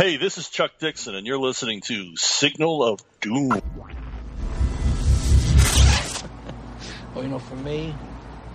[0.00, 3.50] Hey, this is Chuck Dixon, and you're listening to Signal of Doom.
[7.14, 7.94] Well, you know, for me,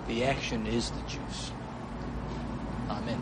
[0.07, 1.51] the action is the juice.
[2.89, 3.21] I'm in.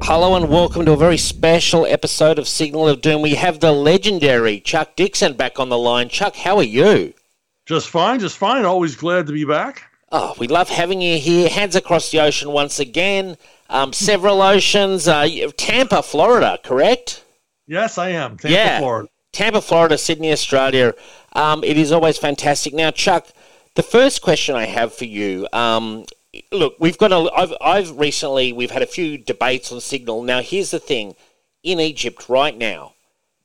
[0.00, 3.20] Hello and welcome to a very special episode of Signal of Doom.
[3.20, 6.08] We have the legendary Chuck Dixon back on the line.
[6.08, 7.14] Chuck, how are you?
[7.66, 8.64] Just fine, just fine.
[8.64, 9.82] Always glad to be back.
[10.10, 11.48] Oh, we love having you here.
[11.48, 13.36] Hands across the ocean once again.
[13.70, 15.08] Um, several oceans.
[15.08, 15.26] Uh,
[15.56, 17.24] Tampa, Florida, correct?
[17.66, 18.36] Yes, I am.
[18.36, 18.78] Tampa, Yeah.
[18.80, 19.08] Florida.
[19.32, 20.92] Tampa, Florida, Sydney, Australia.
[21.34, 22.74] Um, it is always fantastic.
[22.74, 23.28] Now, Chuck,
[23.76, 25.48] the first question I have for you.
[25.54, 26.04] Um,
[26.50, 27.30] look, we've got a.
[27.34, 30.22] I've, I've recently we've had a few debates on Signal.
[30.22, 31.14] Now, here's the thing:
[31.62, 32.91] in Egypt right now,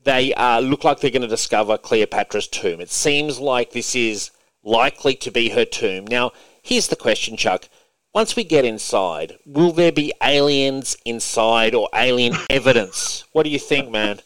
[0.07, 2.79] they uh, look like they're going to discover Cleopatra's tomb.
[2.79, 4.31] It seems like this is
[4.63, 6.05] likely to be her tomb.
[6.07, 7.67] Now, here's the question, Chuck.
[8.14, 13.25] Once we get inside, will there be aliens inside or alien evidence?
[13.33, 14.19] What do you think, man?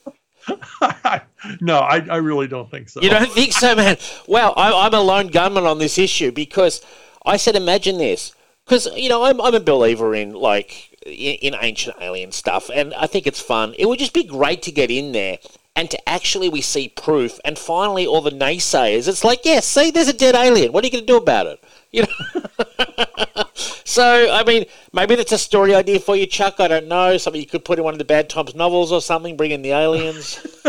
[1.61, 3.01] no, I, I really don't think so.
[3.01, 3.97] You don't think so, man?
[4.27, 6.81] Well, I, I'm a lone gunman on this issue because
[7.25, 8.33] I said, imagine this.
[8.66, 13.07] Because, you know, I'm, I'm a believer in, like, in ancient alien stuff, and I
[13.07, 13.73] think it's fun.
[13.77, 15.39] It would just be great to get in there
[15.75, 19.91] and to actually we see proof, and finally all the naysayers, it's like, yes, see,
[19.91, 20.73] there's a dead alien.
[20.73, 21.63] What are you going to do about it?
[21.94, 23.44] You know?
[23.83, 24.63] so, I mean,
[24.94, 26.61] maybe that's a story idea for you, Chuck.
[26.61, 27.17] I don't know.
[27.17, 29.61] Something you could put in one of the Bad Times novels or something, bring in
[29.61, 30.36] the aliens.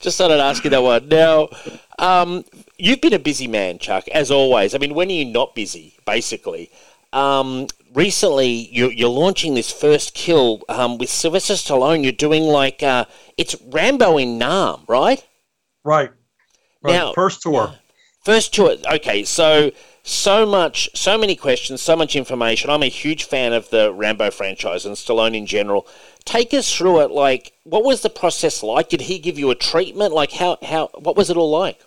[0.00, 1.08] Just thought I'd ask you that one.
[1.08, 1.50] Now,
[1.98, 2.42] um,
[2.78, 4.74] you've been a busy man, Chuck, as always.
[4.74, 6.70] I mean, when are you not busy, basically?
[7.12, 12.02] Um, recently, you're, you're launching this first kill um, with Sylvester Stallone.
[12.02, 13.04] You're doing like, uh,
[13.36, 15.24] it's Rambo in Nam, right?
[15.84, 16.10] Right.
[16.82, 16.92] right.
[16.92, 17.74] Now- First tour.
[18.24, 18.76] First tour.
[18.94, 19.72] Okay, so
[20.04, 22.70] so much, so many questions, so much information.
[22.70, 25.86] I'm a huge fan of the Rambo franchise and Stallone in general.
[26.24, 27.10] Take us through it.
[27.10, 28.88] Like, what was the process like?
[28.88, 30.12] Did he give you a treatment?
[30.12, 31.80] Like, how how what was it all like?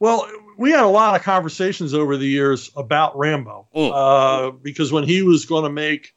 [0.00, 3.90] Well, we had a lot of conversations over the years about Rambo Mm.
[3.92, 6.14] uh, because when he was going to make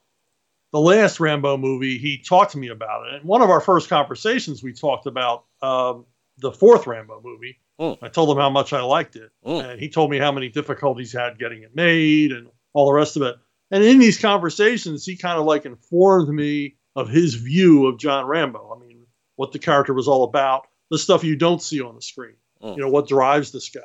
[0.72, 3.16] the last Rambo movie, he talked to me about it.
[3.16, 6.06] And one of our first conversations, we talked about um,
[6.38, 7.58] the fourth Rambo movie.
[7.80, 7.98] Mm.
[8.02, 9.72] I told him how much I liked it, Mm.
[9.72, 12.94] and he told me how many difficulties he had getting it made and all the
[12.94, 13.36] rest of it.
[13.72, 18.26] And in these conversations, he kind of like informed me of his view of John
[18.26, 18.76] Rambo.
[18.76, 19.06] I mean,
[19.38, 22.36] what the character was all about, the stuff you don't see on the screen.
[22.64, 22.76] Mm.
[22.76, 23.82] You know, what drives this guy.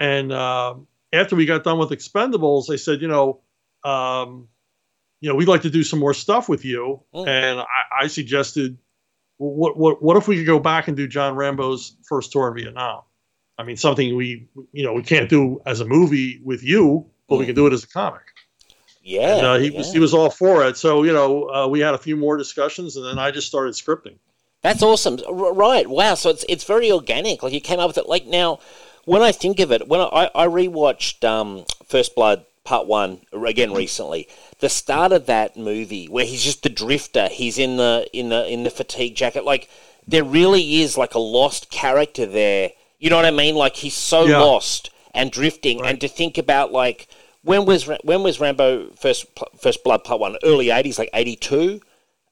[0.00, 3.40] And um, after we got done with Expendables, they said, you know,
[3.84, 4.48] um,
[5.20, 7.02] you know, we'd like to do some more stuff with you.
[7.14, 7.28] Mm.
[7.28, 8.76] And I, I suggested,
[9.38, 12.48] well, what, what, what if we could go back and do John Rambo's first tour
[12.48, 13.02] in Vietnam?
[13.56, 17.36] I mean, something we, you know, we can't do as a movie with you, but
[17.36, 17.46] we Mm.
[17.46, 18.22] can do it as a comic.
[19.06, 19.78] Yeah, And uh, he yeah.
[19.78, 20.78] was he was all for it.
[20.78, 23.74] So you know, uh, we had a few more discussions, and then I just started
[23.74, 24.16] scripting.
[24.64, 25.18] That's awesome.
[25.28, 25.86] Right.
[25.88, 26.14] Wow.
[26.14, 27.42] So it's it's very organic.
[27.42, 28.08] Like you came up with it.
[28.08, 28.60] Like now,
[29.04, 33.74] when I think of it, when I, I rewatched um, First Blood Part One again
[33.74, 34.26] recently,
[34.60, 38.50] the start of that movie where he's just the drifter, he's in the in the
[38.50, 39.44] in the fatigue jacket.
[39.44, 39.68] Like
[40.08, 42.70] there really is like a lost character there.
[42.98, 43.56] You know what I mean?
[43.56, 44.38] Like he's so Yeah.
[44.38, 47.06] lost and drifting, and to think about like
[47.42, 49.26] when was when was Rambo first
[49.60, 50.38] First Blood Part One?
[50.42, 51.82] Early eighties, like eighty two.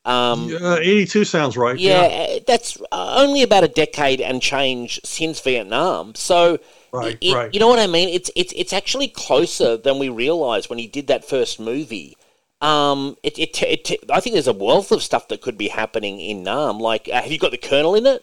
[0.05, 1.79] Um, Uh, Eighty-two sounds right.
[1.79, 2.01] yeah,
[2.37, 6.15] uh, that's uh, only about a decade and change since Vietnam.
[6.17, 6.59] So,
[6.93, 7.55] Right, it- right.
[7.55, 8.09] you know what I mean?
[8.09, 12.17] It's it's it's actually closer than we realized when he did that first movie.
[12.61, 16.21] Um, it, it, it, I think there's a wealth of stuff that could be happening
[16.21, 16.79] in Nam.
[16.79, 18.23] Like, uh, have you got the Colonel in it?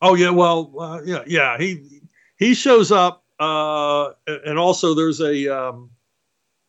[0.00, 1.56] Oh yeah, well, uh, yeah, yeah.
[1.58, 2.02] He
[2.36, 5.90] he shows up, uh, and also there's a um,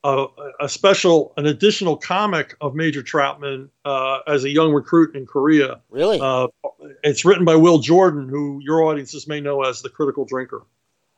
[0.03, 0.25] a,
[0.59, 5.79] a special, an additional comic of Major Troutman uh, as a young recruit in Korea.
[5.89, 6.19] Really?
[6.21, 6.47] Uh,
[7.03, 10.63] it's written by Will Jordan, who your audiences may know as the Critical Drinker.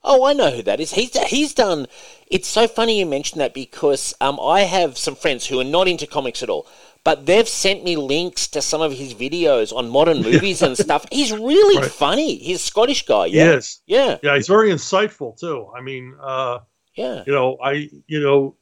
[0.08, 0.92] Oh, I know who that is.
[0.94, 1.88] He's he's done.
[2.28, 5.88] It's so funny you mention that because um, I have some friends who are not
[5.88, 6.68] into comics at all,
[7.04, 11.08] but they've sent me links to some of his videos on modern movies and stuff.
[11.12, 11.90] He's really Right.
[11.90, 12.36] funny.
[12.36, 13.26] He's a Scottish guy.
[13.26, 13.46] Yeah.
[13.46, 14.18] Yes, Yeah.
[14.22, 15.72] yeah, he's very insightful too.
[15.76, 16.60] I mean, uh,
[16.96, 17.24] Yeah.
[17.26, 18.56] you know, I you know,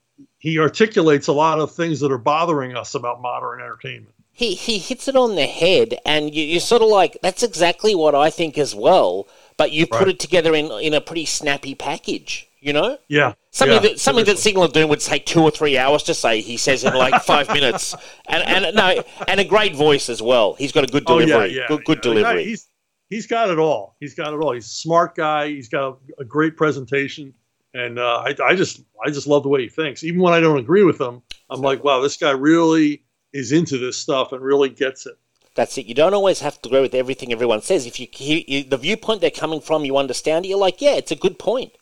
[0.43, 4.13] he articulates a lot of things that are bothering us about modern entertainment.
[4.33, 7.95] He he hits it on the head, and you, you're sort of like, that's exactly
[7.95, 9.27] what I think as well.
[9.55, 10.07] But you put Right.
[10.09, 12.49] it together in in a pretty snappy package.
[12.59, 12.97] You know.
[13.07, 14.37] Yeah, Something yeah, that something that.
[14.39, 16.41] Signal of Doom would take two or three hours to say.
[16.41, 17.95] He says in like five minutes,
[18.27, 20.55] and and no, and a great voice as well.
[20.55, 21.33] He's got a good delivery.
[21.33, 21.67] Oh yeah, yeah.
[21.69, 22.43] good good delivery.
[22.43, 22.67] He's
[23.09, 23.95] he's got it all.
[23.99, 24.53] He's got it all.
[24.53, 25.49] He's a smart guy.
[25.49, 25.83] He's got
[26.19, 27.33] a, a great presentation,
[27.73, 30.03] and uh, I, I just I just love the way he thinks.
[30.03, 33.03] Even when I don't agree with him, I'm like, wow, this guy really
[33.33, 35.17] is into this stuff and really gets it.
[35.55, 35.85] That's it.
[35.85, 37.85] You don't always have to agree with everything everyone says.
[37.85, 40.49] If you hear the viewpoint they're coming from, you understand it.
[40.49, 41.73] You're like, yeah, it's a good point.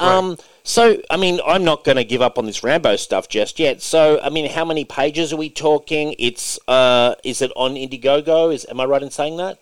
[0.00, 0.14] Right.
[0.14, 3.58] Um, so, I mean, I'm not going to give up on this Rambo stuff just
[3.58, 3.82] yet.
[3.82, 6.14] So, I mean, how many pages are we talking?
[6.18, 8.54] It's uh, is it on Indiegogo?
[8.54, 9.58] Is am I right in saying that?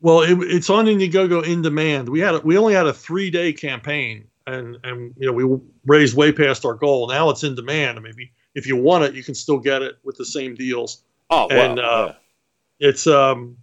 [0.00, 2.08] Well, it, it's on Indiegogo in demand.
[2.08, 6.16] We had we only had a three day campaign, and and you know we raised
[6.16, 7.08] way past our goal.
[7.08, 7.98] Now it's in demand.
[7.98, 8.14] I mean,
[8.54, 11.02] if you, want it, you can still get it with the same deals.
[11.30, 11.56] Oh, wow.
[11.56, 12.12] And uh,
[12.78, 12.88] yeah.
[12.88, 13.56] it's um,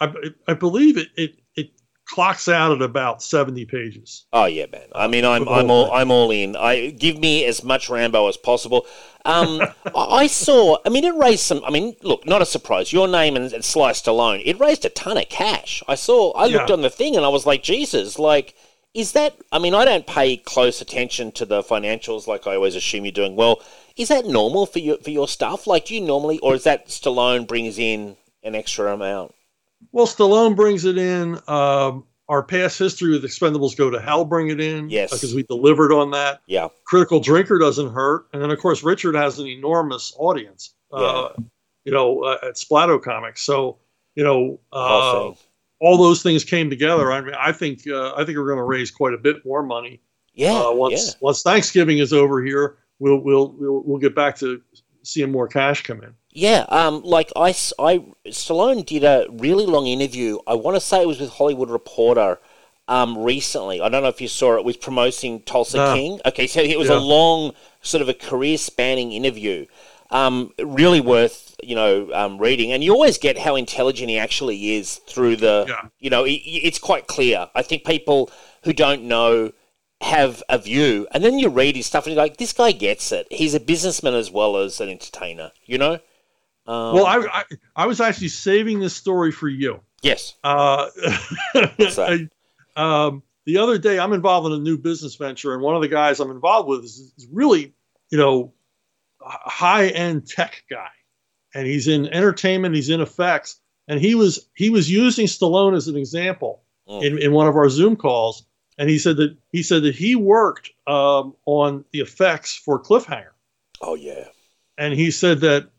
[0.00, 0.12] I
[0.46, 1.70] I believe it it it
[2.06, 4.26] clocks out at about 70 pages.
[4.32, 4.88] Oh yeah, man.
[4.94, 6.56] I mean, I'm I'm all I'm all in.
[6.56, 8.86] I give me as much Rambo as possible.
[9.24, 9.62] Um,
[9.96, 10.78] I saw.
[10.84, 11.64] I mean, it raised some.
[11.64, 12.92] I mean, look, not a surprise.
[12.92, 14.42] Your name and, and Sly Stallone.
[14.44, 15.82] It raised a ton of cash.
[15.88, 16.32] I saw.
[16.32, 16.74] I looked yeah.
[16.74, 18.54] on the thing and I was like, Jesus, like.
[18.96, 19.36] Is that?
[19.52, 23.12] I mean, I don't pay close attention to the financials like I always assume you're
[23.12, 23.60] doing well.
[23.94, 25.66] Is that normal for your for your stuff?
[25.66, 29.34] Like, do you normally, or is that Stallone brings in an extra amount?
[29.92, 31.38] Well, Stallone brings it in.
[31.46, 34.88] Um, our past history with Expendables Go to Hell bring it in.
[34.88, 35.12] Yes.
[35.12, 36.40] Because we delivered on that.
[36.46, 36.68] Yeah.
[36.84, 38.26] Critical Drinker doesn't hurt.
[38.32, 41.06] And then, of course, Richard has an enormous audience, uh, yeah.
[41.06, 41.32] uh,
[41.84, 43.42] you know, uh, at Splatto Comics.
[43.42, 43.78] So,
[44.14, 45.32] you know, uh,
[45.80, 47.12] all those things came together.
[47.12, 49.62] I mean, I think, uh, I think we're going to raise quite a bit more
[49.62, 50.00] money.
[50.34, 50.54] Yeah.
[50.54, 51.12] Uh, once, yeah.
[51.20, 54.62] once Thanksgiving is over here, we'll, we'll, we'll, we'll get back to
[55.02, 56.14] seeing more cash come in.
[56.32, 60.38] Yeah, um, like I, I, Stallone did a really long interview.
[60.46, 62.38] I want to say it was with Hollywood Reporter
[62.88, 63.80] um, recently.
[63.80, 64.64] I don't know if you saw it.
[64.64, 65.94] Was promoting Tulsa no.
[65.94, 66.20] King.
[66.26, 66.96] Okay, so it was yeah.
[66.96, 69.64] a long, sort of a career-spanning interview.
[70.10, 74.76] Um, really worth you know um, reading, and you always get how intelligent he actually
[74.76, 75.64] is through the.
[75.68, 75.88] Yeah.
[75.98, 77.48] You know, it, it's quite clear.
[77.54, 78.30] I think people
[78.64, 79.52] who don't know
[80.00, 83.12] have a view, and then you read his stuff, and you're like, this guy gets
[83.12, 83.26] it.
[83.30, 85.52] He's a businessman as well as an entertainer.
[85.64, 85.92] You know.
[86.68, 87.44] Um, well, I, I,
[87.76, 89.80] I was actually saving this story for you.
[90.02, 90.34] Yes.
[90.42, 90.88] Uh,
[91.54, 92.28] I,
[92.74, 95.88] um, the other day, I'm involved in a new business venture, and one of the
[95.88, 97.72] guys I'm involved with is, is really,
[98.10, 98.52] you know,
[99.20, 100.90] high end tech guy,
[101.56, 103.58] and he's in entertainment, he's in effects,
[103.88, 107.02] and he was he was using Stallone as an example mm.
[107.02, 108.44] in, in one of our Zoom calls,
[108.76, 113.32] and he said that he said that he worked um, on the effects for Cliffhanger.
[113.80, 114.28] Oh yeah.
[114.76, 115.70] And he said that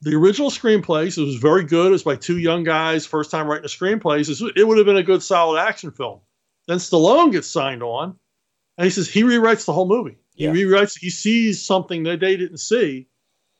[0.00, 1.88] the original screenplays, it was very good.
[1.88, 4.28] It was by two young guys, first time writing a screenplays.
[4.56, 6.20] It would have been a good, solid action film.
[6.66, 8.16] Then Stallone gets signed on,
[8.76, 10.18] and he says he rewrites the whole movie.
[10.34, 10.52] Yeah.
[10.52, 10.98] He rewrites.
[10.98, 13.06] He sees something that they didn't see,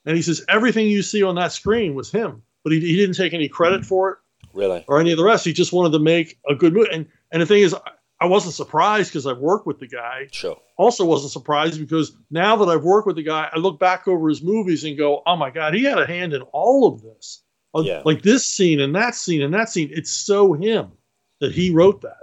[0.05, 3.15] and he says everything you see on that screen was him, but he, he didn't
[3.15, 4.17] take any credit for it,
[4.53, 5.45] really, or any of the rest.
[5.45, 6.89] He just wanted to make a good movie.
[6.91, 7.75] And and the thing is,
[8.19, 10.27] I wasn't surprised because I've worked with the guy.
[10.31, 10.59] Sure.
[10.77, 14.29] Also, wasn't surprised because now that I've worked with the guy, I look back over
[14.29, 17.43] his movies and go, "Oh my God, he had a hand in all of this."
[17.73, 18.01] Yeah.
[18.03, 19.89] Like this scene and that scene and that scene.
[19.93, 20.91] It's so him
[21.39, 22.17] that he wrote that.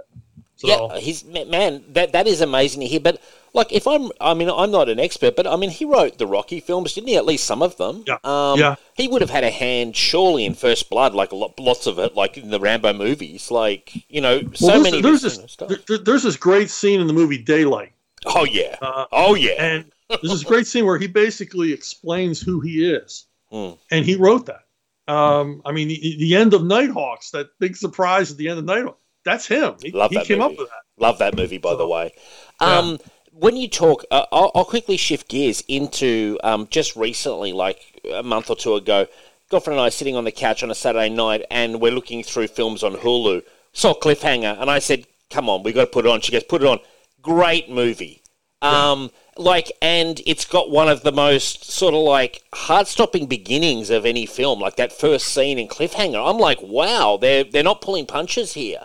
[0.57, 0.67] So.
[0.67, 1.83] Yeah, he's man.
[1.89, 2.99] That that is amazing to hear.
[2.99, 3.21] But
[3.53, 6.27] like, if I'm, I mean, I'm not an expert, but I mean, he wrote the
[6.27, 7.17] Rocky films, didn't he?
[7.17, 8.03] At least some of them.
[8.05, 8.17] Yeah.
[8.23, 8.75] Um, yeah.
[8.95, 11.97] He would have had a hand, surely, in First Blood, like a lot, lots of
[11.99, 15.01] it, like in the Rambo movies, like you know, so well, many.
[15.01, 17.93] There's this, there, there's this great scene in the movie Daylight.
[18.25, 18.75] Oh yeah.
[18.81, 19.53] Uh, oh yeah.
[19.57, 23.77] And there's this great scene where he basically explains who he is, mm.
[23.89, 24.65] and he wrote that.
[25.11, 28.65] Um, I mean, the, the, end of Nighthawks, that big surprise at the end of
[28.65, 29.73] Nighthawks, that's him.
[29.81, 30.53] He, Love he came movie.
[30.53, 31.03] up with that.
[31.03, 32.13] Love that movie, by so, the way.
[32.59, 32.97] Um, yeah
[33.39, 38.21] when you talk, uh, I'll, I'll, quickly shift gears into um, just recently, like a
[38.21, 39.07] month or two ago.
[39.49, 42.47] Girlfriend and I sitting on the couch on a Saturday night, and we're looking through
[42.47, 43.41] films on Hulu.
[43.71, 46.43] Saw Cliffhanger, and I said, "Come on, we got to put it on." She goes,
[46.43, 46.79] "Put it on."
[47.21, 48.21] Great movie.
[48.61, 54.05] Um, like, and it's got one of the most sort of like heart-stopping beginnings of
[54.05, 54.59] any film.
[54.59, 58.81] Like that first scene in Cliffhanger, I'm like, wow, they're they're not pulling punches here.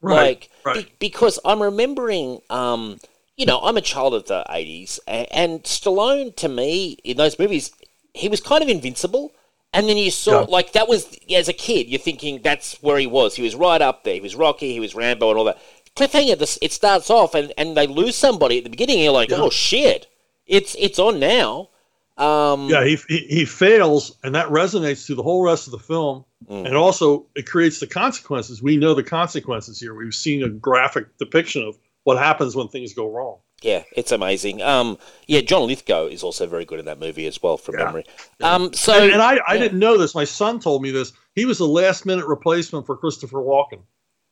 [0.00, 0.86] Right, like, right.
[0.86, 2.40] Be- because I'm remembering.
[2.50, 2.98] Um,
[3.42, 7.72] you know, I'm a child of the 80s, and, Stallone, to me, in those movies,
[8.14, 9.32] he was kind of invincible.
[9.72, 10.46] And then you saw, yeah.
[10.48, 13.34] like, that was, as a kid, you're thinking that's where he was.
[13.34, 14.14] He was right up there.
[14.14, 15.58] He was Rocky, he was Rambo, and all that.
[15.96, 19.12] Cliffhanger, this, it starts off, and, and they lose somebody at the beginning, and you're
[19.12, 19.38] like, yeah.
[19.40, 20.06] oh, shit.
[20.46, 21.70] It's it's on now.
[22.18, 25.80] Um, yeah, he, he, he fails, and that resonates through the whole rest of the
[25.80, 26.24] film.
[26.48, 26.66] Mm.
[26.66, 28.62] And also, it creates the consequences.
[28.62, 29.94] We know the consequences here.
[29.94, 33.38] We've seen a graphic depiction of what happens when things go wrong.
[33.62, 34.60] Yeah, it's amazing.
[34.60, 37.84] Um, yeah, John Lithgow is also very good in that movie as well, from yeah.
[37.84, 38.04] memory.
[38.40, 38.54] Yeah.
[38.54, 39.60] Um, so, and, and I, I yeah.
[39.60, 40.14] didn't know this.
[40.16, 41.12] My son told me this.
[41.34, 43.82] He was the last minute replacement for Christopher Walken.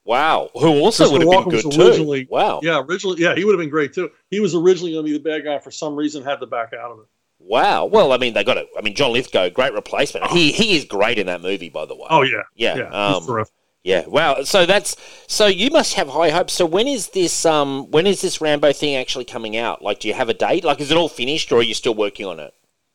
[0.05, 2.31] Wow, who also Christopher would have Walken been good originally- too.
[2.33, 4.11] Wow, Yeah, originally, yeah, he would have been great too.
[4.31, 5.59] He was originally going to be the bad guy.
[5.61, 7.07] For some reason, had to back out of it.
[7.39, 7.85] wow.
[7.85, 8.67] Well, I mean, they got it.
[8.77, 10.27] I mean, John Lithgow, great replacement.
[10.33, 12.07] He he is great in that movie, by the way.
[12.11, 13.45] Oh yeah, yeah, yeah, um.
[13.83, 14.43] Yeah, wow.
[14.43, 14.97] So that's
[15.27, 16.53] so you must have high hopes.
[16.53, 19.83] So when is this um when is this Rambo thing actually coming out?
[19.83, 20.65] Like, do you have a date?
[20.65, 22.53] Like, is it all finished, or are you still working on it?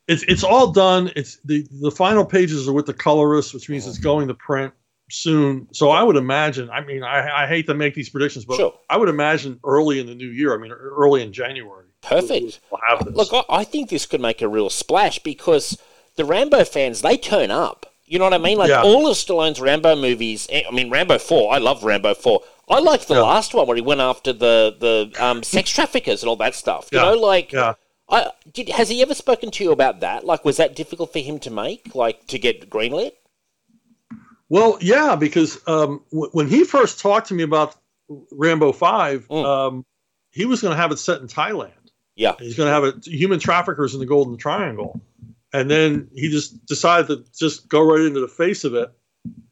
[0.07, 1.11] It's it's all done.
[1.15, 4.73] It's the the final pages are with the colorist, which means it's going to print
[5.09, 5.67] soon.
[5.71, 6.69] So I would imagine.
[6.69, 8.73] I mean, I, I hate to make these predictions, but Sure.
[8.87, 10.53] I would imagine early in the new year.
[10.53, 11.85] I mean, early in January.
[12.01, 12.59] Perfect.
[12.71, 13.13] We'll.
[13.13, 15.79] Look, I, I think this could make a real splash because
[16.15, 17.91] the Rambo fans they turn up.
[18.07, 18.57] You know what I mean?
[18.57, 18.83] Like Yeah.
[18.83, 20.47] all of Stallone's Rambo movies.
[20.51, 21.53] eh, I mean, Rambo Four.
[21.53, 22.41] I love Rambo Four.
[22.69, 23.21] I liked the Yeah.
[23.21, 26.89] last one where he went after the the um, sex traffickers and all that stuff.
[26.91, 27.05] You Yeah.
[27.05, 27.53] know, like.
[28.07, 28.69] I did.
[28.69, 30.23] Has he ever spoken to you about that?
[30.25, 31.95] Like, was that difficult for him to make?
[31.95, 33.13] Like to get greenlit?
[34.49, 37.75] Well, yeah, because um, w- when he first talked to me about
[38.31, 39.43] Rambo Five, Mm.
[39.45, 39.85] um,
[40.29, 41.71] he was going to have it set in Thailand.
[42.15, 42.33] Yeah.
[42.37, 45.01] He's going to have it human traffickers in the Golden Triangle,
[45.59, 48.89] and then he just decided to just go right into the face of it,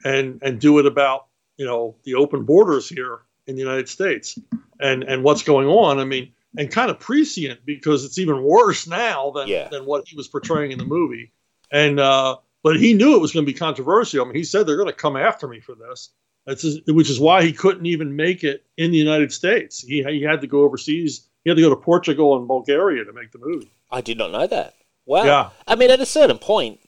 [0.03, 4.37] and and do it about you know the open borders here in the United States,
[4.79, 5.99] and and what's going on.
[5.99, 9.67] I mean, and kind of prescient because it's even worse now than Yeah.
[9.69, 11.31] than what he was portraying in the movie,
[11.71, 14.21] and uh, but he knew it was going to be controversial.
[14.23, 16.09] I mean, he said they're going to come after me for this.
[16.47, 19.79] Just- which is why he couldn't even make it in the United States.
[19.81, 21.25] He he had to go overseas.
[21.43, 23.71] He had to go to Portugal and Bulgaria to make the movie.
[23.89, 24.73] I did not know that.
[25.05, 25.23] Wow.
[25.23, 25.49] Yeah.
[25.67, 26.79] I mean, at a certain point,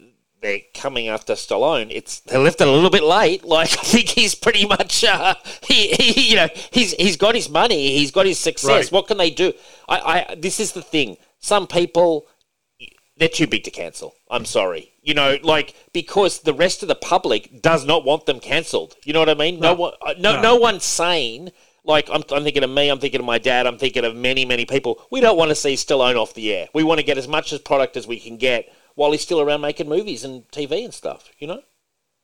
[0.42, 1.88] they're coming after Stallone.
[1.90, 3.44] It's they left it a little bit late.
[3.56, 7.50] Like I think he's pretty much uh, he, he you know he's he's got his
[7.50, 7.98] money.
[7.98, 8.70] He's got his success.
[8.86, 8.92] Right.
[8.92, 9.54] What can they do?
[9.90, 11.18] I, I this is the thing.
[11.40, 12.28] Some people
[13.18, 14.14] they're too big to cancel.
[14.30, 14.92] I'm sorry.
[15.02, 18.96] You know, like because the rest of the public does not want them cancelled.
[19.06, 19.60] You know what I mean?
[19.60, 19.74] No, No.
[19.76, 20.56] one, uh, no, no, No.
[20.58, 21.52] one's sane.
[21.86, 22.90] Like I'm, I'm thinking of me.
[22.90, 23.68] I'm thinking of my dad.
[23.68, 25.02] I'm thinking of many, many people.
[25.12, 26.68] We don't want to see Stallone off the air.
[26.74, 29.40] We want to get as much as product as we can get while he's still
[29.42, 31.30] around making movies and TV and stuff.
[31.38, 31.62] You know?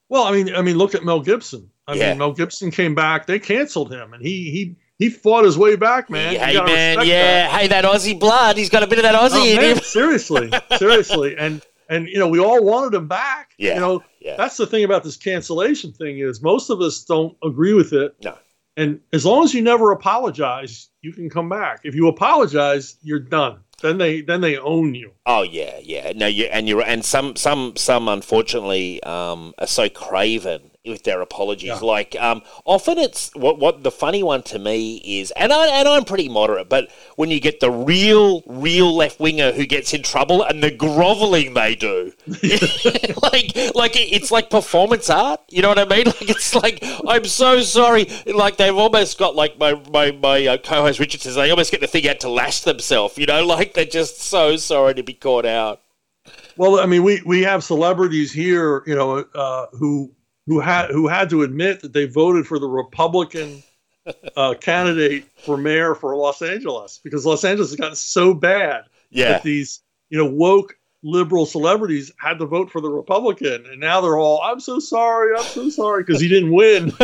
[0.10, 1.70] Well, I mean, I mean, look at Mel Gibson.
[1.88, 2.10] I Yeah.
[2.10, 3.28] mean, Mel Gibson came back.
[3.28, 6.36] They canceled him, and he he he fought his way back, man.
[6.36, 7.48] Hey man, yeah.
[7.48, 7.52] that.
[7.60, 8.58] Hey, that Aussie blood.
[8.58, 9.78] He's got a bit of that Aussie Oh, in man, him.
[9.84, 13.52] seriously, seriously, and and you know we all wanted him back.
[13.58, 14.36] Yeah, You know yeah.
[14.38, 18.16] that's the thing about this cancellation thing is most of us don't agree with it.
[18.24, 18.38] No.
[18.82, 21.82] And as long as you never apologize, you can come back.
[21.84, 23.60] If you apologize, you're done.
[23.80, 25.12] Then they then they own you.
[25.34, 26.12] Oh yeah, yeah.
[26.14, 31.22] No, you and you and some some some unfortunately um, are so craven with their
[31.22, 31.68] apologies.
[31.68, 31.80] Yeah.
[31.80, 35.88] Like um, often it's what what the funny one to me is, and I and
[35.88, 40.02] I'm pretty moderate, but when you get the real real left winger who gets in
[40.04, 45.42] trouble and the groveling they do, like like it's like performance art.
[45.50, 46.06] You know what I mean?
[46.12, 48.06] Like it's like I'm so sorry.
[48.26, 51.80] Like they've almost got like my my my uh, co-host Richard says they almost get
[51.80, 53.18] the thing out to lash themselves.
[53.18, 55.82] You know, like they're just so sorry to be caught out.
[56.58, 60.12] Well, I mean, we we have celebrities here, you know, uh, who
[60.48, 63.64] who had who had to admit that they voted for the Republican
[64.36, 69.30] uh, candidate for mayor for Los Angeles because Los Angeles has gotten so bad Yeah.
[69.34, 74.02] that these you know woke liberal celebrities had to vote for the Republican, and now
[74.02, 76.92] they're all, "I'm so sorry, I'm so sorry," because he didn't win.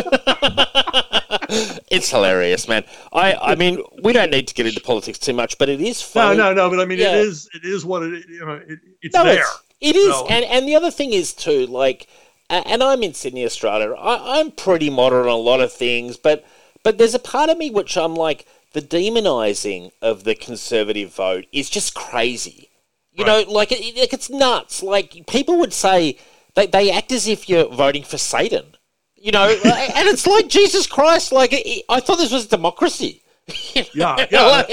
[1.50, 2.84] it's hilarious, man.
[3.14, 6.14] I, I mean, we don't need to get into politics too much, but it is
[6.16, 6.70] no, no, no.
[6.70, 7.16] But I mean, Yeah.
[7.16, 8.26] it is it is what it is.
[8.28, 9.40] You know, it, it's No, there.
[9.40, 12.08] it's, it is, So- and and the other thing is too, like,
[12.50, 13.94] and I'm in Sydney, Australia.
[13.94, 16.46] I, I'm pretty moderate on a lot of things, but
[16.84, 21.46] but there's a part of me which I'm like, the demonising of the conservative vote
[21.52, 22.70] is just crazy.
[23.14, 23.48] You Right.
[23.48, 24.84] know, like, it, like it's nuts.
[24.84, 26.18] Like people would say
[26.56, 28.76] they they act as if you're voting for Satan.
[29.20, 31.32] You know, and it's like Jesus Christ.
[31.32, 33.24] Like I I thought this was democracy.
[33.94, 34.64] Yeah, yeah.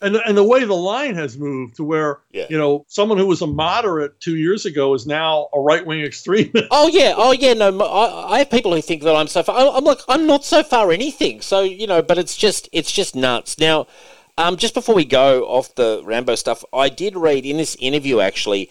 [0.00, 2.46] and and the way the line has moved to where Yeah.
[2.48, 6.00] you know someone who was a moderate two years ago is now a right wing
[6.02, 6.68] extremist.
[6.70, 7.54] Oh yeah, oh yeah.
[7.54, 9.56] No, I have people who think that I'm so far.
[9.58, 11.40] I- I'm like, I'm not so far anything.
[11.40, 13.58] So you know, but it's just, it's just nuts.
[13.58, 13.86] Now,
[14.38, 18.20] um, just before we go off the Rambo stuff, I did read in this interview
[18.20, 18.70] actually.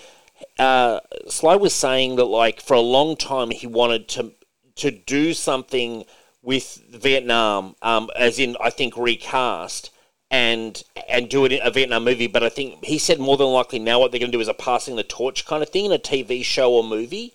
[0.60, 4.34] Uh, Sly was saying that like for a long time he wanted to
[4.76, 6.06] to do something
[6.42, 9.92] with Vietnam, um, as in I think recast
[10.30, 12.28] and and do it in a Vietnam movie.
[12.28, 14.48] But I think he said more than likely now what they're going to do is
[14.48, 17.34] a passing the torch kind of thing in a TV show or movie,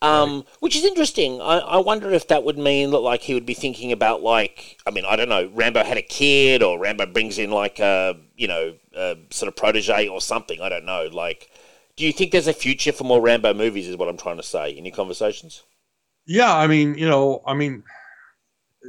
[0.00, 1.40] um, which is interesting.
[1.40, 4.78] I, I wonder if that would mean that like he would be thinking about like
[4.86, 8.16] I mean I don't know Rambo had a kid or Rambo brings in like a
[8.36, 10.60] you know a sort of protege or something.
[10.60, 11.08] I don't know.
[11.12, 11.50] Like,
[11.98, 13.88] do you think there's a future for more Rambo movies?
[13.88, 15.62] Is what I'm trying to say in your conversations.
[16.26, 17.82] yeah, I mean, you know, I mean,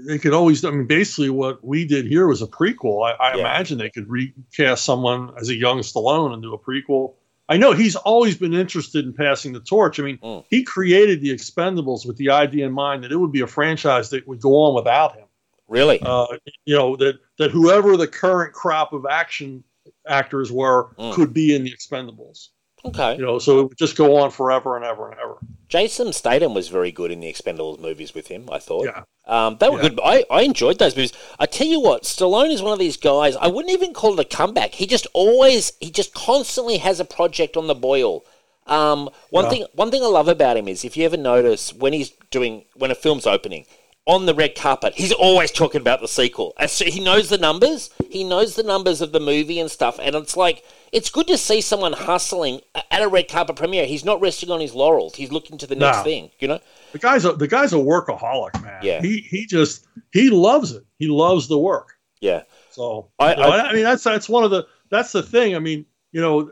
[0.08, 0.64] they could always.
[0.64, 3.04] I mean, basically, what we did here was a prequel.
[3.06, 3.40] I, I Yeah.
[3.42, 7.14] imagine they could recast someone as a young Stallone and do a prequel.
[7.52, 10.00] I know he's always been interested in passing the torch.
[10.00, 10.46] I mean, Mm.
[10.52, 14.12] he created the Expendables with the idea in mind that it would be a franchise
[14.12, 15.26] that would go on without him.
[15.68, 16.00] Really?
[16.02, 16.28] Uh,
[16.66, 19.64] you know that that whoever the current crop of action
[20.08, 21.14] actors were Mm.
[21.14, 22.50] could be in the Expendables.
[22.86, 23.16] Okay.
[23.18, 25.38] You know, so it would just go on forever and ever and ever.
[25.68, 28.50] Jason Statham was very good in the Expendables movies with him.
[28.52, 28.86] I thought.
[28.86, 29.04] Yeah.
[29.28, 29.90] Um, they were Yeah.
[29.90, 30.00] good.
[30.04, 31.14] I, I enjoyed those movies.
[31.38, 33.36] I tell you what, Stallone is one of these guys.
[33.36, 34.72] I wouldn't even call it a comeback.
[34.74, 38.24] He just always, he just constantly has a project on the boil.
[38.66, 39.50] Um, one Yeah.
[39.50, 42.66] thing, one thing I love about him is if you ever notice when he's doing
[42.76, 43.66] when a film's opening
[44.08, 46.54] on the red carpet, he's always talking about the sequel.
[46.58, 47.92] And so he knows the numbers.
[48.10, 50.00] He knows the numbers of the movie and stuff.
[50.02, 53.86] And it's like it's good to see someone hustling at a red carpet premiere.
[53.86, 55.16] He's not resting on his laurels.
[55.16, 56.32] He's looking to the next thing.
[56.40, 56.60] You know.
[56.92, 58.80] The guy's a the guy's a workaholic, man.
[58.84, 59.02] Yeah.
[59.02, 60.84] He he just he loves it.
[60.98, 61.94] He loves the work.
[62.22, 62.44] Yeah.
[62.72, 65.56] So I- you know, I- I, mean that's that's one of the that's the thing.
[65.56, 66.52] I mean, you know,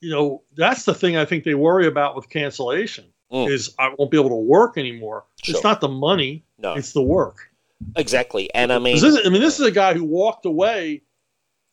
[0.00, 3.50] you know that's the thing I think they worry about with cancellation Mm.
[3.50, 5.24] is I won't be able to work anymore.
[5.42, 5.56] Sure.
[5.56, 6.74] It's not the money, No.
[6.74, 7.50] it's the work.
[7.96, 8.48] Exactly.
[8.54, 11.02] And I mean, This, is- I mean, this is a guy who walked away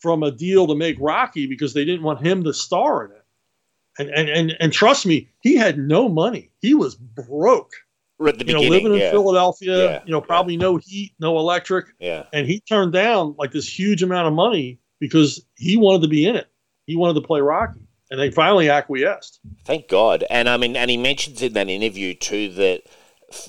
[0.03, 3.23] from a deal to make Rocky because they didn't want him to star in it.
[3.97, 6.51] And and and, and trust me, he had no money.
[6.61, 7.71] He was broke.
[8.27, 10.01] at the You know, living in yeah, Philadelphia, Yeah.
[10.05, 14.03] you know, probably no heat, no electric, yeah, and he turned down like this huge
[14.03, 16.47] amount of money because he wanted to be in it.
[16.85, 17.81] He wanted to play Rocky,
[18.11, 19.39] and they finally acquiesced.
[19.63, 20.23] thank God.
[20.29, 22.83] And I mean, and he mentions in that interview too that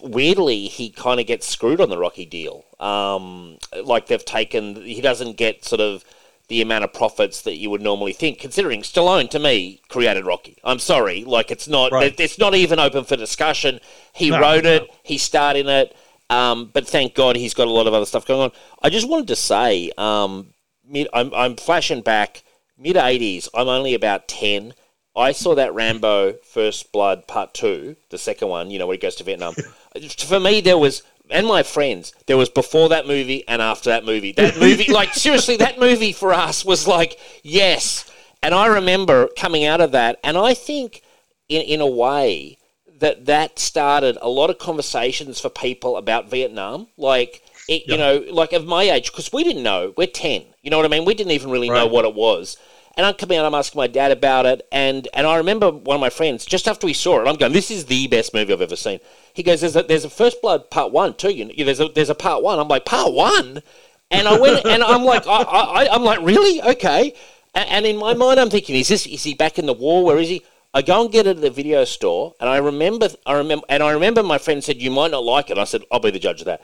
[0.02, 2.64] weirdly he kind of gets screwed on the Rocky deal.
[2.80, 6.04] Um, like they've taken, he doesn't get sort of
[6.48, 10.58] the amount of profits that you would normally think, considering Stallone to me created Rocky.
[10.62, 12.14] I'm sorry, like it's not, Right.
[12.20, 13.80] it's not even open for discussion.
[14.12, 14.94] He No, wrote it, no.
[15.02, 15.96] he starred in it.
[16.30, 18.52] Um, but thank God he's got a lot of other stuff going on.
[18.82, 20.48] I just wanted to say, um,
[20.86, 22.42] mid, I'm, I'm flashing back
[22.78, 23.48] mid 80s.
[23.54, 24.74] I'm only about 10.
[25.16, 28.98] I saw that Rambo First Blood Part 2, the second one, you know, where he
[29.00, 29.54] goes to Vietnam.
[30.18, 34.04] For me, there was, and my friends, there was before that movie and after that
[34.04, 34.32] movie.
[34.32, 38.10] That movie, like, seriously, that movie for us was like, yes.
[38.42, 41.02] And I remember coming out of that, and I think,
[41.48, 42.58] in, in a way,
[42.98, 46.88] that that started a lot of conversations for people about Vietnam.
[46.96, 49.94] Like, it, you know, like of my age, because we didn't know.
[49.96, 50.44] We're 10.
[50.62, 51.04] You know what I mean?
[51.04, 52.56] We didn't even really know what it was.
[52.96, 55.96] And I'm coming out, I'm asking my dad about it, and, and I remember one
[55.96, 58.52] of my friends, just after we saw it, I'm going, this is the best movie
[58.52, 59.00] I've ever seen.
[59.34, 61.32] He goes, there's a, there's a First Blood Part 1 too.
[61.32, 62.58] You know, there's, a, there's a Part 1.
[62.58, 63.62] I'm like, Part 1?
[64.10, 66.62] And I went, and I'm like, I, I, I'm like, really?
[66.62, 67.14] Okay.
[67.54, 70.04] And, and in my mind, I'm thinking, is this, is he back in the war?
[70.04, 70.42] Where is he?
[70.72, 73.82] I go and get it at the video store, and I remember, I remember, and
[73.82, 75.58] I remember my friend said, you might not like it.
[75.58, 76.62] I said, I'll be the judge of that.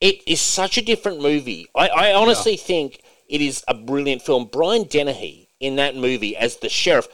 [0.00, 1.68] It is such a different movie.
[1.74, 4.48] I, I honestly think it is a brilliant film.
[4.52, 7.06] Brian Dennehy in that movie as the sheriff.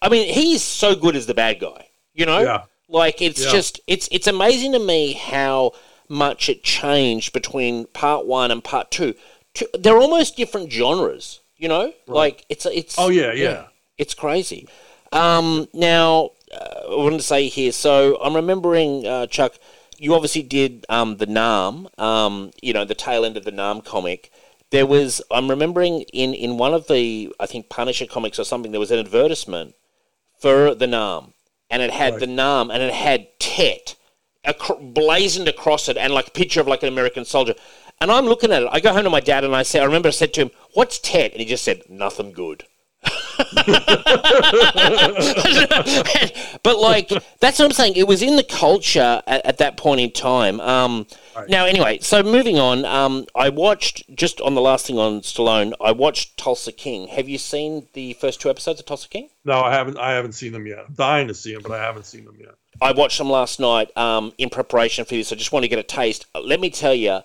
[0.00, 1.88] I mean, he's so good as the bad guy.
[2.14, 2.62] You know, Yeah.
[2.90, 3.52] Like it's Yeah.
[3.52, 5.72] just it's it's amazing to me how
[6.08, 9.14] much it changed between part one and part two.
[9.54, 11.40] Two- They're almost different genres.
[11.56, 12.96] You know, like it's it's.
[12.98, 13.66] Oh yeah, yeah.
[13.98, 14.66] It's crazy.
[15.12, 19.54] Um, now, uh, I wanted to say here, so I'm remembering, uh, Chuck,
[19.98, 23.82] you obviously did um, the Nam, um, you know, the tail end of the Nam
[23.82, 24.30] comic.
[24.70, 28.70] There was, I'm remembering in, in one of the, I think, Punisher comics or something,
[28.70, 29.74] there was an advertisement
[30.38, 31.34] for the Nam,
[31.70, 32.20] and it had Right.
[32.20, 33.94] the Nam, and it had Tet
[34.44, 37.54] acro- blazoned across it, and like a picture of like an American soldier.
[38.00, 38.68] And I'm looking at it.
[38.72, 40.50] I go home to my dad, and I say, I remember I said to him,
[40.74, 42.64] "What's Tet?" And he just said, "Nothing good."
[46.62, 47.08] But like
[47.40, 47.94] that's what I'm saying.
[47.96, 50.60] It was in the culture at, at that point in time.
[50.60, 51.06] Um,
[51.40, 51.48] Right.
[51.48, 52.84] Now, anyway, so moving on.
[52.84, 55.72] Um, I watched just on the last thing on Stallone.
[55.80, 57.08] I watched Tulsa King.
[57.08, 59.28] Have you seen the first two episodes of Tulsa King?
[59.44, 59.96] No, I haven't.
[59.98, 60.80] I haven't seen them yet.
[60.88, 62.54] I'm dying to see them, but I haven't seen them yet.
[62.80, 65.32] I watched them last night um, in preparation for this.
[65.32, 66.26] I just want to get a taste.
[66.34, 67.20] Let me tell you,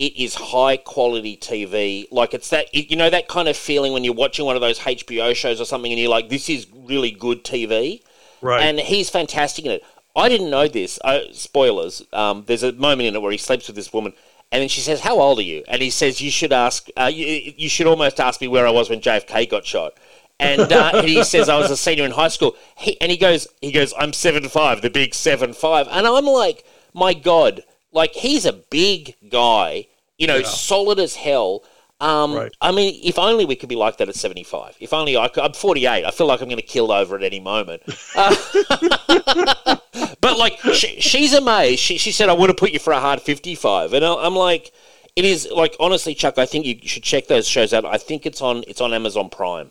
[0.00, 2.06] it is high quality TV.
[2.10, 4.78] Like it's that you know that kind of feeling when you're watching one of those
[4.80, 8.02] HBO shows or something, and you're like, "This is really good TV."
[8.40, 8.62] Right.
[8.62, 9.84] And he's fantastic in it.
[10.16, 10.98] I didn't know this.
[11.04, 12.02] Uh, spoilers.
[12.14, 14.14] Um, there's a moment in it where he sleeps with this woman,
[14.50, 16.88] and then she says, "How old are you?" And he says, "You should ask.
[16.96, 19.92] Uh, you, you should almost ask me where I was when JFK got shot."
[20.38, 23.18] And, uh, and he says, "I was a senior in high school." He, and he
[23.18, 25.88] goes, "He goes, I'm seven five, the big seven five.
[25.90, 29.86] And I'm like, "My God!" Like he's a big guy,
[30.18, 30.46] you know, Yeah.
[30.46, 31.64] solid as hell.
[32.00, 32.52] Um, Right.
[32.62, 34.76] I mean, if only we could be like that at 75.
[34.80, 35.42] If only I could.
[35.44, 36.04] I'm 48.
[36.04, 37.82] I feel like I'm going to kill over at any moment.
[38.16, 38.34] Uh,
[40.20, 41.80] but like, she, she's amazed.
[41.80, 43.92] She, she said, I would have put you for a hard 55.
[43.92, 44.72] And I- I'm like,
[45.16, 46.38] It is like honestly, Chuck.
[46.38, 47.84] I think you should check those shows out.
[47.84, 49.70] I think it's on it's on Amazon Prime.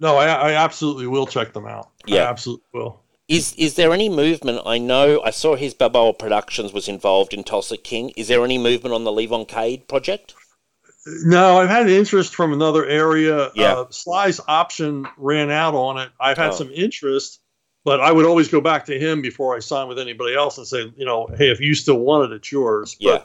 [0.00, 1.88] No, I, I absolutely will check them out.
[2.06, 2.24] Yeah.
[2.24, 3.00] I absolutely will.
[3.28, 4.60] Is is there any movement?
[4.66, 8.10] I know I saw his Balboa Productions was involved in Tulsa King.
[8.16, 10.34] Is there any movement on the Levon Cade project?
[11.06, 13.50] No, I've had interest from another area.
[13.54, 13.74] Yeah.
[13.74, 16.10] Uh, Sly's option ran out on it.
[16.20, 16.54] I've had Oh.
[16.56, 17.40] some interest,
[17.84, 20.66] but I would always go back to him before I sign with anybody else and
[20.66, 22.96] say, you know, hey, if you still want it, it's yours.
[22.98, 23.18] Yeah.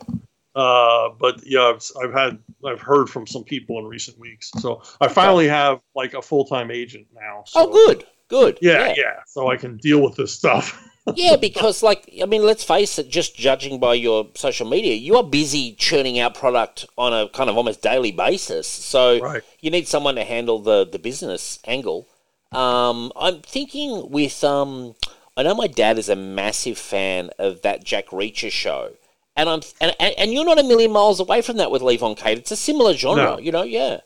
[0.54, 4.52] But, uh, but yeah, I've, I've had, I've heard from some people in recent weeks.
[4.60, 7.44] So I finally have like a full time agent now.
[7.48, 8.58] So, Oh, good, good.
[8.62, 10.86] Yeah, yeah, So I can deal with this stuff.
[11.16, 13.10] yeah, because like I mean, let's face it.
[13.10, 17.50] Just judging by your social media, you are busy churning out product on a kind
[17.50, 18.68] of almost daily basis.
[18.68, 19.44] So right.
[19.60, 22.08] you need someone to handle the the business angle.
[22.52, 24.96] Um, I'm thinking with um,
[25.38, 28.94] I know my dad is a massive fan of that Jack Reacher show,
[29.36, 32.18] and I'm and and, and you're not a million miles away from that with Levon
[32.18, 32.40] Cade.
[32.40, 33.40] It's a similar genre, No.
[33.40, 33.64] you know.
[33.64, 34.02] Yeah,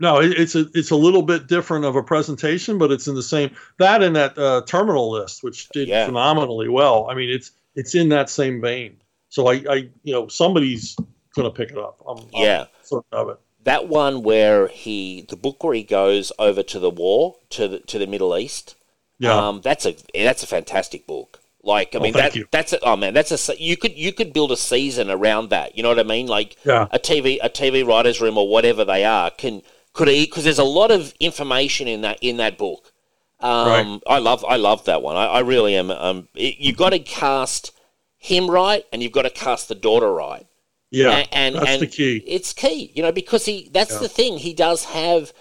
[0.00, 3.14] No, it, it's a it's a little bit different of a presentation, but it's in
[3.14, 6.06] the same that and that uh, terminal list, which did Yeah.
[6.06, 7.08] phenomenally well.
[7.10, 9.00] I mean, it's it's in that same vein.
[9.28, 10.96] So I, I you know somebody's
[11.34, 12.00] going to pick it up.
[12.08, 12.66] I'm, I'm yeah.
[12.82, 13.40] certain of it.
[13.64, 17.78] That one where he the book where he goes over to the war to the
[17.80, 18.76] to the Middle East.
[19.18, 21.40] Yeah, Um, that's a that's a fantastic book.
[21.62, 22.46] Like I Oh, mean thank that you.
[22.52, 25.76] that's a, oh man that's a you could you could build a season around that.
[25.76, 26.28] You know what I mean?
[26.28, 29.62] Like yeah, a TV a TV writers room or whatever they are can
[29.98, 32.92] could because there's a lot of information in that in that book.
[33.40, 35.16] Um, I love I love that one.
[35.16, 35.90] I, I really am.
[35.90, 37.72] Um, it, you've got to cast
[38.16, 40.46] him right, and you've got to cast the daughter right.
[40.90, 41.18] yeah.
[41.18, 42.22] A- and, that's and the key.
[42.26, 43.98] It's key, you know, because he that's Yeah.
[43.98, 44.38] the thing.
[44.38, 45.32] He does have.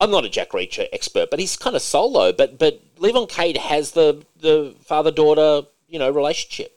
[0.00, 2.32] I'm not a Jack Reacher expert, but he's kind of solo.
[2.32, 6.73] But but Levon Cade has the the father daughter you know relationship.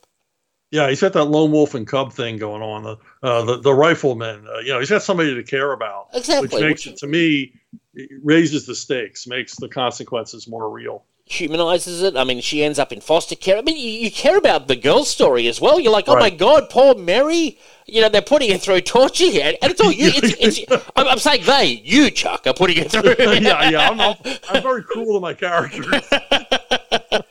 [0.69, 2.83] Yeah, he's got that lone wolf and cub thing going on.
[2.83, 4.45] The uh, the, the rifleman.
[4.47, 7.53] Uh, you know, he's got somebody to care about, Exactly, which makes it to me
[7.97, 11.03] it raises the stakes, makes the consequences more real.
[11.25, 12.15] Humanizes it.
[12.15, 13.57] I mean, she ends up in foster care.
[13.57, 15.79] I mean, you, you care about the girl's story as well.
[15.79, 17.59] You're like, oh my god, poor Mary.
[17.85, 20.11] You know, they're putting her through torture here, and it's all you.
[20.13, 23.15] It's, it's, I'm, I'm saying they, you, Chuck, are putting her through.
[23.19, 23.89] yeah, yeah.
[23.89, 24.15] I'm, I'm,
[24.49, 25.87] I'm very cruel to my characters.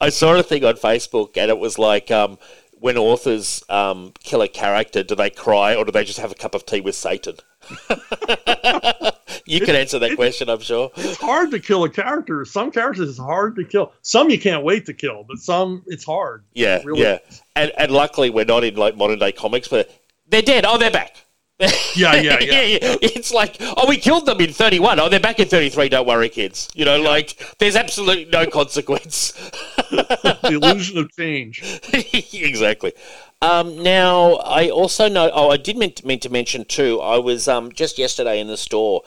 [0.00, 2.38] I saw a thing on Facebook, and it was like, um,
[2.84, 6.34] when authors um, kill a character, do they cry or do they just have a
[6.34, 7.34] cup of tea with Satan?
[9.46, 10.90] you can answer that question, I'm sure.
[10.98, 12.44] it's hard to kill a character.
[12.44, 13.94] Some characters it's hard to kill.
[14.02, 16.44] Some you can't wait to kill, but some it's hard.
[16.52, 17.00] Yeah, Really?
[17.00, 17.20] yeah.
[17.56, 19.90] And, and luckily, we're not in like modern day comics, but
[20.28, 20.66] they're dead.
[20.68, 21.23] Oh, they're back.
[21.96, 22.78] Yeah, yeah, yeah.
[23.02, 24.98] It's like, oh, we killed them in 31.
[24.98, 25.88] Oh, they're back in 33.
[25.90, 26.68] Don't worry, kids.
[26.74, 29.30] You know, like, there's absolutely no consequence.
[29.90, 31.62] the illusion of change.
[31.92, 32.92] exactly.
[33.42, 35.30] Um, now, I also know.
[35.32, 37.00] Oh, I did mean to, mean to mention too.
[37.00, 39.02] I was um, just yesterday in the store,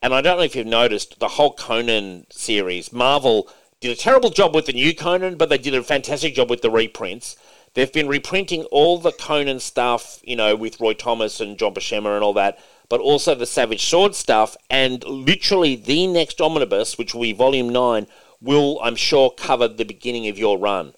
[0.00, 2.92] and I don't know if you've noticed the whole Conan series.
[2.92, 3.48] Marvel
[3.80, 6.62] did a terrible job with the new Conan, but they did a fantastic job with
[6.62, 7.36] the reprints.
[7.74, 12.14] They've been reprinting all the Conan stuff, you know, with Roy Thomas and John Buscema
[12.14, 12.58] and all that,
[12.88, 17.70] but also the Savage Sword stuff, and literally the next omnibus, which will be Volume
[17.70, 18.06] Nine,
[18.40, 20.92] will I'm sure cover the beginning of your run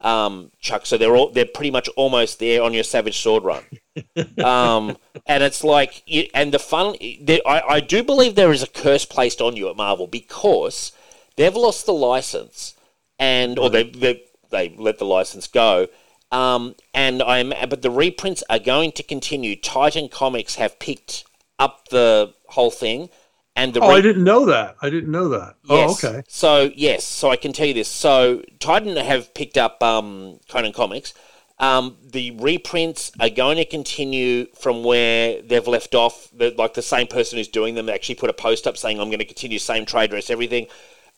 [0.00, 0.86] um, Chuck.
[0.86, 3.64] So they're all they're pretty much almost there on your Savage Sword run.
[4.44, 6.02] um, and it's like,
[6.34, 6.96] and the fun.
[7.00, 10.92] I I do believe there is a curse placed on you at Marvel because
[11.36, 12.74] they've lost the license,
[13.18, 15.88] and or they they they let the license go.
[16.32, 19.56] Um, and I'm, but the reprints are going to continue.
[19.56, 21.24] Titan Comics have picked
[21.58, 23.08] up the whole thing,
[23.56, 24.76] and the Oh, re- I didn't know that.
[24.80, 25.56] I didn't know that.
[25.64, 26.04] Yes.
[26.04, 26.22] Oh, okay.
[26.28, 27.88] So yes, so I can tell you this.
[27.88, 31.14] So Titan have picked up um, Conan Comics.
[31.58, 36.30] Um, the reprints are going to continue from where they've left off.
[36.32, 39.08] The, like the same person who's doing them actually put a post up saying, "I'm
[39.08, 40.68] going to continue same trade dress, everything,"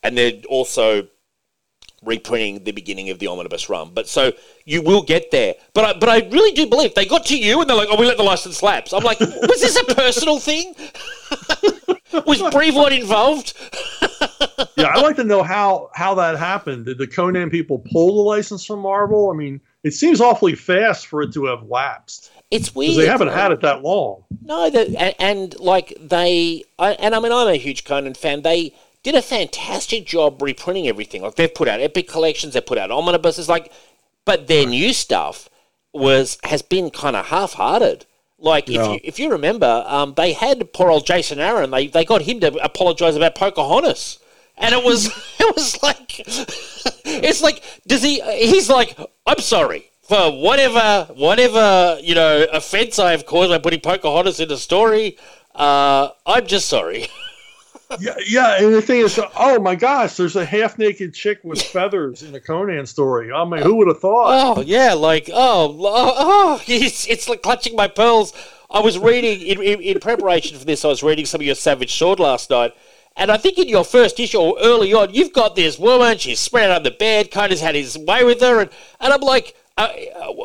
[0.02, 1.06] and they're also
[2.02, 3.90] reprinting the beginning of the omnibus run.
[3.94, 4.32] But so
[4.64, 5.54] you will get there.
[5.74, 7.98] But I, but I really do believe they got to you and they're like, "Oh,
[7.98, 10.74] we let the license lapse." I'm like, was this a personal thing?
[12.26, 13.54] was Brevoort involved?
[14.76, 16.86] Yeah, I'd like to know how how that happened.
[16.86, 19.30] Did the Conan people pull the license from Marvel?
[19.30, 22.98] I mean, it seems awfully fast for it to have lapsed It's weird.
[22.98, 24.24] they haven't had it that long.
[24.40, 28.42] No, and, and like they, I, and I mean, I'm a huge Conan fan.
[28.42, 31.22] They did a fantastic job reprinting everything.
[31.22, 33.72] Like they've put out epic collections, they've put out omnibuses, like,
[34.24, 35.48] but their new stuff
[35.92, 38.06] was has been kind of half-hearted.
[38.38, 38.92] Like if Yeah.
[38.92, 41.70] you if you remember, um, they had poor old Jason Aaron.
[41.70, 44.18] They they got him to apologize about Pocahontas,
[44.56, 45.06] and it was
[45.38, 46.18] it was like
[47.04, 48.20] it's like does he?
[48.46, 49.90] He's like I'm sorry.
[50.02, 55.16] for whatever whatever you know offense I have caused by putting Pocahontas in the story.
[55.54, 57.06] Uh, I'm just sorry.
[58.00, 61.62] yeah, yeah, and the thing is, oh my gosh, there's a half naked chick with
[61.62, 63.32] feathers in a Conan story.
[63.32, 64.58] I mean, who would have thought?
[64.58, 68.32] Oh yeah, like oh oh, oh it's, it's like clutching my pearls.
[68.70, 70.84] I was reading in, in, in preparation for this.
[70.84, 72.74] I was reading some of your Savage Sword last night,
[73.16, 76.18] and I think in your first issue or early on, you've got this woman.
[76.18, 77.30] She's spread out on the bed.
[77.30, 79.88] Conan's had his way with her, and, and I'm like, uh,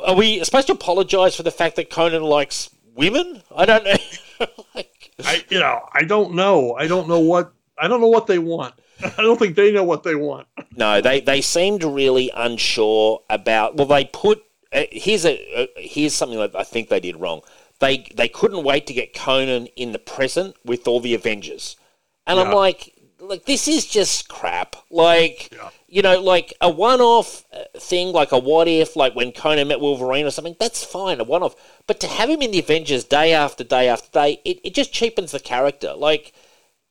[0.06, 3.42] are we supposed to apologise for the fact that Conan likes women?
[3.56, 4.48] I don't know.
[4.76, 6.76] like, I you know I don't know.
[6.76, 8.74] I don't know what I don't know what they want.
[9.04, 10.48] I don't think they know what they want.
[10.76, 13.76] No, they they seemed really unsure about.
[13.76, 17.42] Well, they put uh, here's a uh, here's something that I think they did wrong.
[17.80, 21.78] They they couldn't wait to get Conan in the present with all the Avengers,
[22.26, 22.46] and yeah.
[22.46, 24.76] I'm like, like this is just crap.
[24.90, 25.52] Like.
[25.52, 29.70] Yeah you know, like a one-off uh, thing, like a what if, like when Conan
[29.70, 31.56] met Wolverine or something, that's fine, a one-off.
[31.88, 34.94] But to have him in the Avengers day after day after day, it, it just
[34.94, 35.94] cheapens the character.
[35.94, 36.34] Like,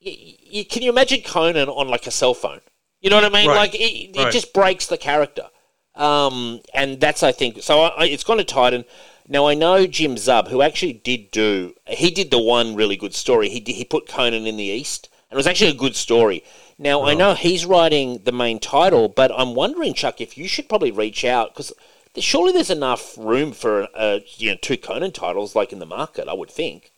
[0.05, 2.61] y- y- can you imagine Conan on like a cell phone?
[3.03, 3.49] You know what I mean?
[3.49, 3.57] Right.
[3.57, 4.33] Like, it, right.
[4.33, 5.49] just breaks the character.
[5.95, 8.85] Um, and that's, I think, so I, it's gone to Titan.
[9.29, 13.15] Now I know Jim Zub, who actually did do, he did the one really good
[13.15, 13.49] story.
[13.49, 16.45] He he put Conan in the East, and it was actually a good story.
[16.79, 20.69] Now, I know he's writing the main title, but I'm wondering, Chuck, if you should
[20.69, 21.73] probably reach out because
[22.19, 26.29] surely there's enough room for uh, you know two Conan titles like in the market.
[26.29, 26.93] I would think.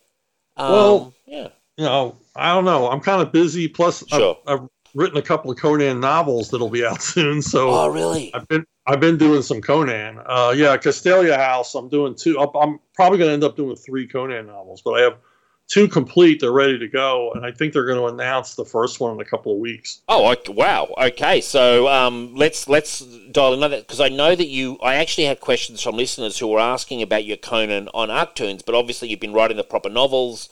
[0.56, 2.90] Um, well, yeah, you know, I don't know.
[2.90, 3.68] I'm kind of busy.
[3.68, 4.38] Plus, sure.
[4.46, 7.42] I've, I've, written a couple of Conan novels that'll be out soon.
[7.42, 8.34] So, oh, really?
[8.34, 10.18] I've been I've been doing some Conan.
[10.24, 11.74] Uh, yeah, Castalia House.
[11.74, 12.40] I'm doing two.
[12.40, 15.18] I'm probably going to end up doing three Conan novels, but I have
[15.68, 16.40] two complete.
[16.40, 19.20] They're ready to go, and I think they're going to announce the first one in
[19.20, 20.00] a couple of weeks.
[20.08, 20.94] Oh, wow.
[20.98, 23.00] Okay, so um, let's let's
[23.30, 24.78] dial another because I know that you.
[24.82, 28.74] I actually had questions from listeners who were asking about your Conan on Arktoons, but
[28.74, 30.48] obviously you've been writing the proper novels,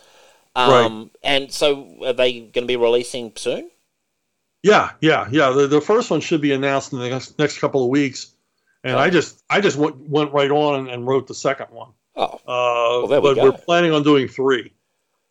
[0.57, 1.11] um, right.
[1.22, 3.70] And so, are they going to be releasing soon?
[4.62, 5.50] Yeah, yeah, yeah.
[5.50, 8.35] The, the first one should be announced in the next, next couple of weeks,
[8.83, 8.98] and oh.
[8.98, 11.90] I just I just went, went right on and, and wrote the second one.
[12.16, 13.42] Oh, uh, well, there we but go.
[13.44, 14.72] we're planning on doing three.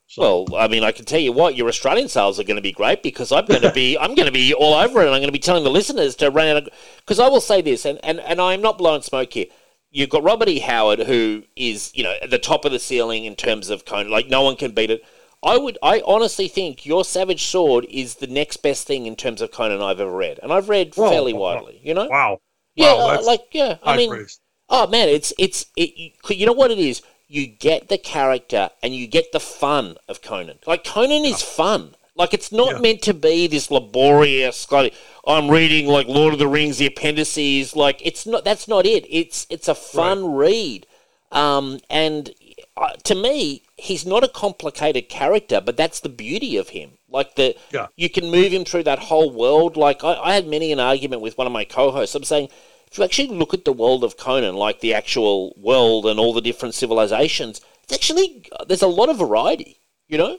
[0.07, 0.45] So.
[0.49, 2.71] Well, I mean, I can tell you what, your Australian sales are going to be
[2.71, 5.21] great because I'm going to be, I'm going to be all over it, and I'm
[5.21, 6.69] going to be telling the listeners to run out.
[6.97, 9.47] Because I will say this, and, and and I'm not blowing smoke here.
[9.91, 10.59] You've got Robert E.
[10.59, 14.11] Howard, who is, you know, at the top of the ceiling in terms of Conan.
[14.11, 15.03] Like no one can beat it.
[15.43, 19.41] I would, I honestly think your Savage Sword is the next best thing in terms
[19.41, 21.79] of Conan I've ever read, and I've read Whoa, fairly widely.
[21.83, 22.07] You know?
[22.07, 22.39] Wow.
[22.75, 23.77] Yeah, wow, uh, like yeah.
[23.83, 24.39] I mean, praise.
[24.69, 28.93] oh man, it's it's it, you know what it is you get the character and
[28.93, 30.59] you get the fun of Conan.
[30.65, 31.95] Like Conan is fun.
[32.15, 32.79] Like it's not yeah.
[32.79, 34.71] meant to be this laborious.
[34.71, 34.93] Like
[35.27, 37.75] I'm reading like Lord of the Rings, the appendices.
[37.75, 38.45] Like it's not.
[38.45, 39.05] That's not it.
[39.09, 40.47] It's it's a fun right.
[40.47, 40.88] read.
[41.31, 42.31] Um, and
[42.77, 46.91] uh, to me, he's not a complicated character, but that's the beauty of him.
[47.09, 47.88] Like the yeah.
[47.97, 49.75] you can move him through that whole world.
[49.75, 52.15] Like I, I had many an argument with one of my co-hosts.
[52.15, 52.49] I'm saying
[52.97, 56.41] you actually look at the world of Conan, like the actual world and all the
[56.41, 59.79] different civilizations, it's actually there's a lot of variety.
[60.08, 60.38] You know.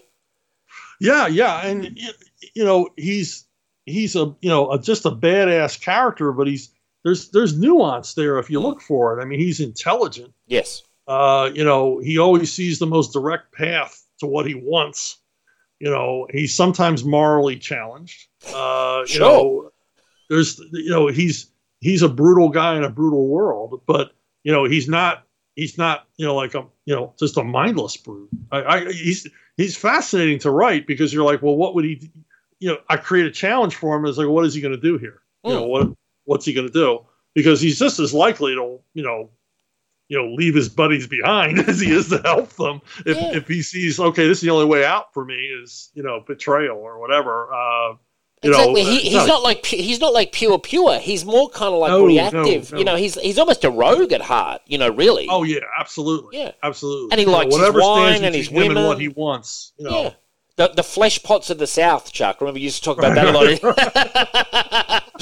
[1.00, 1.98] Yeah, yeah, and
[2.54, 3.44] you know he's
[3.84, 6.70] he's a you know a, just a badass character, but he's
[7.04, 9.22] there's there's nuance there if you look for it.
[9.22, 10.32] I mean, he's intelligent.
[10.46, 10.82] Yes.
[11.06, 15.18] Uh, you know, he always sees the most direct path to what he wants.
[15.78, 18.28] You know, he's sometimes morally challenged.
[18.52, 19.20] Uh, you sure.
[19.20, 19.70] know,
[20.28, 21.50] there's you know he's
[21.86, 26.06] he's a brutal guy in a brutal world, but you know he's not he's not
[26.16, 28.28] you know like a you know just a mindless brute.
[28.50, 32.10] I, I he's he's fascinating to write because you're like, well, what would he?
[32.58, 34.04] You know, I create a challenge for him.
[34.04, 35.20] It's like, what is he going to do here?
[35.44, 35.50] Mm.
[35.50, 35.70] You know, hmm.
[35.70, 35.88] what
[36.24, 37.06] what's he going to do?
[37.34, 39.30] Because he's just as likely to you know
[40.08, 43.36] you know leave his buddies behind as he is to help them if, yeah.
[43.36, 46.22] if he sees okay this is the only way out for me is you know
[46.24, 47.94] betrayal or whatever uh,
[48.42, 48.82] you exactly.
[48.82, 49.26] Know, he, he's no.
[49.26, 50.98] not like he's not like pure pure.
[50.98, 52.70] He's more kind of like no, reactive.
[52.72, 54.60] No, you know, he's he's almost a rogue at heart.
[54.66, 55.26] You know, really.
[55.30, 56.38] Oh yeah, absolutely.
[56.38, 57.12] Yeah, absolutely.
[57.12, 59.72] And he you likes know, his wine and his women and what he wants.
[59.78, 60.02] You know.
[60.02, 60.10] Yeah.
[60.56, 62.40] The, the flesh pots of the South, Chuck.
[62.40, 63.32] Remember, you used to talk about that a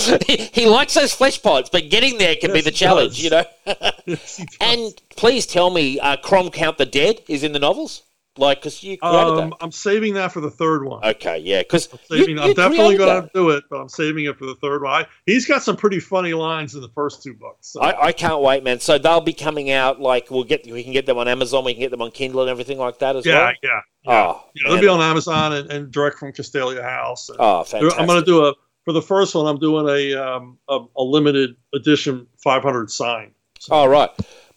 [0.07, 0.25] lot.
[0.27, 3.31] he, he, likes those flesh pots, but getting there can yes, be the challenge, you
[3.31, 3.45] know.
[4.07, 8.05] yes, and please tell me, uh, Crom Count the Dead is in the novels?
[8.37, 9.57] Like, because you created um, that.
[9.61, 11.05] I'm saving that for the third one.
[11.05, 14.47] Okay, yeah, because I'm, I'm definitely going to do it, but I'm saving it for
[14.47, 15.05] the third one.
[15.05, 17.69] I, he's got some pretty funny lines in the first two books.
[17.69, 17.81] So.
[17.81, 18.81] I, I, can't wait, man.
[18.81, 20.01] So they'll be coming out.
[20.01, 21.65] Like, we'll get we can get them on Amazon.
[21.65, 23.53] We can get them on Kindle and everything like that as yeah, well.
[23.63, 24.13] Yeah, yeah.
[24.13, 27.31] Oh, yeah, they'll be on Amazon and, and direct from Castalia House.
[27.39, 28.01] oh, fantastic!
[28.01, 29.47] I'm going to do a for the first one.
[29.47, 33.33] I'm doing a um a, a limited edition 500 sign.
[33.61, 34.11] So, Oh right.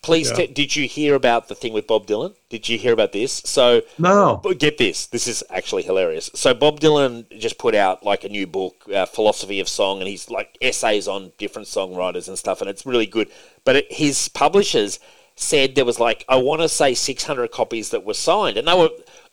[0.07, 0.37] Please, Yeah.
[0.37, 2.33] t- did you hear about the thing with Bob Dylan?
[2.49, 3.41] Did you hear about this?
[3.45, 4.39] So, no.
[4.41, 5.05] but get this.
[5.05, 6.31] This is actually hilarious.
[6.33, 10.07] So Bob Dylan just put out like a new book, uh, Philosophy of Song, and
[10.07, 13.27] he's like essays on different songwriters and stuff, and it's really good.
[13.65, 14.99] But it, his publishers
[15.35, 18.73] said there was like I want to say 600 copies that were signed, and they
[18.73, 18.89] were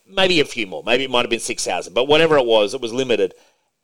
[0.07, 0.83] maybe a few more.
[0.85, 3.33] Maybe it might have been 6,000, but whatever it was, it was limited.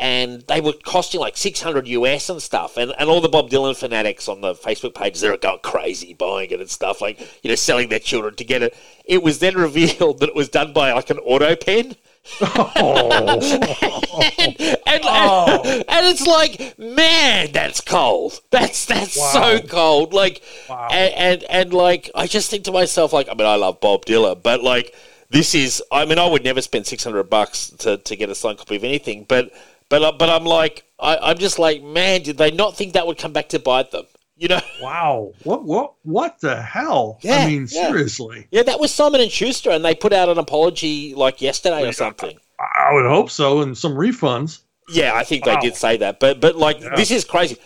[0.00, 2.78] And they were costing like 600 US and stuff.
[2.78, 6.50] And, and all the Bob Dylan fanatics on the Facebook pages, they're going crazy buying
[6.50, 8.74] it and stuff, like, you know, selling their children to get it.
[9.04, 11.96] It was then revealed that it was done by like an auto pen.
[12.40, 13.40] Oh.
[14.38, 15.62] and, and, Oh.
[15.64, 18.40] and, and it's like, man, that's cold.
[18.50, 19.32] That's that's Wow.
[19.32, 20.12] so cold.
[20.14, 20.88] Like, Wow.
[20.90, 24.06] and, and and like, I just think to myself, like, I mean, I love Bob
[24.06, 24.94] Dylan, but like,
[25.30, 28.34] this is, I mean, I would never spend six hundred bucks to, to get a
[28.34, 29.52] signed copy of anything, but
[29.90, 33.18] but but I'm like, I, I'm just like, man, did they not think that would
[33.18, 34.06] come back to bite them?
[34.38, 34.60] You know?
[34.82, 35.32] wow.
[35.44, 37.18] What what what the hell?
[37.20, 37.88] Yeah, I mean, yeah.
[37.88, 38.46] seriously.
[38.50, 41.92] Yeah, that was Simon and Schuster, and they put out an apology like yesterday or
[41.92, 42.38] something.
[42.58, 44.60] I would hope so, and some refunds.
[44.92, 45.54] Yeah, I think Wow.
[45.56, 46.96] they did say that, but but like Yeah.
[46.96, 47.56] this is crazy.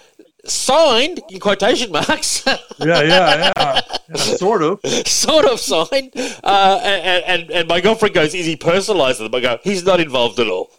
[0.47, 3.03] Signed in quotation marks, Yeah, yeah,
[3.57, 3.81] yeah.
[4.09, 4.79] Yeah, sort of.
[5.07, 6.13] sort of signed.
[6.45, 10.01] Uh, and, and and my girlfriend goes, "Is he personalised them?" I go, "He's not
[10.01, 10.71] involved at all."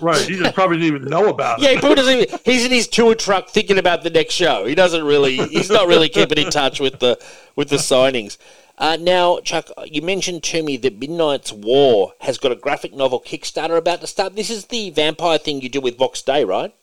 [0.00, 0.20] Right.
[0.26, 1.64] He just probably didn't even know about it.
[1.64, 2.18] Yeah, probably doesn't.
[2.18, 4.64] Even, he's in his tour truck thinking about the next show.
[4.66, 5.36] He doesn't really.
[5.48, 7.18] He's not really keeping in touch with the
[7.56, 8.36] with the signings.
[8.78, 13.20] Uh, now, Chuck, you mentioned to me that Midnight's War has got a graphic novel
[13.20, 14.36] Kickstarter about to start.
[14.36, 16.74] This is the vampire thing you do with Vox Day, right?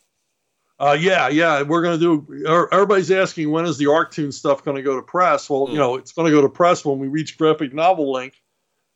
[0.79, 1.63] Uh, yeah, yeah.
[1.63, 2.45] We're going to do.
[2.47, 5.49] er- Everybody's asking when is the Arktoon stuff going to go to press?
[5.49, 5.71] Well, Hmm.
[5.71, 8.33] you know, it's going to go to press when we reach graphic novel link,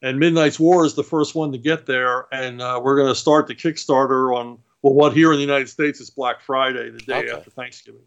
[0.02, 3.16] and Midnight's War is the first one to get there, and uh, we're going to
[3.16, 7.00] start the Kickstarter on well, what here in the United States is Black Friday, the
[7.00, 7.32] day Okay.
[7.32, 8.02] after Thanksgiving.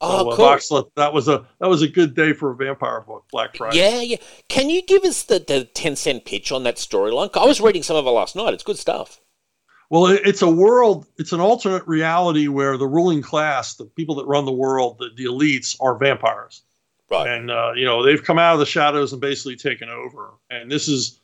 [0.00, 0.46] Oh, so, uh, cool.
[0.46, 3.78] Voxlet, that was a that was a good day for a vampire book, Black Friday.
[3.78, 4.16] Yeah, yeah.
[4.48, 7.30] Can you give us the, the 10 cent pitch on that storyline?
[7.36, 8.54] I was reading some of it last night.
[8.54, 9.20] It's good stuff.
[9.90, 14.14] Well, it, it's a world, it's an alternate reality where the ruling class, the people
[14.16, 16.62] that run the world, the, the elites, are vampires.
[17.10, 17.26] Right.
[17.26, 20.34] And, uh, you know, they've come out of the shadows and basically taken over.
[20.50, 21.20] And this is,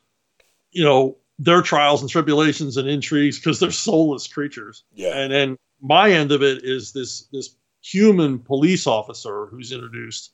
[0.74, 4.84] you know, their trials and tribulations and intrigues because they're soulless creatures.
[4.94, 5.16] Yeah.
[5.16, 10.32] And then my end of it is this this human police officer who's introduced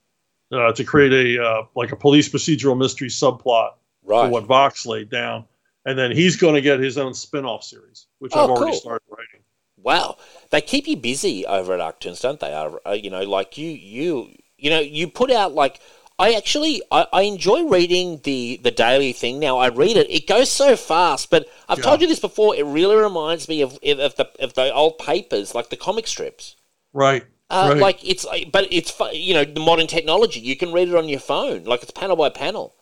[0.53, 3.71] uh, to create a uh, like a police procedural mystery subplot
[4.05, 5.45] for what Vox laid down.
[5.87, 8.81] And then he's going to get his own spin-off series, which Oh, I've already cool.
[8.81, 9.41] started writing.
[9.83, 10.19] Wow,
[10.51, 12.53] they keep you busy over at Arktoons, don't they?
[12.53, 15.81] Uh, you know, like you, you, you know, you put out like
[16.21, 19.41] I actually I, I enjoy reading the the daily thing.
[19.41, 21.31] Now I read it; it goes so fast.
[21.31, 21.85] But I've Yeah.
[21.85, 22.55] told you this before.
[22.55, 26.57] It really reminds me of of the of the old papers, like the comic strips.
[26.93, 27.25] Right.
[27.49, 27.81] Uh, right.
[27.81, 30.41] Like it's, but it's you know the modern technology.
[30.41, 32.77] You can read it on your phone, like it's panel by panel.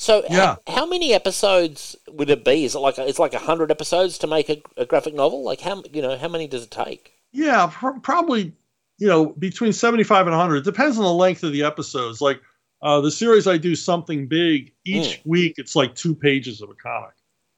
[0.00, 0.56] So Yeah.
[0.68, 2.64] how many episodes would it be?
[2.64, 5.44] Is it like it's like hundred episodes to make a, a graphic novel?
[5.44, 7.12] Like how you know how many does it take?
[7.32, 8.52] Yeah, pr- probably,
[8.98, 10.56] you know, between 75 and 100.
[10.58, 12.20] It depends on the length of the episodes.
[12.20, 12.40] Like
[12.82, 16.74] uh, the series I do, Something Big, each week it's like two pages of a
[16.74, 17.14] comic.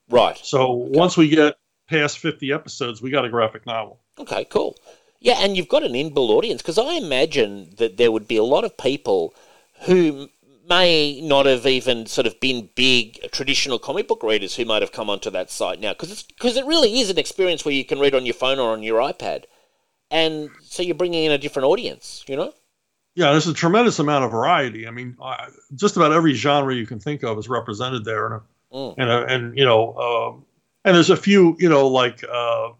[0.09, 0.38] Right.
[0.42, 1.56] So once we get
[1.88, 4.00] past 50 episodes, we got a graphic novel.
[4.18, 4.76] Okay, cool.
[5.20, 8.44] Yeah, and you've got an inbuilt audience because I imagine that there would be a
[8.44, 9.35] lot of people
[9.83, 10.28] who
[10.68, 14.92] may not have even sort of been big traditional comic book readers who might have
[14.92, 17.98] come onto that site now because because it really is an experience where you can
[17.98, 19.44] read on your phone or on your iPad,
[20.11, 22.54] and so you're bringing in a different audience, you know.
[23.20, 24.88] Yeah, there's a tremendous amount of variety.
[24.88, 28.26] I mean, uh, just about every genre you can think of is represented there.
[28.26, 28.40] And,
[28.72, 28.94] Mm.
[28.96, 30.46] and, uh, and you know, um,
[30.87, 32.70] and there's a few, you know, like, uh,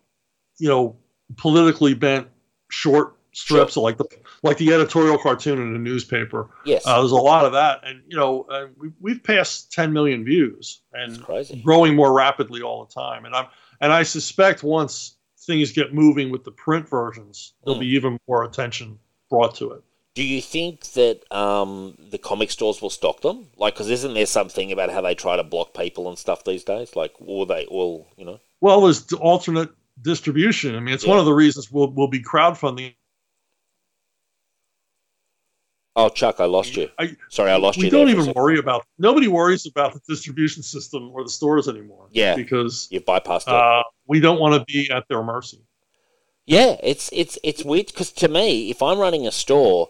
[0.59, 0.97] you know,
[1.37, 2.27] politically bent
[2.71, 4.07] short strips, like the
[4.43, 6.49] like the editorial cartoon in a newspaper.
[6.65, 9.93] Yes, Uh, there's a lot of that, and you know, uh, we, we've passed 10
[9.93, 11.23] million views, and
[11.63, 13.27] growing more rapidly all the time.
[13.27, 13.47] And I'm
[13.83, 17.81] and I suspect once things get moving with the print versions, there'll Mm.
[17.81, 18.99] be even more attention
[19.29, 19.83] brought to it.
[20.15, 23.47] Do you think that um, the comic stores will stock them?
[23.57, 26.65] Like, because isn't there something about how they try to block people and stuff these
[26.65, 26.97] days?
[26.97, 28.41] Like, or they, all you know.
[28.61, 29.71] Well, there's alternate
[30.03, 30.75] distribution.
[30.75, 32.95] I mean, it's one of the reasons we'll we'll be crowdfunding.
[35.97, 36.89] Oh, Chuck, I lost you.
[36.99, 37.91] I, Sorry, I lost we you.
[37.91, 38.87] don't for a even worry about.
[38.99, 42.07] Nobody worries about the distribution system or the stores anymore.
[42.13, 42.37] Yeah.
[42.37, 43.49] because You've bypassed it.
[43.49, 45.59] uh, we don't want to be at their mercy.
[46.47, 49.89] yeah, it's it's it's weird because to me, if I'm running a store,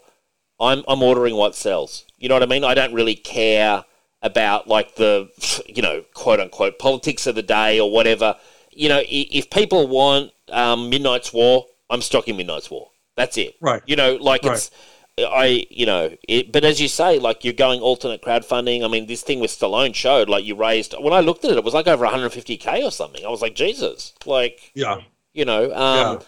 [0.61, 2.05] I'm I'm ordering what sells.
[2.17, 2.63] You know what I mean?
[2.63, 3.83] I don't really care
[4.21, 5.29] about like the
[5.67, 8.35] you know quote unquote politics of the day or whatever.
[8.71, 12.89] You know, if people want um, Midnight's War, I'm stocking Midnight's War.
[13.17, 13.55] That's it.
[13.59, 13.81] Right.
[13.85, 14.53] You know, like Right.
[14.53, 14.71] it's
[15.19, 18.83] I, you know, it, but as you say, like you're going alternate crowdfunding.
[18.83, 20.95] I mean, this thing with Stallone showed like you raised.
[20.97, 23.25] When I looked at it, it was like over 150k or something.
[23.25, 25.01] I was like, Jesus, like, Yeah.
[25.33, 25.65] you know.
[25.73, 26.19] Um, Yeah.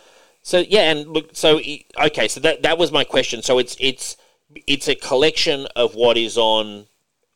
[0.45, 1.61] So yeah, and look, so
[1.97, 3.41] okay, so that that was my question.
[3.41, 4.17] So it's it's
[4.67, 6.87] it's a collection of what is on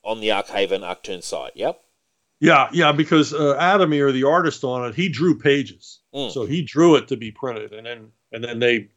[0.03, 1.51] on the Arkhaven Arktoon site.
[1.55, 1.81] Yep.
[2.39, 6.31] Yeah, yeah, because uh, Adamir, the artist on it, he drew pages, Mm.
[6.31, 8.89] so he drew it to be printed, and then and then they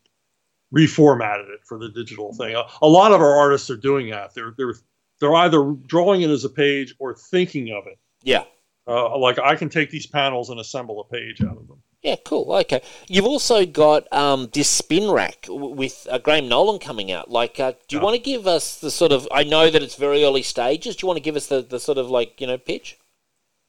[0.74, 2.54] reformatted it for the digital thing.
[2.54, 4.34] A, a lot of our artists are doing that.
[4.34, 4.74] They're they're
[5.20, 7.98] they're either drawing it as a page or thinking of it.
[8.22, 8.44] Yeah.
[8.86, 11.82] Uh, like I can take these panels and assemble a page out of them.
[12.02, 12.50] Yeah, cool.
[12.52, 17.30] Okay, you've also got um, this spin rack with uh, Graham Nolan coming out.
[17.30, 19.28] Like, uh, do you want to give us the sort of?
[19.30, 20.96] I know that it's very early stages.
[20.96, 22.98] Do you want to give us the, the sort of like you know pitch?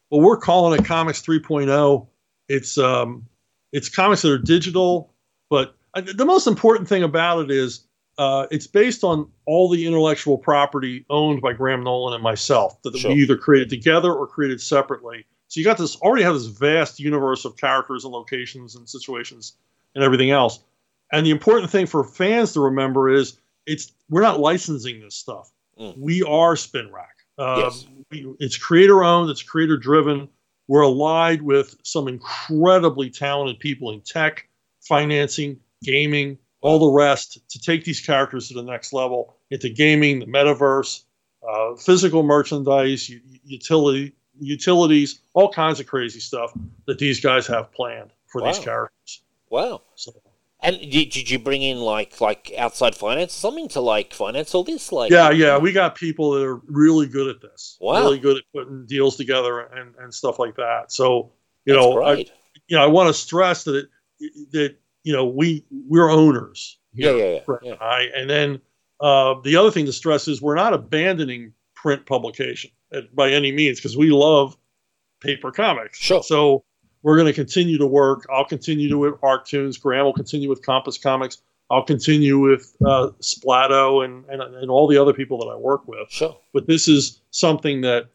[0.09, 2.07] Well, we're calling it Comics 3.0.
[2.47, 3.25] It's um,
[3.73, 5.13] it's comics that are digital,
[5.49, 7.85] but uh, the most important thing about it is
[8.17, 12.95] uh, it's based on all the intellectual property owned by Graham Nolan and myself that
[12.97, 13.11] Sure.
[13.11, 15.25] we either created together or created separately.
[15.51, 19.57] So you got this already have this vast universe of characters and locations and situations
[19.95, 20.61] and everything else.
[21.11, 25.51] And the important thing for fans to remember is it's we're not licensing this stuff.
[25.77, 25.97] Mm.
[25.97, 27.17] We are Spin Rack.
[27.37, 27.85] Um, Yes.
[28.11, 29.29] we, it's creator owned.
[29.29, 30.29] It's creator driven.
[30.69, 34.47] We're allied with some incredibly talented people in tech,
[34.79, 40.19] financing, gaming, all the rest to take these characters to the next level into gaming,
[40.19, 41.03] the metaverse,
[41.45, 46.51] uh, physical merchandise, u- utility, utilities, all kinds of crazy stuff
[46.87, 49.21] that these guys have planned for these characters.
[49.49, 49.81] Wow.
[49.95, 50.11] So,
[50.61, 54.63] And did, did you bring in like like outside finance something to like finance all
[54.63, 54.91] this?
[54.91, 57.77] Like, yeah, yeah, we got people that are really good at this.
[57.79, 58.01] Wow.
[58.01, 60.91] Really good at putting deals together and, and stuff like that.
[60.91, 61.31] So,
[61.65, 62.31] you that's know, I, great.
[62.67, 63.75] you know, I want to stress that
[64.19, 66.77] it, that you know we we're owners.
[66.93, 67.71] yeah, yeah, yeah, yeah.
[67.71, 68.01] and I.
[68.15, 68.61] And then
[68.99, 73.51] uh, the other thing to stress is we're not abandoning print publication uh, by any
[73.51, 74.55] means because we love
[75.21, 75.97] paper comics.
[75.99, 76.21] Sure.
[76.23, 76.63] So
[77.03, 78.25] we're going to continue to work.
[78.31, 79.79] I'll continue to with Arktoons.
[79.81, 81.41] Graham will continue with Compass Comics.
[81.69, 85.87] I'll continue with uh, Splatto and, and and all the other people that I work
[85.87, 86.37] with Sure.
[86.53, 88.07] but this is something that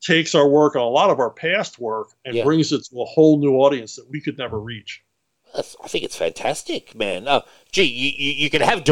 [0.00, 2.42] takes our work and a lot of our past work and Yeah.
[2.44, 5.03] brings it to a whole new audience that we could never reach.
[5.56, 7.28] I think it's fantastic, man.
[7.28, 8.82] Oh, gee, you, you, you could have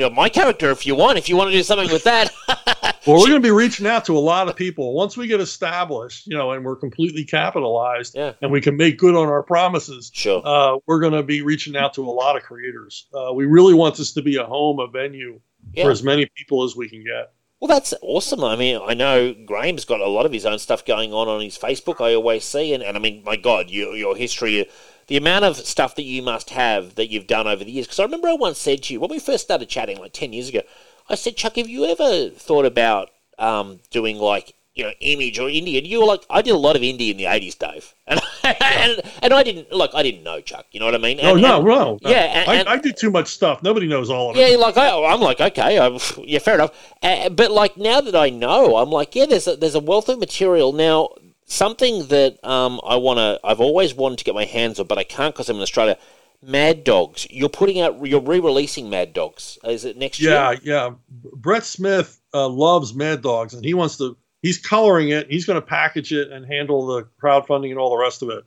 [0.00, 1.16] you my character, if you want.
[1.18, 2.30] If you want to do something with that.
[3.06, 5.40] Well, we're going to be reaching out to a lot of people once we get
[5.40, 8.34] established, you know, and we're completely capitalized Yeah.
[8.42, 10.10] and we can make good on our promises.
[10.12, 10.42] sure.
[10.44, 13.06] Uh, we're going to be reaching out to a lot of creators.
[13.14, 15.40] Uh, we really want this to be a home, a venue
[15.72, 15.84] Yeah.
[15.84, 17.32] for as many people as we can get.
[17.58, 18.44] Well, that's awesome.
[18.44, 21.40] I mean, I know Graham's got a lot of his own stuff going on on
[21.40, 22.04] his Facebook.
[22.04, 24.66] I always see, and, and I mean, my God, your your history,
[25.10, 27.86] the amount of stuff that you must have that you've done over the years.
[27.86, 30.32] Because I remember I once said to you when we first started chatting, like ten
[30.32, 30.62] years ago,
[31.08, 35.48] I said, Chuck, have you ever thought about um, doing like you know image or
[35.48, 35.76] indie?
[35.78, 38.20] And you were like, I did a lot of indie in the eighties, Dave, and
[38.44, 40.66] and and I didn't look, I didn't know Chuck.
[40.70, 41.16] You know what I mean?
[41.16, 42.10] No, And- no, and- no, no.
[42.10, 43.64] Yeah, and- I, I do too much stuff.
[43.64, 44.48] Nobody knows all of it.
[44.48, 46.70] yeah, like I, I'm like okay, i yeah, fair enough.
[47.02, 50.08] Uh, but like now that I know, I'm like yeah, there's a, there's a wealth
[50.08, 51.08] of material now.
[51.50, 54.98] Something that um, I want to, I've always wanted to get my hands on, but
[54.98, 55.98] I can't because I'm in Australia.
[56.40, 57.26] Mad Dogs.
[57.28, 59.58] You're putting out, you're re-releasing Mad Dogs.
[59.64, 60.60] Is it next Yeah, year?
[60.62, 60.84] yeah.
[60.84, 60.90] Yeah.
[61.34, 64.16] Brett Smith uh, loves Mad Dogs, and he wants to.
[64.42, 65.28] He's coloring it.
[65.28, 68.44] He's going to package it and handle the crowdfunding and all the rest of it,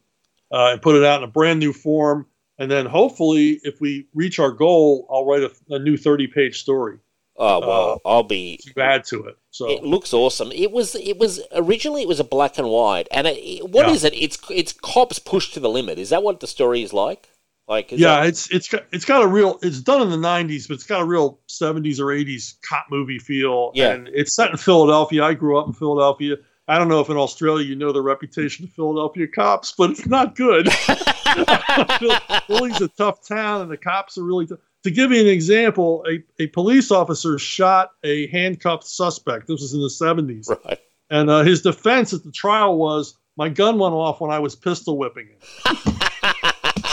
[0.49, 2.25] uh, and put it out in a brand new form.
[2.57, 6.99] And then hopefully, if we reach our goal, I'll write a, a new thirty-page story
[7.35, 8.59] Oh well, uh, I'll be.
[8.75, 9.37] to add to it.
[9.49, 10.51] So It looks awesome.
[10.51, 10.93] It was.
[10.95, 12.01] It was originally.
[12.03, 13.07] It was a black and white.
[13.11, 13.93] And it, it- what Yeah.
[13.93, 14.13] is it?
[14.13, 15.97] It's it's cops pushed to the limit.
[15.97, 17.29] Is that what the story is like?
[17.67, 19.57] Like is yeah, that- it's it's got it's got a real.
[19.63, 23.17] It's done in the '90s, but it's got a real '70s or '80s cop movie
[23.19, 23.71] feel.
[23.73, 23.93] Yeah.
[23.93, 25.23] and it's set in Philadelphia.
[25.23, 26.35] I grew up in Philadelphia.
[26.67, 30.05] I don't know if in Australia you know the reputation of Philadelphia cops, but it's
[30.05, 30.69] not good.
[32.47, 34.45] Philly's a tough town, and the cops are really.
[34.47, 39.47] T- to give you an example, a, a police officer shot a handcuffed suspect.
[39.47, 40.49] This was in the 70s.
[40.65, 40.79] right.
[41.09, 44.55] And uh, his defense at the trial was my gun went off when I was
[44.55, 45.77] pistol whipping him.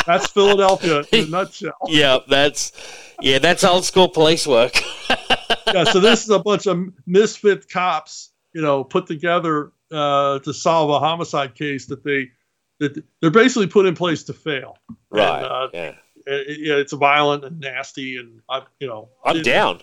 [0.06, 1.72] That's Philadelphia in a nutshell.
[1.86, 2.72] Yeah, that's
[3.20, 4.72] yeah, that's old school police work.
[5.72, 10.52] Yeah, so this is a bunch of misfit cops, you know, put together uh, to
[10.52, 12.30] solve a homicide case that they
[12.80, 14.76] that they're basically put in place to fail.
[15.10, 15.44] right.
[15.44, 15.94] And, uh, yeah.
[16.26, 19.80] It, it's violent and nasty, and I'm you know, I'm it- down.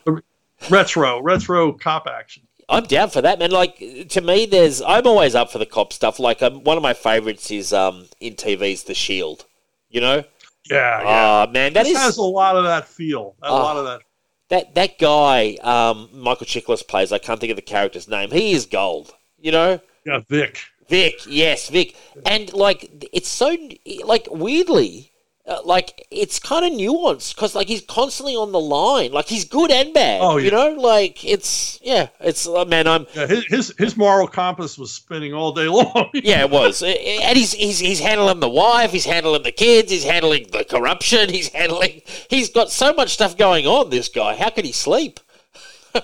[0.69, 2.43] Retro, retro cop action.
[2.69, 3.51] I'm down for that, man.
[3.51, 3.77] Like
[4.09, 6.19] to me, there's I'm always up for the cop stuff.
[6.19, 9.45] Like um, one of my favorites is um in TV's The Shield.
[9.89, 10.23] You know,
[10.69, 11.45] Yeah, yeah.
[11.47, 13.35] oh man, that this is has a lot of that feel.
[13.41, 13.53] A Oh.
[13.53, 14.01] lot of that.
[14.49, 17.13] that that guy, um, Michael Chiklis plays.
[17.13, 18.31] I can't think of the character's name.
[18.31, 19.13] He is gold.
[19.39, 20.59] You know, Yeah, Vic.
[20.89, 21.15] Vic.
[21.27, 21.95] Yes, Vic.
[22.25, 23.55] And like, it's so
[24.03, 25.06] like weirdly.
[25.47, 29.45] Uh, like it's kind of nuanced because like he's constantly on the line like he's
[29.45, 33.45] good and bad Oh, you know like it's yeah it's uh, man i'm Yeah, his,
[33.45, 36.09] his his moral compass was spinning all day long.
[36.13, 40.03] Yeah, it was, and he's he's he's handling the wife, he's handling the kids, he's
[40.03, 42.01] handling the corruption, he's handling.
[42.29, 43.89] He's got so much stuff going on.
[43.89, 45.21] This guy, how could he sleep?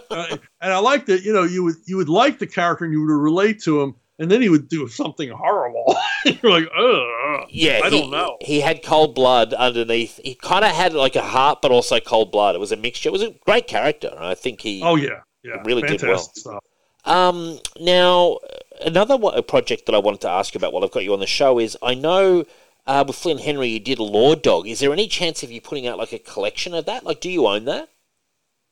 [0.10, 1.22] Uh, and I like that.
[1.24, 3.96] You know, you would you would like the character and you would relate to him,
[4.20, 5.96] and then he would do something horrible.
[6.26, 7.48] You're like, ugh.
[7.50, 8.38] Yeah, I he, don't know.
[8.42, 10.20] He had cold blood underneath.
[10.24, 12.56] He kind of had like a heart, but also cold blood.
[12.56, 13.10] It was a mixture.
[13.10, 14.82] It was a great character, and I think he.
[14.84, 16.18] Oh yeah, yeah, really did well.
[16.18, 16.64] stuff.
[17.06, 18.40] Um, now,
[18.86, 21.28] another project that I wanted to ask you about while I've got you on the
[21.28, 22.46] show is I know
[22.86, 24.68] uh, with Flint Henry you did Law Dog.
[24.68, 27.04] Is there any chance of you putting out like a collection of that?
[27.04, 27.90] Like, do you own that?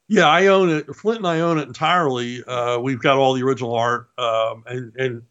[0.08, 0.94] Yeah, I own it.
[0.94, 2.44] Flint and I own it entirely.
[2.44, 5.22] Uh, we've got all the original art, um, and and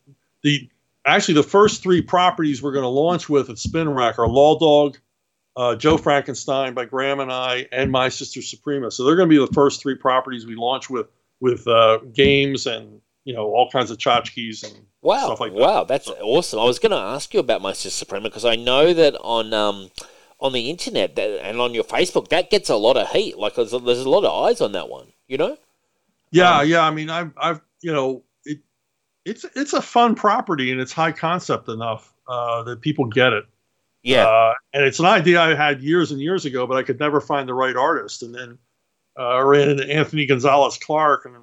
[0.42, 0.68] the
[1.06, 4.58] actually the first three properties we're going to launch with at Spin Rack are Law
[4.58, 4.98] Dog,
[5.56, 8.90] uh, Joe Frankenstein by Graham and I, and My Sister Suprema.
[8.90, 11.08] So they're going to be the first three properties we launch with
[11.40, 15.58] with uh, games and you know all kinds of tchotchkes and Wow, stuff like that.
[15.58, 16.60] wow, that's awesome.
[16.60, 19.54] I was going to ask you about My Sister Suprema because I know that on
[19.54, 19.90] um,
[20.38, 23.38] on the internet that, and on your Facebook that gets a lot of heat.
[23.38, 25.08] Like, there's a, there's a lot of eyes on that one.
[25.26, 25.56] You know?
[26.32, 26.82] Yeah, Um, yeah.
[26.82, 28.22] I mean, I've, I've, you know,
[29.24, 33.44] it's, it's a fun property and it's high concept enough uh, that people get it.
[34.02, 36.98] Yeah, Uh, and it's an idea I had years and years ago, but I could
[36.98, 38.22] never find the right artist.
[38.22, 38.58] And then
[39.18, 41.36] uh, I ran into Anthony Gonzalez Clark, and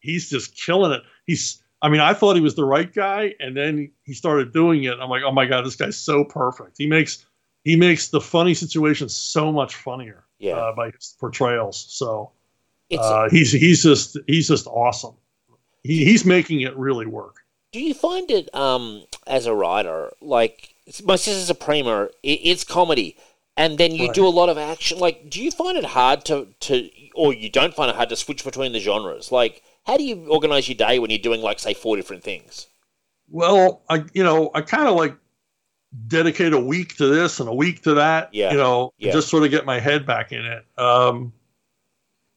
[0.00, 1.02] he's just killing it.
[1.26, 4.84] He's, I mean, I thought he was the right guy, and then he started doing
[4.84, 4.98] it.
[4.98, 6.76] I'm like, oh my god, this guy's so perfect.
[6.78, 7.26] He makes
[7.64, 10.54] he makes the funny situations so much funnier yeah.
[10.54, 11.86] uh, by his portrayals.
[11.90, 12.32] So
[12.98, 15.14] uh, he's he's just he's just awesome.
[15.82, 17.36] He, he's making it really work.
[17.72, 20.74] Do you find it um as a writer like
[21.04, 22.04] my Sister Suprema?
[22.22, 23.16] It, it's comedy,
[23.56, 24.14] and then you Right.
[24.14, 24.98] do a lot of action.
[24.98, 28.16] Like, do you find it hard to to or you don't find it hard to
[28.16, 29.30] switch between the genres?
[29.32, 32.66] Like, how do you organize your day when you're doing like say four different things?
[33.30, 35.16] Well, I you know I kind of like
[36.08, 38.32] dedicate a week to this and a week to that.
[38.34, 39.12] Yeah, You know, yeah.
[39.12, 40.64] just sort of get my head back in it.
[40.78, 41.32] Um,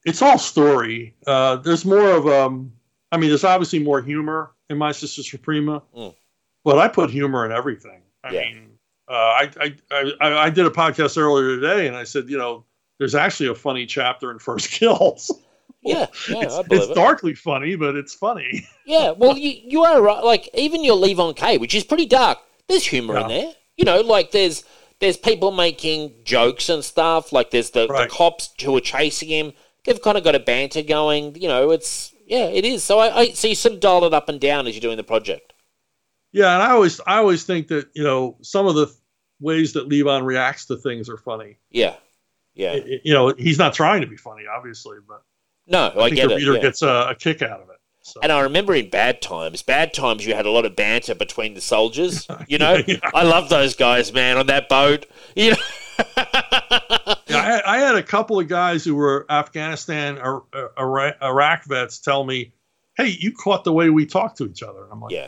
[0.06, 1.14] it's all story.
[1.26, 2.72] Uh, there's more of um.
[3.14, 6.16] I mean, there's obviously more humor in my sister Suprema, Mm.
[6.64, 8.02] but I put humor in everything.
[8.24, 8.42] I Yeah.
[8.42, 8.70] mean,
[9.08, 9.76] uh, I, I
[10.22, 12.66] I I did a podcast earlier today, and I said, you know,
[12.98, 15.30] there's actually a funny chapter in First Kills.
[15.86, 16.96] Yeah, yeah, it's, it's it.
[16.96, 18.66] darkly funny, but it's funny.
[18.86, 20.24] Yeah, well, you you are right.
[20.24, 22.38] Like even your Levon Cade, which is pretty dark.
[22.70, 23.52] There's humor in there.
[23.76, 24.64] You know, like there's
[25.02, 27.34] there's people making jokes and stuff.
[27.34, 29.54] Like there's the, the cops who are chasing him.
[29.84, 31.36] They've kind of got a banter going.
[31.36, 32.84] You know, it's yeah, it is.
[32.84, 34.98] So I, I so you sort of dial it up and down as you're doing
[34.98, 35.54] the project.
[36.32, 38.94] Yeah, and I always I always think that you know some of the
[39.40, 41.58] ways that Levon reacts to things are funny.
[41.70, 41.96] Yeah,
[42.56, 42.72] yeah.
[42.72, 45.22] I- I- you know, he's not trying to be funny, obviously, but
[45.68, 46.38] No, I, I, think get the it.
[46.38, 46.62] reader yeah.
[46.62, 47.76] gets a, a kick out of it.
[48.06, 48.20] So.
[48.22, 51.54] And I remember in Bad Times, Bad Times, you had a lot of banter between
[51.54, 52.28] the soldiers.
[52.48, 52.98] You know, Yeah.
[53.14, 55.06] I love those guys, man, on that boat.
[55.36, 55.58] You know.
[57.44, 62.00] I, I had a couple of guys who were Afghanistan or uh, Iraq, Iraq vets
[62.00, 62.54] tell me,
[62.96, 65.28] "Hey, you caught the way we talk to each other." I'm like, yeah,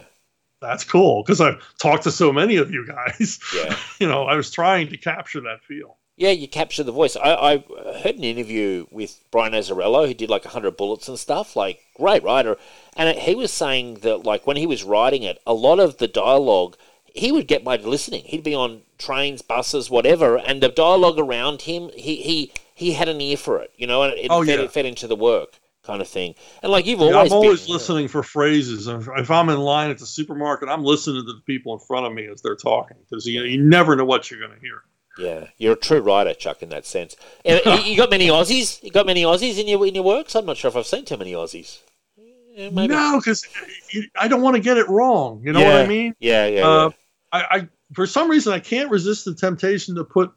[0.61, 3.39] "That's cool," because I've talked to so many of you guys.
[3.55, 3.77] yeah.
[3.99, 5.97] you know, I was trying to capture that feel.
[6.17, 7.17] Yeah, you capture the voice.
[7.17, 7.57] I, I
[8.01, 12.23] heard an interview with Brian Azzarello, who did like 100 Bullets and stuff, like, great
[12.23, 12.55] writer.
[12.95, 16.07] And he was saying that, like, when he was writing it, a lot of the
[16.07, 16.77] dialogue,
[17.15, 18.23] he would get by listening.
[18.25, 23.07] He'd be on trains, buses, whatever, and the dialogue around him, he, he, he had
[23.09, 24.65] an ear for it, you know, and it, Oh, fed, yeah.
[24.65, 26.33] it fed into the work kind of thing.
[26.63, 28.87] And, like, you've Yeah, always I'm always been, listening for phrases.
[28.87, 32.13] If, I'm in line at the supermarket, I'm listening to the people in front of
[32.13, 34.81] me as they're talking because you know you never know what you're going to hear.
[35.17, 37.15] Yeah, you're a true writer, Chuck, in that sense.
[37.45, 38.83] You- you got many Aussies?
[38.83, 40.35] You got many Aussies in your in your works?
[40.35, 41.79] I'm not sure if I've seen too many Aussies.
[42.53, 42.69] Yeah.
[42.71, 43.45] No, because
[44.19, 45.41] I don't want to get it wrong.
[45.43, 46.15] You know what I mean?
[46.19, 46.89] Yeah, yeah, Uh,
[47.37, 50.31] I, I for some reason I can't resist the temptation to put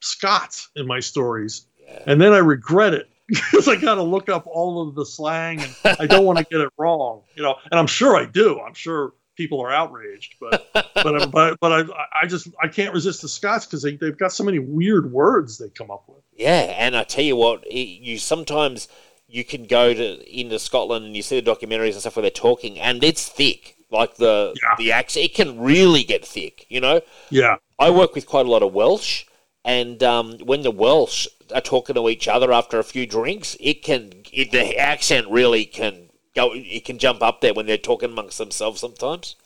[0.00, 2.02] Scots in my stories, Yeah.
[2.06, 5.60] and then I regret it because I got to look up all of the slang,
[5.60, 7.22] and I don't want to get it wrong.
[7.36, 8.60] You know, and I'm sure I do.
[8.60, 12.92] I'm sure people are outraged, but but uh, but but I I just I can't
[12.92, 16.18] resist the Scots because they they've got so many weird words they come up with.
[16.36, 18.88] Yeah, and I tell you what, you sometimes
[19.28, 22.30] you can go to into Scotland and you see the documentaries and stuff where they're
[22.30, 23.76] talking, and it's thick.
[23.92, 24.74] Like the Yeah.
[24.78, 26.66] the accent, it can really get thick.
[26.68, 29.24] You know, Yeah, I work with quite a lot of Welsh,
[29.64, 33.82] And um, when the Welsh are talking to each other after a few drinks, it
[33.82, 36.52] can it, the accent really can go.
[36.54, 39.36] It can jump up there when they're talking amongst themselves sometimes.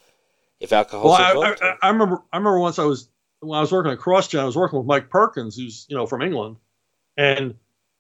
[0.61, 1.55] If alcohol's Well, I.
[1.61, 2.23] I, I remember.
[2.33, 3.09] I remember once I was
[3.41, 4.39] when I was working at CrossGen.
[4.39, 6.57] I was working with Mike Perkins, who's you know from England,
[7.17, 7.57] and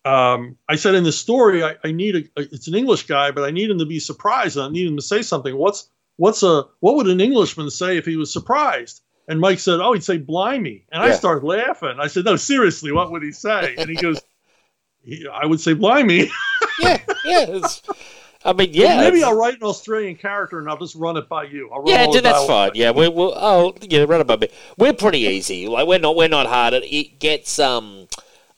[0.06, 2.22] um, I said in this story, I, I need a.
[2.40, 4.56] It's an English guy, but I need him to be surprised.
[4.56, 5.54] And I need him to say something.
[5.56, 9.02] What's what's a what would an Englishman say if he was surprised?
[9.28, 11.14] And Mike said, "Oh, he'd say blimey." And I Yeah.
[11.14, 11.96] started laughing.
[11.98, 14.20] I said, "No, seriously, what would he say?" And he goes,
[15.02, 16.30] he, "I would say blimey."
[16.80, 17.60] yeah, yeah.
[18.44, 19.00] I mean, yeah.
[19.00, 21.68] Maybe I'll write an Australian character and I'll just run it by you.
[21.72, 22.70] I'll run Yeah, dude, that's fine.
[22.74, 24.48] Yeah, we're, we're oh yeah, right above me.
[24.78, 25.66] We're pretty easy.
[25.66, 26.74] Like we're not we're not hard.
[26.74, 28.06] It, it gets um,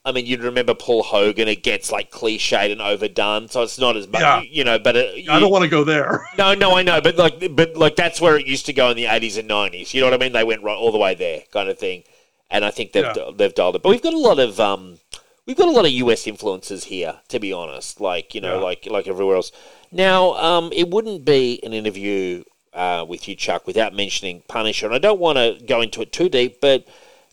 [0.08, 1.48] I mean, you'd remember Paul Hogan.
[1.48, 4.22] It gets like cliched and overdone, so it's not as much.
[4.22, 4.40] Yeah.
[4.40, 6.26] You know, but it, I don't want to go there.
[6.38, 8.96] No, no, I know, but like, but like that's where it used to go in
[8.96, 9.92] the eighties and nineties.
[9.92, 10.32] You know what I mean?
[10.32, 12.04] They went right all the way there, kind of thing.
[12.50, 13.30] And I think they've Yeah.
[13.36, 13.82] they've dialed it.
[13.82, 14.98] But we've got a lot of um,
[15.46, 18.00] we've got a lot of US influences here, to be honest.
[18.00, 18.64] Like you know, Yeah.
[18.64, 19.52] like like everywhere else.
[19.92, 24.86] Now, um, it wouldn't be an interview uh, with you, Chuck, without mentioning Punisher.
[24.86, 26.86] And I don't want to go into it too deep, but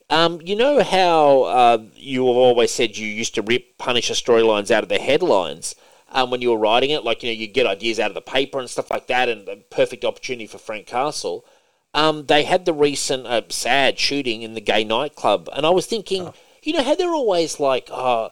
[0.10, 4.70] um, you know how uh, you have always said you used to rip Punisher storylines
[4.70, 5.76] out of the headlines
[6.12, 8.22] um, when you were writing it, like you know you get ideas out of the
[8.22, 11.45] paper and stuff like that, and a perfect opportunity for Frank Castle.
[11.93, 15.88] Um, they had the recent uh, sad shooting in the gay nightclub, and I was
[15.88, 18.32] thinking, you know, how they're always like, oh,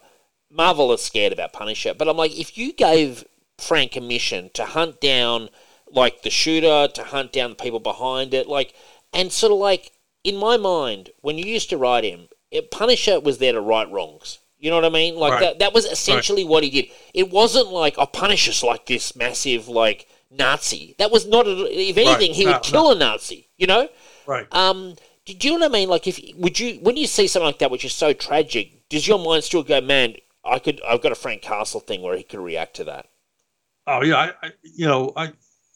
[0.51, 3.25] Marvel is scared about Punisher, but I'm like, if you gave
[3.57, 5.49] Frank a mission to hunt down
[5.89, 8.73] like the shooter, to hunt down the people behind it, like,
[9.13, 9.92] and sort of like
[10.23, 13.89] in my mind, when you used to write him, it, Punisher was there to right
[13.91, 14.39] wrongs.
[14.57, 15.15] You know what I mean?
[15.15, 15.39] Like Right.
[15.41, 15.59] that.
[15.59, 16.85] That was essentially what he did.
[17.13, 20.95] It wasn't like oh, Punisher's like this massive like Nazi.
[20.99, 21.45] That was not.
[21.47, 23.49] A, if anything, he No, would kill a Nazi.
[23.57, 23.89] You know.
[24.25, 24.47] Right.
[24.53, 24.95] Um,
[25.25, 25.89] do do you know what I mean?
[25.89, 29.05] Like, if would you when you see something like that, which is so tragic, does
[29.05, 30.15] your mind still go, man?
[30.45, 30.81] I could.
[30.87, 33.07] I've got a Frank Castle thing where he could react to that.
[33.85, 35.33] Oh yeah, I, I you know, I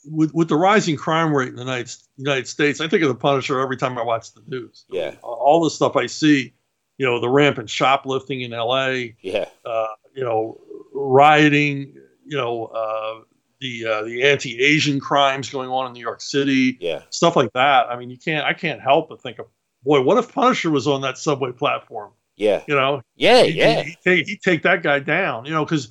[0.09, 3.15] with with the rising crime rate in the United, United States, I think of the
[3.15, 4.85] Punisher every time I watch the news.
[4.89, 5.15] Yeah.
[5.23, 6.53] All the stuff I see,
[6.97, 9.45] you know, the rampant shoplifting in L.A., Yeah.
[9.65, 10.59] uh, you know,
[10.93, 11.93] rioting,
[12.25, 13.21] you know, uh,
[13.59, 17.01] the uh, the anti-Asian crimes going on in New York City, Yeah.
[17.09, 17.87] stuff like that.
[17.89, 19.47] I mean, you can't, I can't help but think of,
[19.83, 22.11] boy, what if Punisher was on that subway platform?
[22.35, 22.61] Yeah.
[22.67, 23.43] You know, Yeah.
[23.43, 23.81] he, Yeah.
[23.83, 25.87] he, take, he take that guy down, you know, because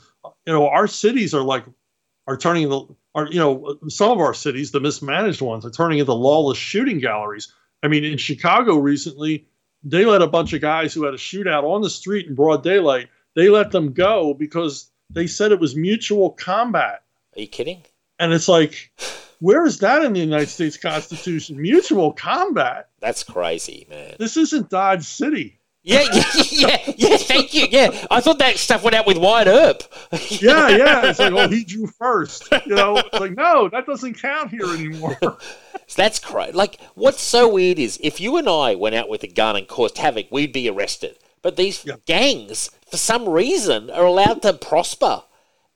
[0.47, 1.65] you know our cities are like
[2.29, 2.85] are turning the
[3.17, 7.01] are you know some of our cities, the mismanaged ones, are turning into lawless shooting
[7.01, 7.53] galleries.
[7.83, 9.47] I mean, in Chicago recently,
[9.83, 12.63] they let a bunch of guys who had a shootout on the street in broad
[12.63, 13.09] daylight.
[13.35, 17.03] They let them go because they said it was mutual combat,
[17.37, 17.83] Are you kidding?
[18.19, 18.91] and it's like,
[19.41, 21.61] where is that in the United States Constitution?
[21.61, 22.89] Mutual combat.
[23.01, 24.15] That's crazy, man.
[24.19, 25.59] This isn't Dodge City.
[25.89, 27.17] Yeah, yeah, yeah, yeah.
[27.17, 27.69] Thank you.
[27.71, 29.83] Yeah, I thought that stuff went out with Wyatt Earp.
[30.43, 31.07] yeah, yeah.
[31.09, 32.49] It's like, oh, he drew first.
[32.67, 35.17] You know, it's like, no, that doesn't count here anymore.
[35.95, 36.51] That's crazy.
[36.53, 39.69] Like, what's so weird is if you and I went out with a gun and
[39.69, 41.19] caused havoc, we'd be arrested.
[41.41, 41.95] But these Yeah.
[42.05, 45.23] gangs, for some reason, are allowed to prosper.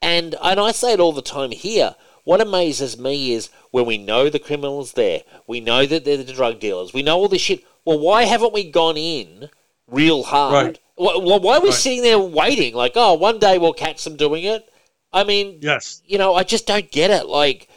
[0.03, 1.95] And and I say it all the time here.
[2.25, 6.33] What amazes me is when we know the criminals there, we know that they're the
[6.33, 7.65] drug dealers, we know all this shit.
[7.85, 9.51] Well, why haven't we gone in
[9.91, 10.53] real hard?
[10.67, 10.79] Right.
[10.97, 11.75] Wh- Well, why are we Right.
[11.79, 12.75] sitting there waiting?
[12.75, 14.69] Like, oh, one day we'll catch them doing it.
[15.13, 16.03] I mean, yes.
[16.07, 17.27] you know, I just don't get it.
[17.27, 17.69] Like,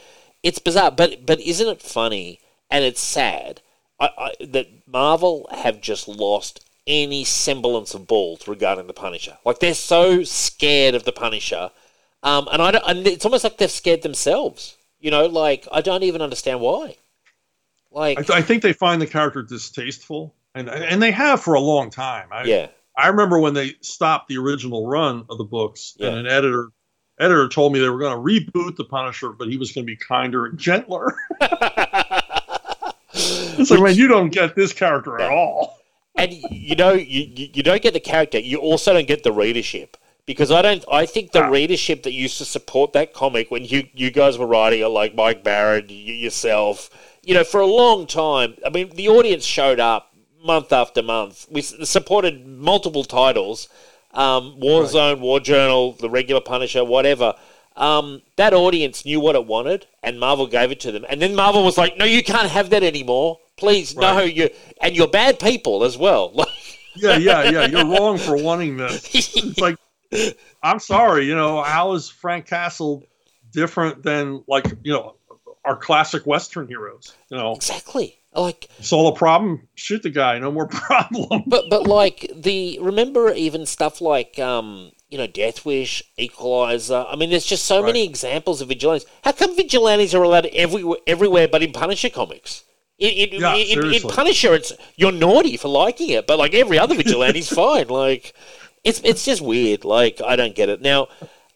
[0.43, 2.39] it's bizarre, but but isn't it funny
[2.69, 3.61] and it's sad
[3.99, 9.37] I, I, that Marvel have just lost any semblance of balls regarding the Punisher?
[9.45, 11.71] Like, they're so scared of the Punisher,
[12.23, 12.83] um, and I don't.
[12.87, 14.77] And it's almost like they've scared themselves.
[14.99, 16.97] You know, like I don't even understand why.
[17.91, 21.53] Like, I, th- I think they find the character distasteful, and and they have for
[21.55, 22.27] a long time.
[22.31, 26.09] I, yeah, I remember when they stopped the original run of the books, Yeah.
[26.09, 26.69] and an editor
[27.19, 29.91] editor told me they were going to reboot the Punisher, but he was going to
[29.91, 31.15] be kinder and gentler.
[33.13, 35.77] it's like, man, you don't get this character at all.
[36.17, 39.97] and you know you, you don't get the character you also don't get the readership
[40.27, 41.49] because i don't i think the Ah.
[41.49, 45.15] readership that used to support that comic when you you guys were writing it like
[45.15, 46.91] mike baron you, yourself
[47.23, 50.12] you know for a long time i mean the audience showed up
[50.43, 53.69] month after month we supported multiple titles
[54.13, 57.33] um, warzone war journal the regular punisher whatever
[57.75, 61.33] um, that audience knew what it wanted and marvel gave it to them and then
[61.35, 64.49] marvel was like no you can't have that anymore please no you
[64.81, 66.33] and you're bad people as well
[66.95, 67.65] Yeah, yeah, yeah.
[67.65, 69.09] You're wrong for wanting this.
[69.13, 69.77] It's like,
[70.63, 71.25] I'm sorry.
[71.25, 73.03] You know, how is Frank Castle
[73.51, 75.15] different than like you know
[75.65, 77.15] our classic Western heroes?
[77.29, 81.43] You know, exactly Like, Solve a problem, shoot the guy, no more problem.
[81.47, 87.05] but but like the remember even stuff like um you know Death Wish, Equalizer.
[87.07, 89.07] I mean, there's just so many examples of vigilantes.
[89.23, 92.63] How come vigilantes are allowed everywhere everywhere but in Punisher comics?
[92.97, 94.01] In, in, Yeah, in, in.
[94.03, 97.87] Punisher, it's you're naughty for liking it, but like every other vigilante's fine.
[97.89, 98.33] Like
[98.83, 99.85] it's it's just weird.
[99.85, 100.81] Like I don't get it.
[100.81, 101.07] Now,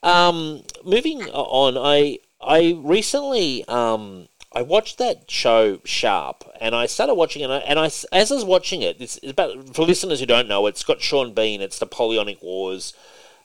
[0.04, 7.14] um, moving on, I I recently um I watched that show Sharpe, and I started
[7.14, 10.48] watching it, and I as I was watching it, it's, about for listeners who don't
[10.48, 11.62] know, it's got Sean Bean.
[11.62, 12.96] It's Napoleonic Wars.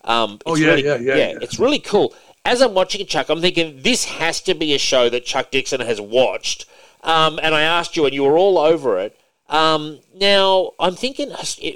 [0.04, 1.38] Um, Oh, it's yeah, really, yeah, yeah, yeah.
[1.42, 2.14] It's really cool.
[2.46, 5.50] As I'm watching it, Chuck, I'm thinking this has to be a show that Chuck
[5.50, 6.64] Dixon has watched.
[7.02, 9.14] Um, and I asked you, and you were all over it.
[9.50, 11.30] Um, now I'm thinking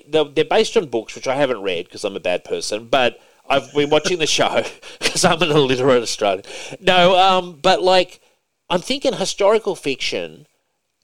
[0.09, 3.21] they're based on books, which I haven't read because I'm a bad person, but
[3.51, 4.65] I've been watching the show
[4.99, 6.47] because I'm an illiterate Australian.
[6.81, 8.23] No, um, but like
[8.69, 10.47] I'm thinking historical fiction.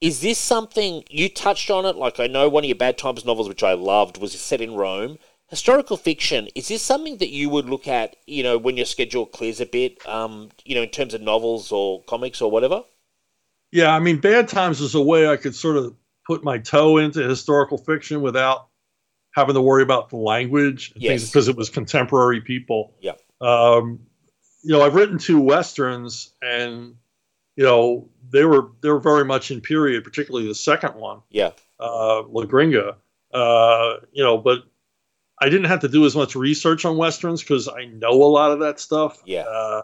[0.01, 1.95] Is this something you touched on it?
[1.95, 4.73] Like I know one of your Bad Times novels, which I loved, was set in
[4.75, 5.17] Rome.
[5.49, 8.15] Historical fiction is this something that you would look at?
[8.27, 10.05] You know, when your schedule clears a bit.
[10.07, 12.83] Um, you know, in terms of novels or comics or whatever.
[13.71, 15.95] Yeah, I mean, Bad Times is a way I could sort of
[16.27, 18.67] put my toe into historical fiction without
[19.35, 21.29] having to worry about the language and things Yes.
[21.29, 22.93] because it was contemporary people.
[23.01, 23.13] Yeah.
[23.41, 23.99] Um,
[24.63, 26.95] you know, I've written two westerns, and
[27.55, 31.51] you know they were they were very much in period, particularly the second one, Yeah.
[31.79, 32.95] uh, La Gringa.
[33.33, 34.59] Uh, you know, but
[35.39, 38.51] I didn't have to do as much research on westerns because I know a lot
[38.51, 39.21] of that stuff.
[39.25, 39.41] Yeah.
[39.41, 39.81] Uh,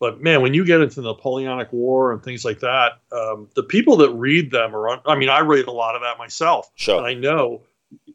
[0.00, 3.62] but man, when you get into the Napoleonic War and things like that, um, the
[3.62, 5.00] people that read them are.
[5.08, 6.98] I mean, I read a lot of that myself, Sure.
[6.98, 7.62] and I know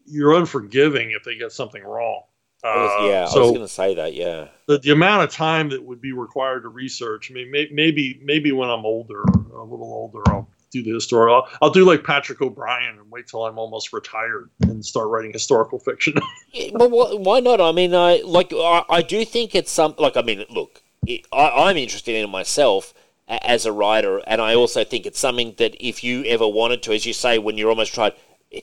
[0.05, 2.23] you're unforgiving if they get something wrong.
[2.65, 4.13] I was- Uh, yeah, I was going to say that.
[4.13, 4.47] Yeah.
[4.67, 7.29] the, the amount of time that would be required to research.
[7.31, 11.35] I mean, may, maybe maybe when I'm older, a little older, I'll do the historical.
[11.35, 15.31] I'll, I'll do like Patrick O'Brian and wait till I'm almost retired and start writing
[15.31, 16.13] historical fiction.
[16.51, 17.59] Yeah, but wh- why not?
[17.61, 21.25] I mean, I like I, I do think it's some like I mean, look, it,
[21.31, 22.93] I, I'm interested in it myself
[23.27, 26.81] a- as a writer, and I also think it's something that if you ever wanted
[26.83, 28.13] to, as you say, when you're almost tried,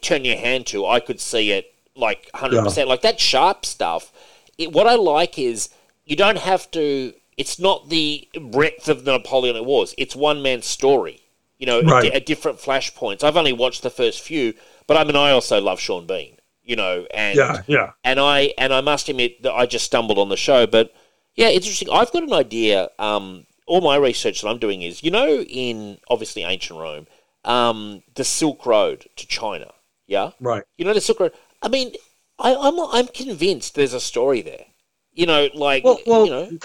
[0.03, 4.13] turn your hand to, I could see it like hundred percent, like that Sharpe stuff.
[4.59, 5.69] It, what I like is
[6.05, 7.13] you don't have to.
[7.37, 9.95] It's not the breadth of the Napoleonic Wars.
[9.99, 11.21] It's one man's story.
[11.59, 12.07] You know, Right.
[12.07, 13.23] at, at different flashpoints.
[13.23, 14.53] I've only watched the first few,
[14.87, 16.37] but I mean, I also love Sean Bean.
[16.65, 17.91] You know, and yeah, yeah.
[18.05, 20.95] and I and I must admit that I just stumbled on the show, but
[21.35, 21.89] yeah, it's interesting.
[21.91, 22.89] I've got an idea.
[23.01, 27.07] Um, all my research that I'm doing is, you know, in obviously ancient Rome,
[27.45, 29.73] um, the Silk Road to China.
[30.07, 30.63] Yeah, Right.
[30.77, 31.33] you know the Silk Road.
[31.63, 31.93] I mean,
[32.39, 34.67] I, I'm I'm convinced there's a story there.
[35.13, 36.59] You know, like Well, well, you know,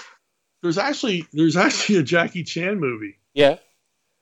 [0.64, 3.58] there's actually there's actually a Jackie Chan movie yeah,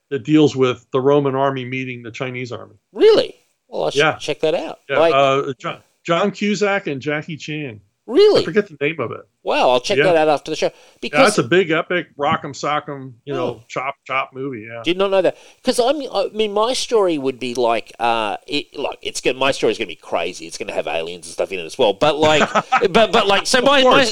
[0.09, 2.76] that deals with the Roman army meeting the Chinese army.
[2.91, 3.36] really.
[3.67, 4.15] Well, I should Yeah.
[4.17, 4.80] check that out.
[4.88, 7.82] Yeah, like, uh, John, John Cusack and Jackie Chan.
[8.08, 8.45] I really?
[8.45, 9.22] forget the name of it.
[9.41, 10.03] Wow, I'll check Yeah.
[10.06, 13.45] that out after the show Yeah, because that's a big epic rock'em sock'em, you know,
[13.47, 13.64] Oh.
[13.68, 14.68] chop chop movie.
[14.70, 14.82] Yeah.
[14.84, 18.38] Did not know that because I mean, I mean, my story would be like, uh,
[18.47, 20.45] it, like it's gonna, my story is going to be crazy.
[20.45, 21.93] It's going to have aliens and stuff in it as well.
[21.93, 22.47] But like,
[22.91, 24.08] but but like, so my my,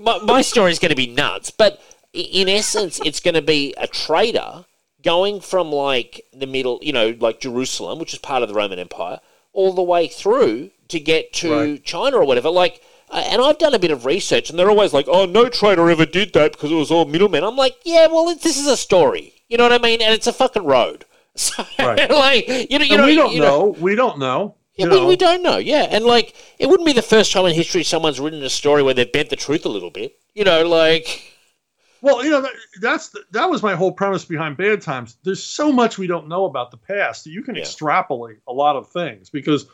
[0.00, 1.50] my my story is going to be nuts.
[1.50, 1.80] But
[2.12, 4.64] in essence, it's going to be a trader
[5.04, 8.80] going from like the middle, you know, like Jerusalem, which is part of the Roman
[8.80, 9.20] Empire,
[9.52, 11.84] all the way through to get to Right.
[11.84, 12.50] China or whatever.
[12.50, 12.82] Like.
[13.12, 16.04] And I've done a bit of research, and they're always like, "Oh, no trader ever
[16.06, 18.76] did that because it was all middlemen." I'm like, "Yeah, well, it- this is a
[18.76, 20.02] story, you know what I mean?
[20.02, 21.04] And it's a fucking road,
[21.34, 22.10] so Right.
[22.10, 23.76] like, you know, you know, we don't you know.
[23.80, 24.54] We don't know.
[24.76, 25.06] Yeah, we, know.
[25.08, 25.56] we don't know.
[25.56, 28.82] Yeah, and like, it wouldn't be the first time in history someone's written a story
[28.82, 30.16] where they've bent the truth a little bit.
[30.34, 31.34] You know, like,
[32.00, 35.16] Well, you know, that, that's the, that was my whole premise behind Bad Times.
[35.24, 37.62] There's so much we don't know about the past that you can Yeah.
[37.62, 39.66] extrapolate a lot of things because,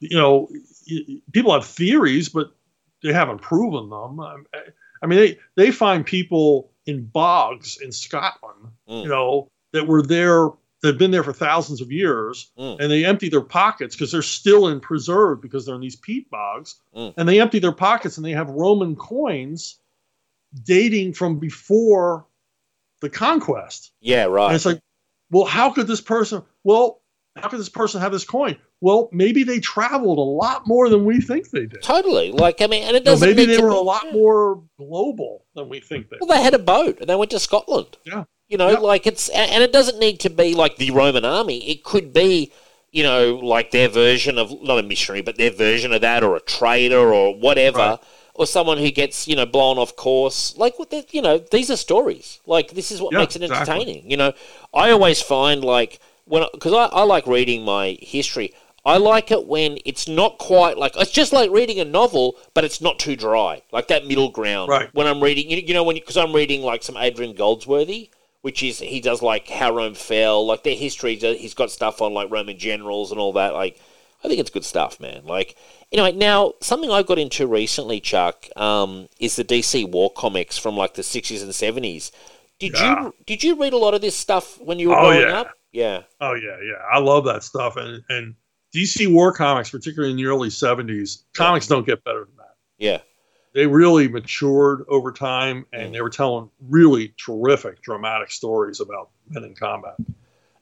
[0.00, 0.50] you know,
[1.32, 2.52] people have theories, but
[3.02, 4.20] they haven't proven them.
[5.02, 9.02] I mean, they they find people in bogs in Scotland, Mm.
[9.02, 10.48] you know, that were there,
[10.82, 12.80] that have been there for thousands of years, Mm.
[12.80, 16.28] and they empty their pockets because they're still in preserved because they're in these peat
[16.30, 17.14] bogs, Mm.
[17.16, 19.78] and they empty their pockets and they have Roman coins
[20.64, 22.26] dating from before
[23.00, 23.92] the conquest.
[24.00, 24.54] yeah, And right.
[24.54, 24.80] it's like,
[25.30, 26.42] well, how could this person?
[26.64, 26.99] Well,
[27.42, 28.56] how could this person have this coin?
[28.80, 31.82] Well, maybe they traveled a lot more than we think they did.
[31.82, 32.32] Totally.
[32.32, 33.28] Like, I mean, and it You know, doesn't.
[33.28, 36.16] maybe they were a lot more global than we think they.
[36.20, 37.98] Well, they had a boat and they went to Scotland.
[38.04, 38.24] Yeah.
[38.48, 38.78] You know, Yeah.
[38.78, 41.68] like it's and it doesn't need to be like the Roman army.
[41.70, 42.52] It could be,
[42.90, 46.34] you know, like their version of not a missionary, but their version of that, or
[46.36, 47.98] a trader, or whatever, Right.
[48.34, 50.56] or someone who gets you know blown off course.
[50.56, 52.40] Like what you know, these are stories.
[52.44, 53.72] Like this is what Yeah, makes it exactly.
[53.74, 54.10] entertaining.
[54.10, 54.32] You know,
[54.74, 56.00] I always find like
[56.30, 58.54] when because I, I like reading my history.
[58.82, 62.64] I like it when it's not quite like it's just like reading a novel, but
[62.64, 64.70] it's not too dry, like that middle ground.
[64.70, 64.88] Right.
[64.94, 68.08] When I'm reading, you, you know, when because I'm reading like some Adrian Goldsworthy,
[68.40, 71.16] which is he does like how Rome fell, like their history.
[71.16, 73.52] He's got stuff on like Roman generals and all that.
[73.52, 73.78] Like,
[74.24, 75.26] I think it's good stuff, man.
[75.26, 75.56] Like,
[75.92, 80.74] anyway, now something I got into recently, Chuck, um, is the DC War comics from
[80.76, 82.12] like the sixties and seventies.
[82.58, 83.02] Did Yeah.
[83.04, 85.40] you did you read a lot of this stuff when you were Oh, growing yeah.
[85.40, 85.50] up?
[85.72, 86.02] Yeah.
[86.20, 86.82] Oh yeah, yeah.
[86.92, 87.76] I love that stuff.
[87.76, 88.34] And and
[88.74, 92.54] DC War comics, particularly in the early '70s, comics don't get better than that.
[92.78, 92.98] Yeah.
[93.52, 99.42] They really matured over time, and they were telling really terrific, dramatic stories about men
[99.42, 99.96] in combat.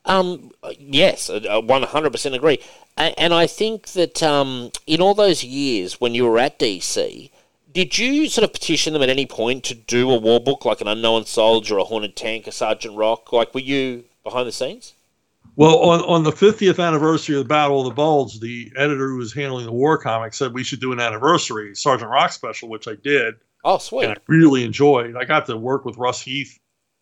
[0.06, 2.60] Um, yes, one hundred percent agree,
[2.96, 7.30] and I think that um, in all those years when you were at DC,
[7.70, 10.80] did you sort of petition them at any point to do a war book like
[10.80, 13.32] an Unknown Soldier, a Haunted Tank, a Sergeant Rock?
[13.34, 14.94] Like, were you behind the scenes?
[15.56, 19.16] Well, on, on the 50th anniversary of the Battle of the Bulge, the editor who
[19.16, 22.86] was handling the war comic said we should do an anniversary Sergeant Rock special, which
[22.86, 23.34] I did,
[23.64, 24.04] Oh, sweet.
[24.04, 25.16] and I really enjoyed.
[25.16, 26.58] I got to work with Russ Heath,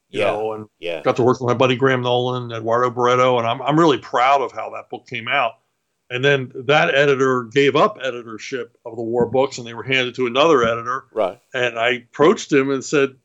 [0.08, 0.26] you Yeah.
[0.32, 1.02] know, and Yeah.
[1.02, 4.40] got to work with my buddy Graham Nolan, Eduardo Barreto, and I'm I'm really proud
[4.40, 5.52] of how that book came out.
[6.08, 10.14] And then that editor gave up editorship of the war books, and they were handed
[10.14, 11.06] to another editor.
[11.12, 11.40] Right.
[11.52, 13.16] And I approached him and said,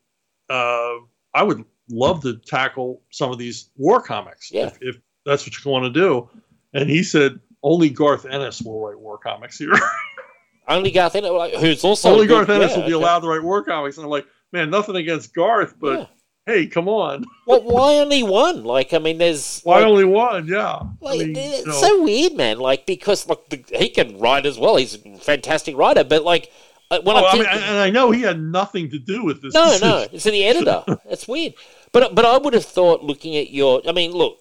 [0.50, 0.94] uh,
[1.32, 4.66] "I would love to tackle some of these war comics Yeah.
[4.66, 6.28] if, if that's what you want to do."
[6.74, 9.72] And he said, "Only Garth Ennis will write war comics here.
[10.68, 13.02] Only Garth Ennis, like, who's also Only good- Garth Ennis yeah, will be okay.
[13.02, 16.06] allowed to write war comics." And I'm like, "Man, nothing against Garth, but Yeah.
[16.46, 18.64] hey, come on, Well, why only one?
[18.64, 20.46] Like, I mean, there's why like, only one?
[20.46, 22.58] Yeah, Like, I mean, it's you know, so weird, man.
[22.58, 24.76] Like because like the, he can write as well.
[24.76, 26.50] He's a fantastic writer, but like
[26.92, 29.54] uh, when oh, I mean, and I know he had nothing to do with this.
[29.54, 29.88] no, decision.
[29.88, 30.84] no, it's the editor.
[31.06, 31.54] It's weird.
[31.90, 34.38] But but I would have thought looking at your, I mean, look,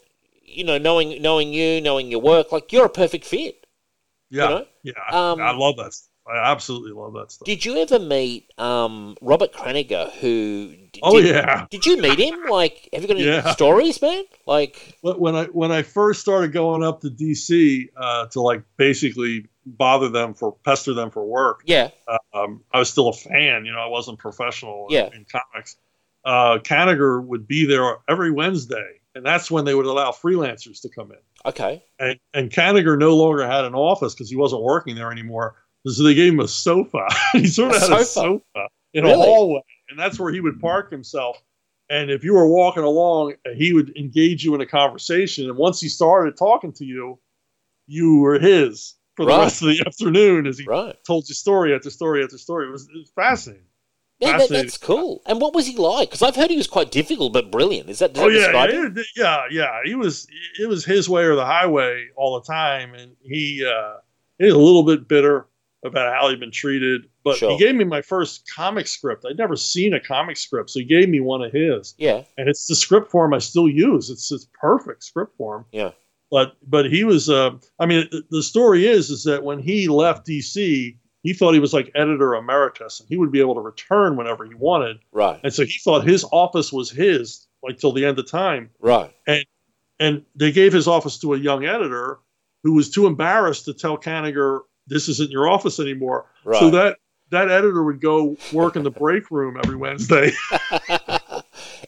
[0.53, 3.65] you know, knowing knowing you, knowing your work, like you're a perfect fit.
[4.29, 4.65] Yeah, know?
[4.83, 5.93] yeah, Um, I love that.
[6.27, 7.45] I absolutely love that stuff.
[7.47, 10.09] Did you ever meet um, Robert Kanigher?
[10.19, 10.73] Who?
[11.01, 11.65] oh did, yeah.
[11.69, 12.43] Did you meet him?
[12.49, 13.51] Like, have you got any Yeah.
[13.51, 14.23] stories, man?
[14.45, 19.47] Like, When- I when I first started going up to DC uh, to like basically
[19.65, 21.89] bother them for pester them for work, yeah,
[22.33, 23.65] um, I was still a fan.
[23.65, 25.09] You know, I wasn't professional in- Yeah.
[25.13, 25.75] in, comics.
[26.23, 26.59] Uh,
[27.21, 31.17] would be there every Wednesday, and that's when they would allow freelancers to come in.
[31.45, 35.55] okay, And and Kanigher no longer had an office because he wasn't working there anymore.
[35.87, 37.07] So they gave him a sofa.
[37.33, 38.39] he sort of A had a sofa?
[38.53, 39.13] sofa in Really?
[39.21, 41.41] a hallway, and that's where he would park himself.
[41.89, 45.49] And if you were walking along, he would engage you in a conversation.
[45.49, 47.19] And once he started talking to you,
[47.87, 49.39] you were his for the Right.
[49.39, 50.95] rest of the afternoon as he right.
[51.05, 52.67] told you story after story after story.
[52.67, 53.65] It was, it was fascinating.
[54.21, 55.21] Yeah, that, that's cool.
[55.25, 56.09] And what was he like?
[56.09, 57.89] Because I've heard he was quite difficult but brilliant.
[57.89, 59.79] Is that, does Oh that yeah, yeah, it- yeah, yeah.
[59.83, 60.27] He was
[60.59, 63.95] it was his way or the highway all the time, and he uh,
[64.37, 65.47] he was a little bit bitter
[65.83, 67.07] about how he'd been treated.
[67.23, 67.51] But Sure.
[67.51, 69.25] he gave me my first comic script.
[69.27, 72.47] I'd never seen a comic script, so he gave me one of his, Yeah, and
[72.47, 74.09] it's the script form I still use.
[74.11, 75.65] It's it's perfect script form.
[75.71, 75.91] yeah,
[76.29, 77.29] But but he was.
[77.29, 81.53] Uh, I mean, the, the story is is that when he left DC, he thought
[81.53, 84.99] he was like editor emeritus, and he would be able to return whenever he wanted.
[85.11, 88.69] right, And so he thought his office was his, like till the end of time
[88.79, 89.13] right.
[89.27, 89.45] and
[89.99, 92.17] and they gave his office to a young editor
[92.63, 96.25] who was too embarrassed to tell Kanigher this isn't your office anymore.
[96.43, 96.59] Right.
[96.59, 96.97] So that
[97.29, 100.31] that editor would go work in the break room every Wednesday.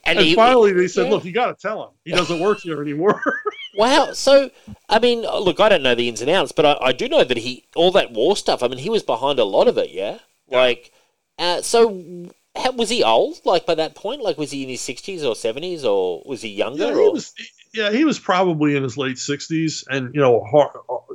[0.05, 1.11] and and he, finally they said, yeah.
[1.11, 3.21] "Look, you got to tell him he doesn't work here anymore."
[3.75, 4.11] wow.
[4.13, 4.51] So,
[4.89, 7.23] I mean, look, I don't know the ins and outs, but I, I do know
[7.23, 9.91] that he, all that war stuff, I mean, he was behind a lot of it,
[9.91, 10.19] yeah?
[10.47, 10.91] Like,
[11.39, 14.21] uh, so how, was he old, like, by that point?
[14.21, 16.85] Like, was he in his 60s or 70s, or was he younger?
[16.85, 17.13] yeah, he or?
[17.13, 17.33] was.
[17.73, 20.69] Yeah, he was probably in his late sixties, and you know, hard,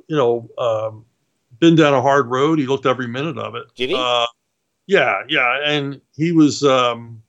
[0.09, 1.05] you know, um,
[1.61, 2.59] been down a hard road.
[2.59, 3.67] He looked every minute of it.
[3.77, 3.97] Did he?
[3.97, 4.27] Uh,
[4.89, 6.65] yeah, yeah, and he was.
[6.65, 7.23] Um,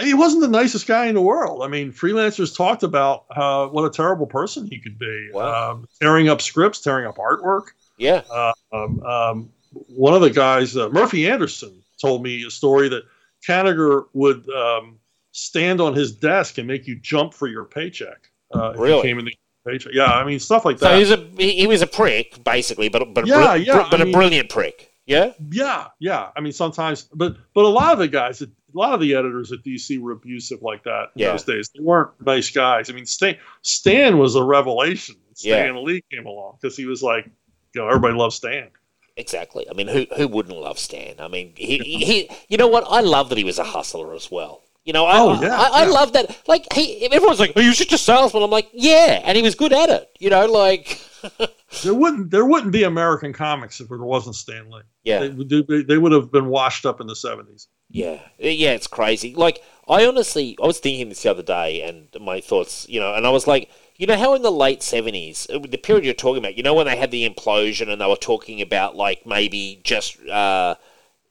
[0.00, 1.62] he wasn't the nicest guy in the world.
[1.62, 5.28] I mean, freelancers talked about uh, what a terrible person he could be.
[5.32, 5.72] Wow.
[5.72, 7.66] Um, tearing up scripts, tearing up artwork.
[7.98, 9.50] yeah, Uh, um, um,
[9.88, 13.02] one of the guys, uh, Murphy Anderson, told me a story that
[13.46, 14.98] Kanigher would um,
[15.32, 18.30] stand on his desk and make you jump for your paycheck.
[18.54, 19.02] Uh, if you Really?
[19.02, 19.34] came in the
[19.66, 19.92] paycheck.
[19.94, 20.94] Yeah, I mean stuff like so that.
[20.94, 23.86] he was, a, he, he was a prick, basically, but, but, a Yeah, bri- yeah,
[23.90, 24.88] but I a mean- brilliant prick.
[25.06, 25.32] Yeah?
[25.50, 26.30] yeah, yeah.
[26.36, 28.40] I mean sometimes, but but a lot of the guys,
[28.74, 31.30] a lot of the editors at DC were abusive like that in Yeah.
[31.32, 31.70] those days.
[31.74, 32.90] They weren't nice guys.
[32.90, 35.16] I mean, Stan, Stan was a revelation.
[35.34, 35.80] Stan Yeah.
[35.80, 37.26] Lee came along because he was like,
[37.74, 38.68] you know, everybody loves Stan.
[39.16, 39.66] Exactly.
[39.68, 41.16] I mean, who who wouldn't love Stan?
[41.18, 42.84] I mean, he, he, he you know what?
[42.88, 44.62] I love that he was a hustler as well.
[44.84, 45.90] You know, I, Oh, yeah, I, I yeah.
[45.90, 46.36] love that.
[46.48, 49.42] Like, he, everyone's like, "Oh, he was just a salesman." I'm like, "Yeah," and he
[49.42, 50.10] was good at it.
[50.18, 50.98] You know, like,
[51.84, 54.80] There wouldn't there wouldn't be American comics if there wasn't Stan Lee.
[55.04, 57.68] yeah, They, they, they would have been washed up in the seventies.
[57.92, 59.34] Yeah, yeah, it's crazy.
[59.34, 63.14] Like, I honestly, I was thinking this the other day, and my thoughts, you know,
[63.14, 63.68] and I was like,
[63.98, 66.86] you know, how in the late seventies, the period you're talking about, you know, when
[66.86, 70.74] they had the implosion, and they were talking about like maybe just uh,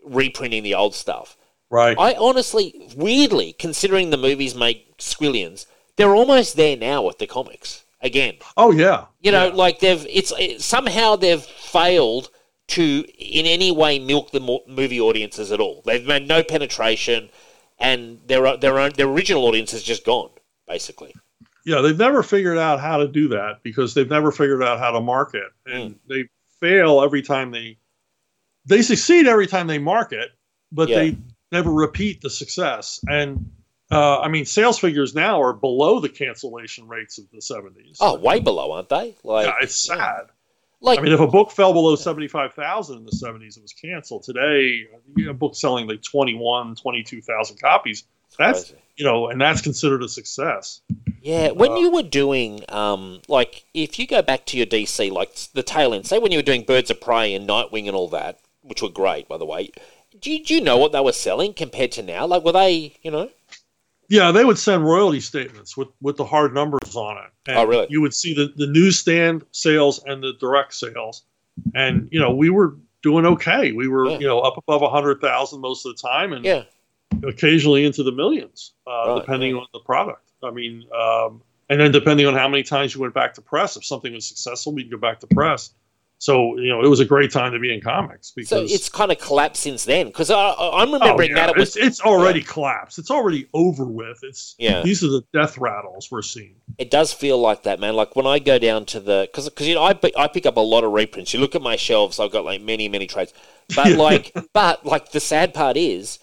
[0.05, 1.35] reprinting the old stuff.
[1.69, 1.97] Right.
[1.97, 7.83] I honestly, weirdly, considering the movies make squillions, they're almost there now with the comics
[8.01, 8.35] again.
[8.57, 9.05] oh yeah.
[9.21, 9.53] You know, Yeah.
[9.53, 12.29] like they've it's it, somehow they've failed
[12.71, 15.81] to in any way milk the movie audiences at all.
[15.85, 17.29] They've made no penetration,
[17.79, 20.29] and their their own their original audience has just gone
[20.67, 21.13] basically.
[21.65, 24.91] yeah, they've never figured out how to do that because they've never figured out how
[24.91, 27.77] to market, and they fail every time they
[28.65, 30.29] they succeed every time they market,
[30.71, 30.99] but Yeah.
[30.99, 31.17] they
[31.51, 32.99] never repeat the success.
[33.09, 33.51] And
[33.91, 37.97] uh, I mean, sales figures now are below the cancellation rates of the seventies.
[37.99, 39.17] Oh, way below, aren't they?
[39.23, 40.27] Like, yeah, it's sad.
[40.81, 44.23] Like I mean, if a book fell below 75,000 in the 70s, it was canceled.
[44.23, 48.03] Today, you know, a book selling like 21, 22,000 copies,
[48.37, 48.81] that's, crazy.
[48.97, 50.81] you know, and that's considered a success.
[51.21, 55.11] Yeah, when Uh, you were doing, um, like, if you go back to your DC,
[55.11, 57.95] like the tail end, say when you were doing Birds of Prey and Nightwing and
[57.95, 59.69] all that, which were great, by the way,
[60.19, 62.25] do you, do you know what they were selling compared to now?
[62.25, 63.29] Like, were they, you know?
[64.11, 67.31] Yeah, they would send royalty statements with, with the hard numbers on it.
[67.47, 67.87] And Oh, really?
[67.89, 71.23] You would see the, the newsstand sales and the direct sales.
[71.73, 73.71] And, you know, we were doing okay.
[73.71, 74.19] We were, Yeah.
[74.19, 76.63] you know, up above 100,000 most of the time and Yeah,
[77.23, 80.29] occasionally into the millions, uh, Right, depending on the product.
[80.43, 83.77] I mean, um, and then depending on how many times you went back to press.
[83.77, 85.73] If something was successful, we'd go back to press.
[86.21, 88.89] So, you know, it was a great time to be in comics because so it's
[88.89, 92.01] kind of collapsed since then because I'm Oh, remembering yeah, that it was it's, it's
[92.01, 92.99] already collapsed.
[92.99, 94.19] It's already over with.
[94.21, 94.83] It's Yeah.
[94.83, 96.57] these are the death rattles we're seeing.
[96.77, 97.95] it does feel like that, man.
[97.95, 100.57] Like when I go down to the because because you know I I pick up
[100.57, 101.33] a lot of reprints.
[101.33, 103.33] You look at my shelves, I've got like many many trades,
[103.75, 103.97] but Yeah.
[103.97, 106.19] like but like the sad part is.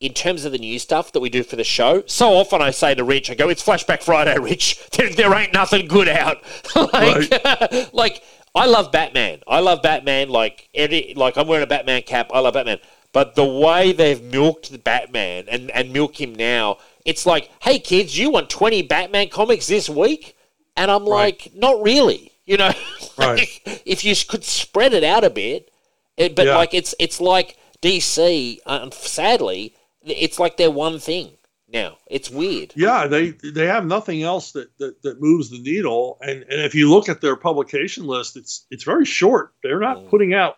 [0.00, 2.70] In terms of the new stuff that we do for the show, so often I
[2.70, 4.78] say to Rich, I go, "It's Flashback Friday, Rich.
[4.92, 6.36] There, there ain't nothing good out."
[6.92, 8.22] like, like
[8.54, 9.40] I love Batman.
[9.46, 10.28] I love Batman.
[10.28, 12.30] Like, every, like I'm wearing a Batman cap.
[12.32, 12.78] I love Batman.
[13.12, 17.78] But the way they've milked the Batman and, and milk him now, it's like, hey
[17.78, 20.36] kids, you want 20 Batman comics this week?
[20.76, 21.42] And I'm Right.
[21.44, 22.32] like, not really.
[22.44, 22.72] You know,
[23.18, 23.38] Right.
[23.66, 25.70] Like, if you could spread it out a bit,
[26.16, 26.56] it, but Yeah.
[26.56, 28.58] like it's it's like DC.
[28.66, 29.74] Uh, sadly,
[30.04, 31.32] it's like their one thing
[31.70, 31.98] now.
[32.08, 32.72] It's weird.
[32.76, 36.18] Yeah, they they have nothing else that, that, that moves the needle.
[36.22, 39.52] And and if you look at their publication list, it's it's very short.
[39.62, 40.08] They're not Mm.
[40.10, 40.56] putting out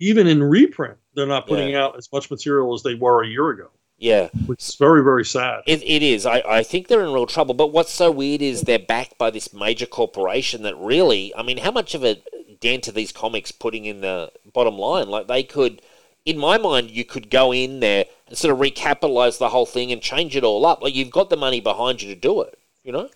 [0.00, 0.96] even in reprint.
[1.14, 4.28] They're not putting out as much material as they were a year ago, Yeah.
[4.46, 5.62] which is very very sad.
[5.66, 6.26] It, it is.
[6.26, 7.54] I, I think they're in real trouble.
[7.54, 11.58] But what's so weird is they're backed by this major corporation that really, I mean,
[11.58, 12.16] how much of a
[12.60, 15.08] dent are these comics putting in the bottom line?
[15.08, 15.80] Like they could,
[16.24, 19.92] in my mind, you could go in there and sort of recapitalize the whole thing
[19.92, 20.82] and change it all up.
[20.82, 22.58] Like you've got the money behind you to do it.
[22.82, 23.08] You know?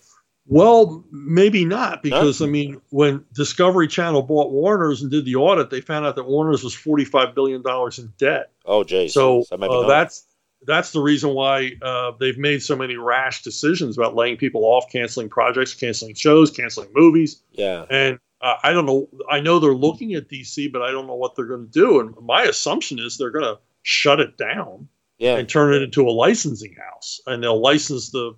[0.45, 5.69] Well, maybe not because I mean, when Discovery Channel bought Warner's and did the audit,
[5.69, 8.51] they found out that Warner's was forty five billion dollars in debt.
[8.65, 9.13] Oh, geez.
[9.13, 10.25] So, maybe uh, that's
[10.65, 14.91] that's the reason why uh, they've made so many rash decisions about laying people off,
[14.91, 17.85] canceling projects, canceling shows, canceling movies, yeah.
[17.91, 19.09] and uh, I don't know.
[19.29, 21.99] I know they're looking at DC, but I don't know what they're going to do.
[21.99, 24.87] And my assumption is they're going to shut it down
[25.17, 25.35] Yeah.
[25.37, 28.35] and turn it into a licensing house, and they'll license the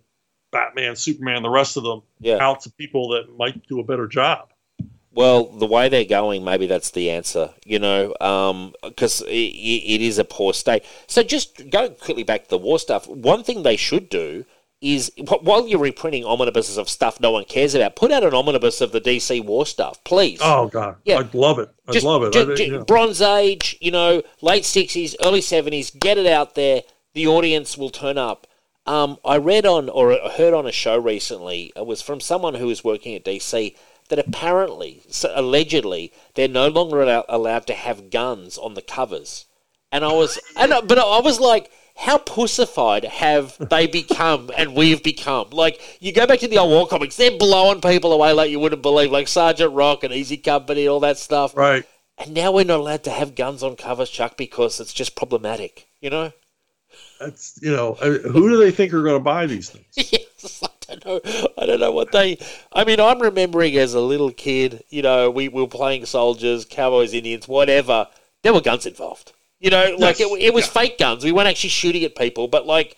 [0.52, 2.38] Batman, Superman, the rest of them Yeah.
[2.40, 4.50] out to people that might do a better job.
[5.14, 8.14] Well, the way they're going, maybe that's the answer, you know,
[8.84, 10.84] because it, it is a poor state.
[11.08, 14.46] So just going quickly back to the war stuff, one thing they should do
[14.82, 15.12] is
[15.42, 18.92] while you're reprinting omnibuses of stuff no one cares about, put out an omnibus of
[18.92, 20.40] the DC war stuff, please.
[20.44, 21.20] Oh God, Yeah.
[21.20, 21.70] I'd love it.
[21.88, 22.34] I'd Just- love it.
[22.34, 22.84] ju- I- ju- you know.
[22.86, 26.82] Bronze Age, you know, late 60s, early 70s, get it out there.
[27.14, 28.48] The audience will turn up.
[28.88, 32.66] Um, I read on or heard on a show recently, it was from someone who
[32.66, 33.76] was working at DC,
[34.10, 39.46] that apparently, so allegedly, they're no longer allowed to have guns on the covers.
[39.92, 44.76] And I was, and I, but I was like, how pussified have they become and
[44.76, 45.50] we've become?
[45.52, 48.60] Like, you go back to the old war comics, they're blowing people away like you
[48.60, 51.56] wouldn't believe, like Sergeant Rock and Easy Company, all that stuff.
[51.56, 51.86] Right.
[52.18, 55.88] And now we're not allowed to have guns on covers, Chuck, because it's just problematic,
[56.00, 56.32] you know?
[57.20, 59.86] That's you know, I- who do they think are going to buy these things?
[60.12, 61.48] yes, I don't know.
[61.58, 62.38] I don't know what they.
[62.74, 66.66] I mean, I'm remembering as a little kid, you know, we, we were playing soldiers,
[66.66, 68.08] cowboys, Indians, whatever.
[68.42, 69.34] There were guns involved.
[69.62, 70.72] You know, like Yes, it, it was yeah.
[70.74, 71.24] fake guns.
[71.24, 72.98] We weren't actually shooting at people, but like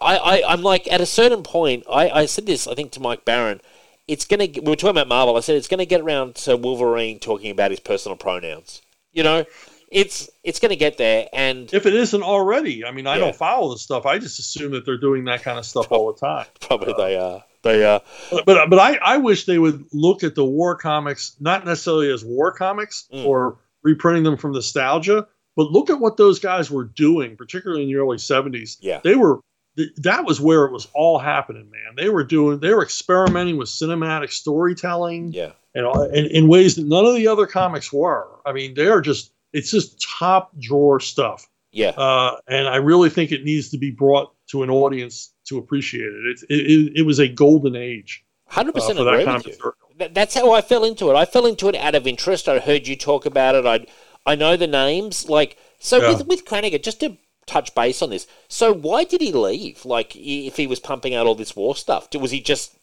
[0.00, 1.84] I, I I'm like at a certain point.
[1.90, 3.60] I, I said this I think to Mike Baron.
[4.08, 4.46] It's gonna.
[4.46, 5.36] We were talking about Marvel.
[5.36, 8.82] I said it's gonna get around to Wolverine talking about his personal pronouns.
[9.12, 9.44] You know,
[9.90, 13.20] it's it's gonna get there, and If it isn't already, I mean, I Yeah.
[13.26, 14.04] don't follow this stuff.
[14.06, 16.46] I just assume that they're doing that kind of stuff all the time.
[16.60, 17.44] probably they are.
[17.62, 18.02] They are.
[18.30, 22.10] But but, but I, I wish they would look at the war comics not necessarily
[22.12, 23.24] as war comics Mm.
[23.24, 25.26] or reprinting them from nostalgia,
[25.56, 28.76] but look at what those guys were doing, particularly in the early '70s.
[28.80, 29.00] Yeah.
[29.02, 29.40] They were
[29.76, 31.94] th- that was where it was all happening, man.
[31.96, 35.52] They were doing they were experimenting with cinematic storytelling Yeah.
[35.74, 38.28] and in, in ways that none of the other comics were.
[38.44, 41.48] I mean, they are just it's just top drawer stuff.
[41.70, 41.90] Yeah.
[41.90, 46.06] Uh, and I really think it needs to be brought to an audience to appreciate
[46.06, 46.26] it.
[46.26, 49.44] It, it, it, it was a golden age Hundred uh, percent for that agree kind
[49.44, 50.08] with you.
[50.12, 51.14] That's how I fell into it.
[51.14, 52.48] I fell into it out of interest.
[52.48, 53.66] I heard you talk about it.
[53.66, 53.86] I
[54.26, 55.28] I know the names.
[55.28, 56.08] Like so Yeah.
[56.12, 57.16] with with Kanigher, just to
[57.46, 58.26] touch base on this.
[58.48, 59.84] So why did he leave?
[59.84, 62.76] Like if he was pumping out all this war stuff, was he just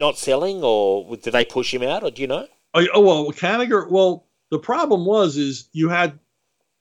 [0.00, 2.48] not selling, or did they push him out, or do you know?
[2.74, 3.88] Oh, well, Kanigher.
[3.88, 6.18] Well, the problem was is you had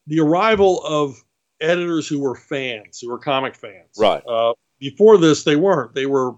[0.07, 1.23] the arrival of
[1.61, 3.95] editors who were fans, who were comic fans.
[3.97, 4.23] Right.
[4.27, 5.93] Uh, before this, they weren't.
[5.93, 6.33] They were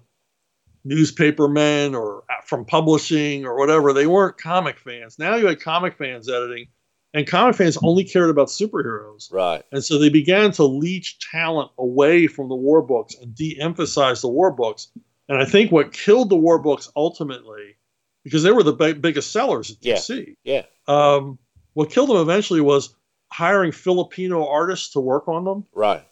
[0.83, 3.91] newspaper men or from publishing or whatever.
[3.93, 5.17] They weren't comic fans.
[5.17, 6.67] Now you had comic fans editing,
[7.15, 9.31] and comic fans only cared about superheroes.
[9.33, 9.63] Right.
[9.71, 14.21] And so they began to leech talent away from the war books and de emphasize
[14.21, 14.89] the war books.
[15.27, 17.77] And I think what killed the war books ultimately,
[18.23, 19.95] because they were the big, biggest sellers at Yeah.
[19.95, 20.63] DC, Yeah.
[20.87, 21.39] um,
[21.73, 22.93] what killed them eventually was
[23.31, 25.65] hiring Filipino artists to work on them.
[25.73, 26.03] Right.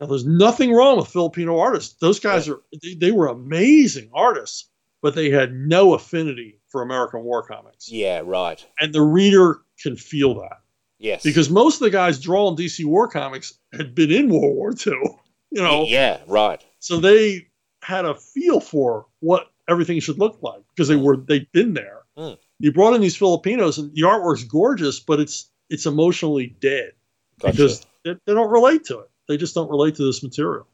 [0.00, 1.94] Now, there's nothing wrong with Filipino artists.
[2.00, 4.68] Those guys are they, they were amazing artists,
[5.02, 7.90] but they had no affinity for American war comics.
[7.90, 8.22] Yeah.
[8.24, 8.64] Right.
[8.80, 10.58] And the reader can feel that
[10.98, 11.22] Yes.
[11.24, 14.92] because most of the guys drawing DC war comics had been in World War II,
[15.50, 16.20] you know, Yeah.
[16.26, 16.64] Right.
[16.78, 17.48] so they
[17.82, 22.02] had a feel for what everything should look like because they were they'd been there.
[22.16, 22.38] Mm.
[22.60, 26.92] You brought in these Filipinos, and the artwork's gorgeous, but it's it's emotionally dead
[27.40, 27.52] Gotcha.
[27.52, 29.10] because they, they don't relate to it.
[29.26, 30.68] They just don't relate to this material.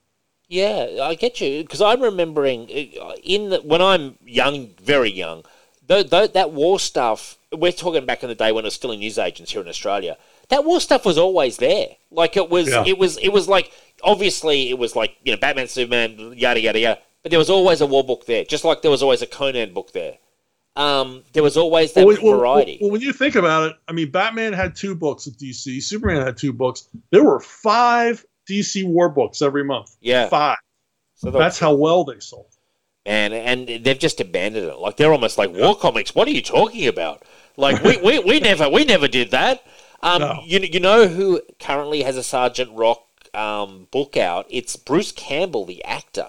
[0.48, 2.62] Yeah, I get you because I'm remembering
[3.00, 5.44] uh, in the, when I'm young, very young,
[5.88, 7.36] th th that war stuff.
[7.52, 10.16] We're talking back in the day when it was still in newsagents here in Australia.
[10.48, 11.88] That war stuff was always there.
[12.10, 12.84] Like it was, Yeah.
[12.86, 13.72] it was, it was like
[14.02, 17.00] obviously it was like you know Batman, Superman, yada yada yada.
[17.22, 19.74] But there was always a war book there, just like there was always a Conan
[19.74, 20.16] book there.
[20.76, 22.78] Um, there was always that Well, when- well, variety.
[22.80, 25.82] well, when you think about it, I mean, Batman had two books at DC.
[25.82, 26.88] Superman had two books.
[27.10, 29.96] There were five DC war books every month.
[30.00, 30.56] yeah, Five.
[31.14, 32.46] so That's how well they sold.
[33.06, 34.78] and and they've just abandoned it.
[34.78, 36.14] Like they're almost like war comics.
[36.14, 37.24] What are you talking about?
[37.56, 39.62] Like we, we, we never we never did that.
[40.02, 40.40] Um, No.
[40.44, 44.46] you you know who currently has a Sergeant Rock um, book out?
[44.48, 46.28] It's Bruce Campbell, the actor.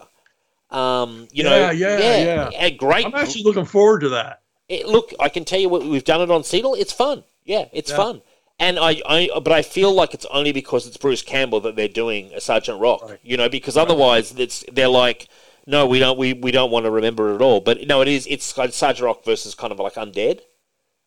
[0.71, 3.05] Um, you know, Yeah, yeah, a great.
[3.05, 4.41] I'm actually looking forward to that.
[4.67, 6.75] it- look, I can tell you what we've done it on Seedle.
[6.77, 7.23] It's fun.
[7.43, 7.95] Yeah, it's Yeah.
[7.97, 8.21] fun.
[8.59, 11.87] And I, I, but I feel like it's only because it's Bruce Campbell that they're
[11.87, 13.09] doing a Sergeant Rock.
[13.09, 13.19] Right.
[13.23, 15.29] You know, because otherwise it's they're like,
[15.65, 17.61] no, we don't, we, we don't want to remember it at all.
[17.61, 18.27] But no, it is.
[18.27, 20.41] It's like Sergeant Rock versus kind of like undead.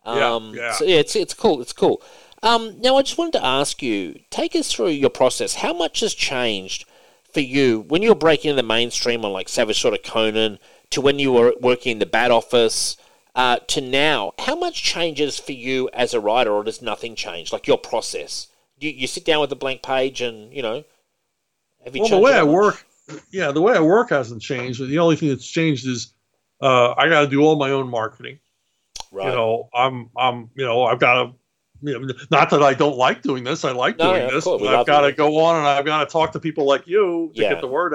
[0.07, 0.73] Yeah, Um, yeah.
[0.73, 1.61] So yeah, it's it's cool.
[1.61, 2.03] It's cool.
[2.43, 5.57] Um, now I just wanted to ask you, take us through your process.
[5.57, 6.87] How much has changed
[7.33, 10.59] for you when you were breaking in the mainstream on like Savage Sword of Conan
[10.91, 12.97] to when you were working in the Bat Office
[13.35, 14.33] uh, to now?
[14.39, 17.53] How much changes for you as a writer, or does nothing change?
[17.53, 20.85] Like your process, you, you sit down with a blank page and you know.
[21.85, 22.85] Have you Well, the way I work,
[23.31, 24.81] yeah, the way I work hasn't changed.
[24.87, 26.13] The only thing that's changed is
[26.61, 28.39] uh, I got to do all my own marketing.
[29.11, 29.27] right?
[29.27, 31.33] You know, I'm, I'm, you know, I've got to.
[31.85, 33.65] You know, not that I don't like doing this.
[33.65, 35.67] I like No, doing yeah, this, course, we but I've got to go on and
[35.67, 37.49] I've got to talk to people like you to Yeah.
[37.49, 37.95] get the word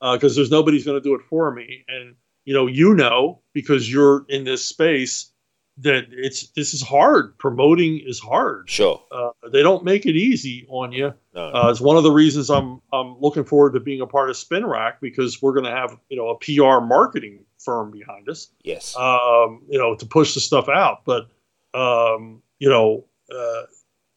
[0.00, 1.84] out because there's nobody's going to do it for me.
[1.88, 2.14] And
[2.50, 5.30] you know, you know, because you're in this space
[5.78, 7.38] that it's this is hard.
[7.38, 8.68] Promoting is hard.
[8.68, 9.00] Sure.
[9.12, 11.14] Uh, they don't make it easy on you.
[11.32, 11.46] No.
[11.46, 14.36] Uh, it's one of the reasons I'm I'm looking forward to being a part of
[14.36, 18.48] Spin Rack because we're going to have you know a PR marketing firm behind us,
[18.64, 18.96] yes.
[18.96, 21.04] um, you know, to push the stuff out.
[21.04, 21.28] But
[21.72, 23.62] um, you know, uh,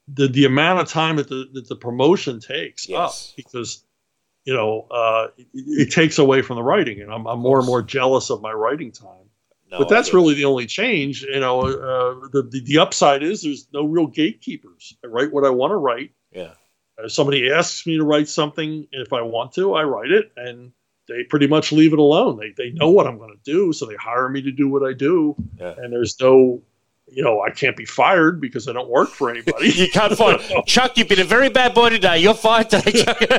[0.08, 3.30] the the amount of time that the that the promotion takes Yes.
[3.30, 3.86] up because
[4.46, 7.68] you know uh, it, it takes away from the writing, and I'm, I'm more and
[7.68, 9.30] more jealous of my writing time.
[9.72, 11.24] no, but that's really the only change.
[11.24, 14.96] You know, uh, the, the the upside is there's no real gatekeepers.
[15.04, 16.12] I write what I want to write.
[16.32, 16.54] yeah.
[17.00, 20.72] If somebody asks me to write something, if I want to, I write it, and
[21.08, 22.38] they pretty much leave it alone.
[22.38, 24.84] They they know what I'm going to do, so they hire me to do what
[24.88, 25.74] I do, Yeah.
[25.78, 26.62] and there's no
[27.08, 29.70] you know, I can't be fired because I don't work for anybody.
[29.76, 30.98] you can't find Chuck.
[30.98, 32.20] You've been a very bad boy today.
[32.20, 33.22] You're fired today, Chuck.
[33.22, 33.32] and,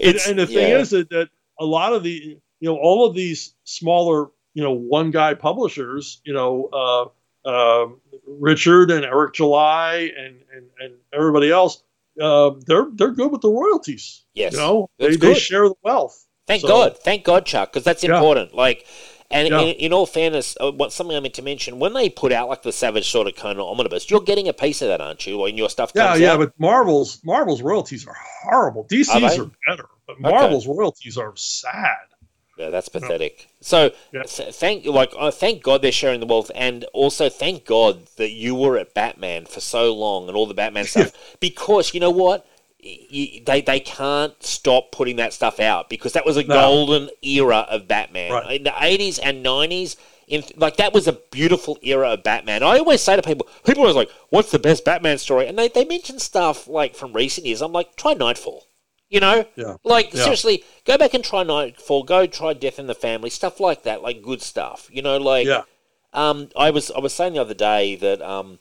[0.00, 0.78] and, the thing yeah.
[0.78, 4.72] is that, that a lot of the, you know, all of these smaller, you know,
[4.72, 7.06] one guy publishers, you know, uh,
[7.48, 7.88] uh,
[8.26, 11.82] Richard and Eric July and, and, and everybody else,
[12.20, 14.24] uh, they're they're good with the royalties.
[14.34, 16.26] Yes, you know, they, they share the wealth.
[16.46, 18.50] Thank so, God, thank God, Chuck, because that's important.
[18.50, 18.60] Yeah.
[18.60, 18.86] Like,
[19.32, 19.60] and yeah.
[19.60, 22.48] in, in, all fairness, uh, what something I meant to mention when they put out
[22.48, 25.38] like the Savage Sword of Conan omnibus, you're getting a piece of that, aren't you?
[25.38, 26.38] When your stuff yeah, yeah, out?
[26.38, 28.84] but Marvel's Marvel's royalties are horrible.
[28.84, 30.78] DC's are, are better, but Marvel's okay.
[30.78, 31.96] royalties are sad.
[32.58, 33.48] Yeah, that's pathetic.
[33.60, 34.22] So yeah.
[34.24, 38.30] th- thank like uh, thank God they're sharing the wealth, and also thank God that
[38.30, 42.10] you were at Batman for so long and all the Batman stuff because you know
[42.10, 42.46] what.
[42.82, 46.54] They they can't stop putting that stuff out because that was a no.
[46.54, 48.56] golden era of Batman right.
[48.56, 49.96] in the eighties and nineties.
[50.26, 52.62] In, like that was a beautiful era of Batman.
[52.62, 55.58] I always say to people, people are always like, "What's the best Batman story?" And
[55.58, 57.60] they, they mention stuff like from recent years.
[57.60, 58.66] I'm like, try Knightfall.
[59.12, 59.76] You know, yeah.
[59.84, 60.22] like yeah.
[60.22, 62.02] seriously, go back and try Knightfall.
[62.04, 64.88] Go try Death in the Family, stuff like that, like good stuff.
[64.90, 65.64] You know, like yeah.
[66.14, 68.58] um, I was I was saying the other day that um,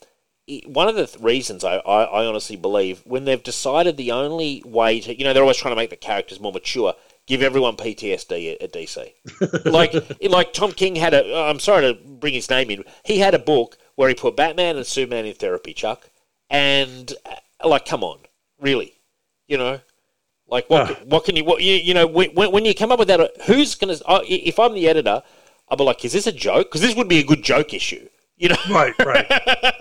[0.65, 4.63] one of the th- reasons I, I, I honestly believe when they've decided the only
[4.65, 6.95] way to you know they're always trying to make the characters more mature,
[7.27, 9.65] give everyone PTSD at, at DC.
[9.72, 12.84] like like Tom King had a I'm sorry to bring his name in.
[13.05, 16.09] He had a book where he put Batman and Superman in therapy, Chuck,
[16.49, 18.19] and uh, like come on,
[18.59, 18.93] really,
[19.47, 19.80] you know.
[20.47, 20.91] Like what?
[20.91, 21.45] Uh, what can you?
[21.45, 21.76] What you?
[21.76, 23.95] You know, when, when you come up with that, who's gonna?
[24.05, 25.23] Uh, if I'm the editor,
[25.69, 26.68] I'll be like, is this a joke?
[26.68, 28.09] Because this would be a good joke issue.
[28.41, 29.30] You know, right, right,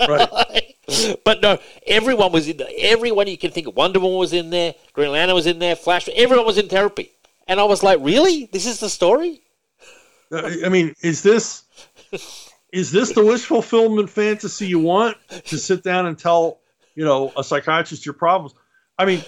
[0.07, 0.77] right.
[1.25, 2.69] but no, everyone was in there.
[2.77, 3.75] Everyone you can think of.
[3.75, 4.75] Wonder Woman was in there.
[4.93, 5.75] Green Lantern was in there.
[5.75, 6.11] Flash.
[6.11, 7.11] Everyone was in therapy.
[7.49, 8.51] And I was like, really?
[8.53, 9.41] This is the story?
[10.31, 11.65] Uh, I mean, is this
[12.71, 15.17] is this the wish fulfillment fantasy you want
[15.47, 16.61] to sit down and tell
[16.95, 18.55] you know a psychiatrist your problems?
[18.99, 19.25] I mean,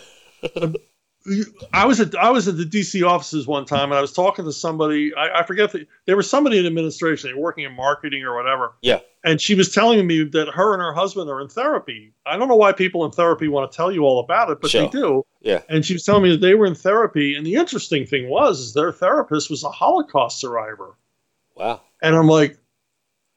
[1.73, 4.45] I was at I was at the DC offices one time, and I was talking
[4.45, 5.15] to somebody.
[5.15, 7.31] I, I forget the, there was somebody in administration.
[7.31, 8.73] They were working in marketing or whatever.
[8.83, 9.01] Yeah.
[9.25, 12.13] And she was telling me that her and her husband are in therapy.
[12.27, 14.73] I don't know why people in therapy want to tell you all about it, but
[14.73, 14.83] sure.
[14.83, 15.25] they do.
[15.41, 15.63] Yeah.
[15.69, 18.59] And she was telling me that they were in therapy, and the interesting thing was,
[18.59, 20.97] is their therapist was a Holocaust survivor.
[21.55, 21.83] Wow.
[22.03, 22.59] And I'm like,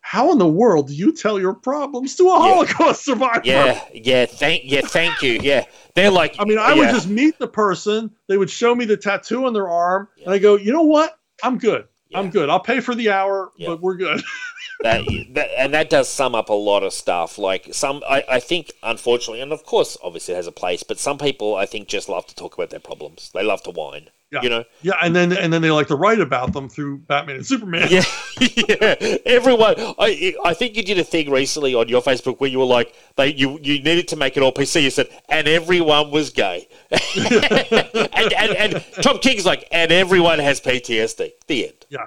[0.06, 2.54] how in the world do you tell your problems to a yeah.
[2.54, 3.42] Holocaust survivor?
[3.44, 5.40] Yeah, yeah, thank, yeah, thank you.
[5.42, 5.66] Yeah,
[5.96, 6.82] they're like, I mean, I yeah.
[6.82, 8.12] would just meet the person.
[8.28, 10.26] They would show me the tattoo on their arm, yeah.
[10.26, 11.18] and I go, you know what?
[11.42, 11.88] I'm good.
[12.14, 12.50] I'm good.
[12.52, 14.22] I'll pay for the hour, but we're good.
[14.82, 15.02] that,
[15.34, 17.40] that, and that does sum up a lot of stuff.
[17.40, 20.84] Like some, I, I think, unfortunately, and of course, obviously, it has a place.
[20.84, 23.32] But some people, I think, just love to talk about their problems.
[23.34, 24.10] They love to whine.
[24.32, 24.42] Yeah.
[24.42, 24.64] You know?
[24.82, 27.88] Yeah, and then and then they like to write about them through Batman and Superman.
[27.92, 28.04] Yeah,
[28.40, 29.18] yeah.
[29.26, 32.66] Everyone, I I think you did a thing recently on your Facebook where you were
[32.66, 34.82] like, they you you needed to make it all PC.
[34.82, 40.60] You said, and everyone was gay, and, and and Tom King's like, and everyone has
[40.60, 41.32] PTSD.
[41.48, 41.86] The end.
[41.90, 42.06] Yeah.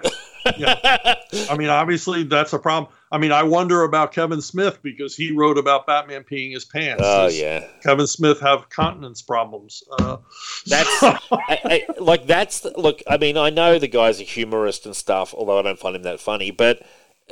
[0.57, 1.15] Yeah.
[1.51, 2.93] I mean, obviously that's a problem.
[3.11, 7.03] I mean, I wonder about Kevin Smith because he wrote about Batman peeing his pants.
[7.05, 9.83] Oh Does yeah, Kevin Smith have continence problems.
[9.99, 10.19] Uh,
[10.67, 13.03] that's I, I, like that's look.
[13.07, 16.03] I mean, I know the guy's a humorist and stuff, although I don't find him
[16.03, 16.51] that funny.
[16.51, 16.83] But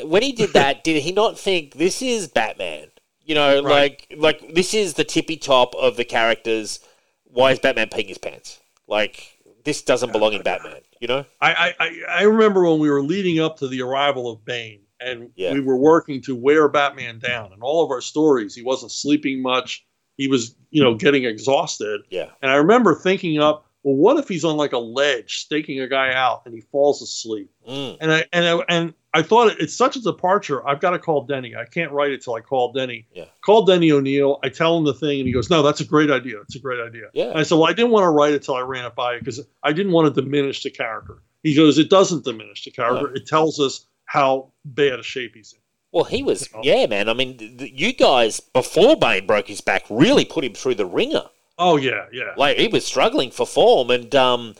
[0.03, 2.89] when he did that, did he not think this is Batman?
[3.23, 3.91] You know, right.
[4.11, 6.81] like like this is the tippy top of the characters.
[7.25, 8.61] Why is Batman peeing his pants?
[8.87, 10.81] Like this doesn't belong in Batman.
[11.01, 14.43] You know, I I I remember when we were leading up to the arrival of
[14.43, 15.53] Bane and yeah.
[15.53, 17.53] we were working to wear Batman down.
[17.53, 19.87] And all of our stories, he wasn't sleeping much.
[20.17, 22.03] He was, you know, getting exhausted.
[22.11, 22.31] Yeah.
[22.41, 25.87] And I remember thinking up, well, what if he's on like a ledge staking a
[25.87, 27.51] guy out and he falls asleep?
[27.69, 27.99] Mm.
[28.01, 30.67] And I and I, and I thought it's such a departure.
[30.67, 31.55] I've got to call Denny.
[31.55, 33.07] I can't write it till I call Denny.
[33.13, 33.27] Yeah.
[33.43, 34.41] Call Denny O'Neill.
[34.43, 36.41] I tell him the thing, and he goes, "No, that's a great idea.
[36.41, 37.31] It's a great idea." Yeah.
[37.31, 39.15] And I said, "Well, I didn't want to write it till I ran it by
[39.15, 42.73] you because I didn't want to diminish the character." He goes, "It doesn't diminish the
[42.73, 43.07] character.
[43.07, 43.15] No.
[43.15, 45.61] It tells us how bad a shape he's in.
[45.93, 47.09] Well, he was, yeah, man.
[47.09, 50.87] I mean, the, you guys before Bane broke his back really put him through the
[50.87, 51.23] ringer.
[51.59, 52.35] Oh yeah, yeah.
[52.37, 54.55] Like he was struggling for form, and um,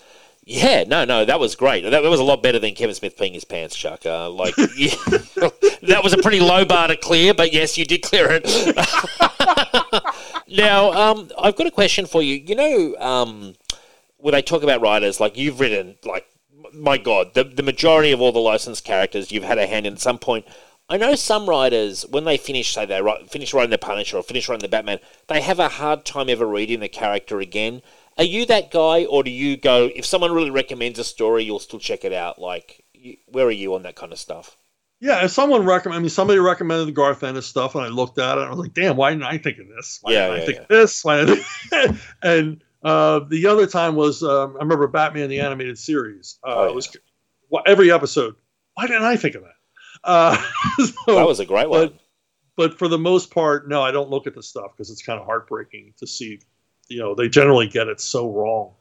[0.45, 1.83] yeah, no, no, that was great.
[1.83, 4.07] That, that was a lot better than Kevin Smith peeing his pants, Chuck.
[4.07, 4.95] Uh, like yeah,
[5.83, 8.47] that was a pretty low bar to clear, but yes, you did clear it.
[10.49, 12.37] now, um, I've got a question for you.
[12.37, 13.55] You know, um,
[14.19, 16.26] when they talk about writers, like you've written like
[16.77, 19.95] my God, the, the majority of all the licensed characters you've had a hand in
[19.95, 20.47] at some point.
[20.89, 24.23] I know some writers, when they finish, say they write, finish writing the Punisher or
[24.23, 27.83] finish writing the Batman, they have a hard time ever reading the character again.
[28.17, 31.59] Are you that guy, or do you go, if someone really recommends a story, you'll
[31.59, 32.39] still check it out?
[32.41, 32.85] Like,
[33.27, 34.57] where are you on that kind of stuff?
[35.01, 38.19] Yeah, if someone recommend, I mean, somebody recommended the Garth Ennis stuff, and I looked
[38.19, 39.99] at it, and I was like, "Damn, why didn't I think of this?
[40.01, 40.63] Why Yeah, didn't yeah, I think yeah.
[40.63, 41.05] of this?
[41.05, 41.45] Why didn't
[42.23, 46.39] and uh, the other time was um, I remember Batman the animated series.
[46.45, 46.69] Uh, Oh, yeah.
[46.71, 46.97] It was
[47.51, 48.35] well, every episode.
[48.75, 49.53] Why didn't I think of that?
[50.05, 50.37] Uh,
[50.85, 51.89] so, that was a great one.
[51.89, 51.95] but
[52.57, 55.19] but for the most part, no, I don't look at the stuff because it's kind
[55.21, 56.41] of heartbreaking to see.
[56.89, 58.75] You know, they generally get it so wrong.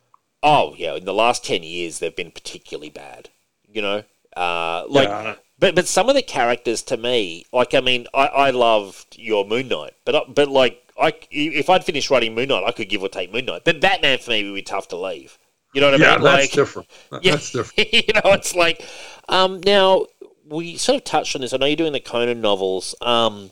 [0.43, 3.29] Oh yeah, in the last ten years they've been particularly bad.
[3.67, 4.03] You know,
[4.37, 5.35] uh, like, Yeah.
[5.57, 9.45] but but some of the characters to me, like I mean, I, I loved your
[9.45, 13.03] Moon Knight, but but like I if I'd finished writing Moon Knight, I could give
[13.03, 13.63] or take Moon Knight.
[13.65, 15.37] But Batman for me would be tough to leave.
[15.73, 16.21] You know what I Yeah, mean?
[16.23, 16.87] that's like, different.
[17.21, 17.33] Yeah.
[17.33, 17.93] That's different.
[17.93, 18.85] you know, it's like
[19.29, 20.05] um, now
[20.47, 21.53] we sort of touched on this.
[21.53, 22.95] I know you're doing the Conan novels.
[23.01, 23.51] Um,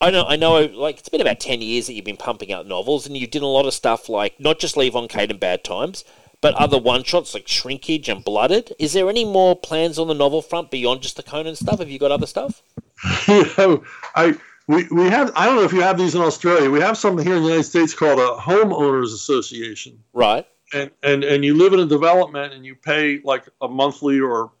[0.00, 0.64] I know, I know.
[0.64, 3.42] Like it's been about ten years that you've been pumping out novels, and you did
[3.42, 6.04] a lot of stuff like not just Levon Cade and Bad Times,
[6.40, 8.74] but other one shots like Shrinkage and Blooded.
[8.78, 11.78] Is there any more plans on the novel front beyond just the Conan stuff?
[11.78, 12.62] Have you got other stuff?
[13.28, 14.36] you know, I
[14.68, 16.70] we, we have I don't know if you have these in Australia.
[16.70, 20.46] We have something here in the United States called a homeowners association, Right.
[20.72, 24.52] and and and you live in a development and you pay like a monthly or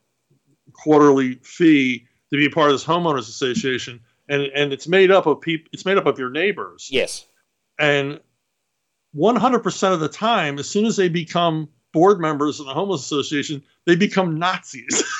[0.72, 5.26] quarterly fee to be a part of this homeowners association, and and it's made up
[5.26, 5.68] of people.
[5.72, 7.26] It's made up of your neighbors, Yes.
[7.78, 8.20] and
[9.14, 13.62] 100% of the time, as soon as they become board members in the homeowners association,
[13.86, 15.02] they become Nazis.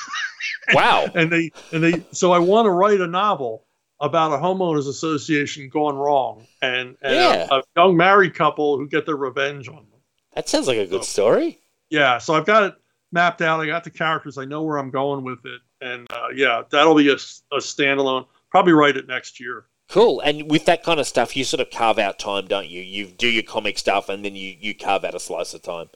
[0.73, 1.07] Wow.
[1.13, 3.65] and they and they so I want to write a novel
[4.03, 7.47] about a homeowners association gone wrong and, and Yeah.
[7.49, 10.01] a, a young married couple who get their revenge on them.
[10.35, 11.59] that sounds like a good story.
[11.89, 12.75] Yeah, so I've got it
[13.11, 13.59] mapped out.
[13.61, 14.37] I got the characters.
[14.37, 18.25] I know where I'm going with it, and uh, yeah, that'll be a, a standalone.
[18.51, 19.65] Probably write it next year.
[19.89, 20.19] Cool.
[20.21, 22.81] And with that kind of stuff, you sort of carve out time, don't you?
[22.81, 25.89] You do your comic stuff, and then you you carve out a slice of time.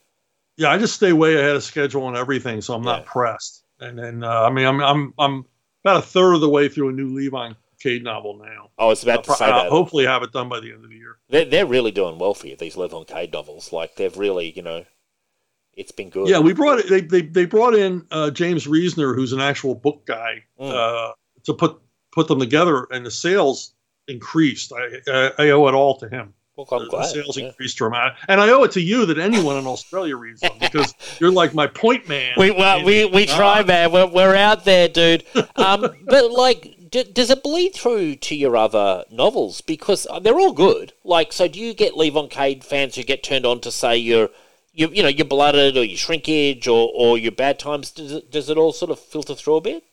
[0.55, 3.63] Yeah, I just stay way ahead of schedule on everything, so I'm not pressed.
[3.79, 5.45] And then uh, I mean, I'm I'm I'm
[5.83, 8.69] about a third of the way through a new Levon Cade novel now.
[8.77, 9.69] I was about to I'll, say I'll that.
[9.69, 11.17] hopefully have it done by the end of the year.
[11.29, 13.71] They're, they're really doing well for you, these Levon Cade novels.
[13.71, 14.85] Like, they've really, you know,
[15.73, 16.27] it's been good.
[16.27, 16.89] Yeah, we brought it.
[16.89, 20.71] They they, they brought in uh, James Reasoner, who's an actual book guy, Mm.
[20.71, 21.13] uh,
[21.43, 21.79] to put
[22.11, 23.73] put them together, and the sales
[24.07, 24.73] increased.
[24.73, 26.33] I I, I owe it all to him.
[26.55, 27.05] Well, I'm the glad.
[27.05, 27.45] sales yeah.
[27.49, 30.95] increased dramatically, and I owe it to you that anyone in Australia reads them because
[31.19, 32.33] you're like my point man.
[32.37, 33.91] We, well, we, we try, man.
[33.91, 35.23] We're, we're out there, dude.
[35.55, 39.61] Um, but, like, does it bleed through to your other novels?
[39.61, 40.93] Because uh, they're all good.
[41.03, 44.29] Like, so do you get Levon Cade fans who get turned on to, say, you're,
[44.73, 47.91] you, you know, you're Blooded or your Shrinkage or, or your Bad Times?
[47.91, 49.83] Does it, does it all sort of filter through a bit?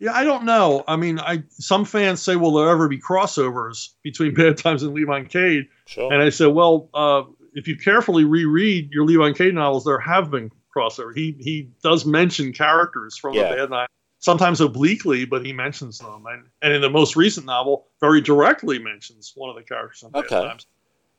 [0.00, 0.82] Yeah, I don't know.
[0.88, 4.94] I mean, I some fans say, "Will there ever be crossovers between Bad Times and
[4.94, 6.12] Levon Cade?" Sure.
[6.12, 7.22] And I said, "Well, uh,
[7.54, 11.14] if you carefully reread your Levon Cade novels, there have been crossovers.
[11.14, 13.50] He he does mention characters from Yeah.
[13.50, 13.88] the Bad Night,
[14.24, 16.24] sometimes obliquely, but he mentions them.
[16.26, 20.52] And and in the most recent novel, very directly mentions one of the characters Okay.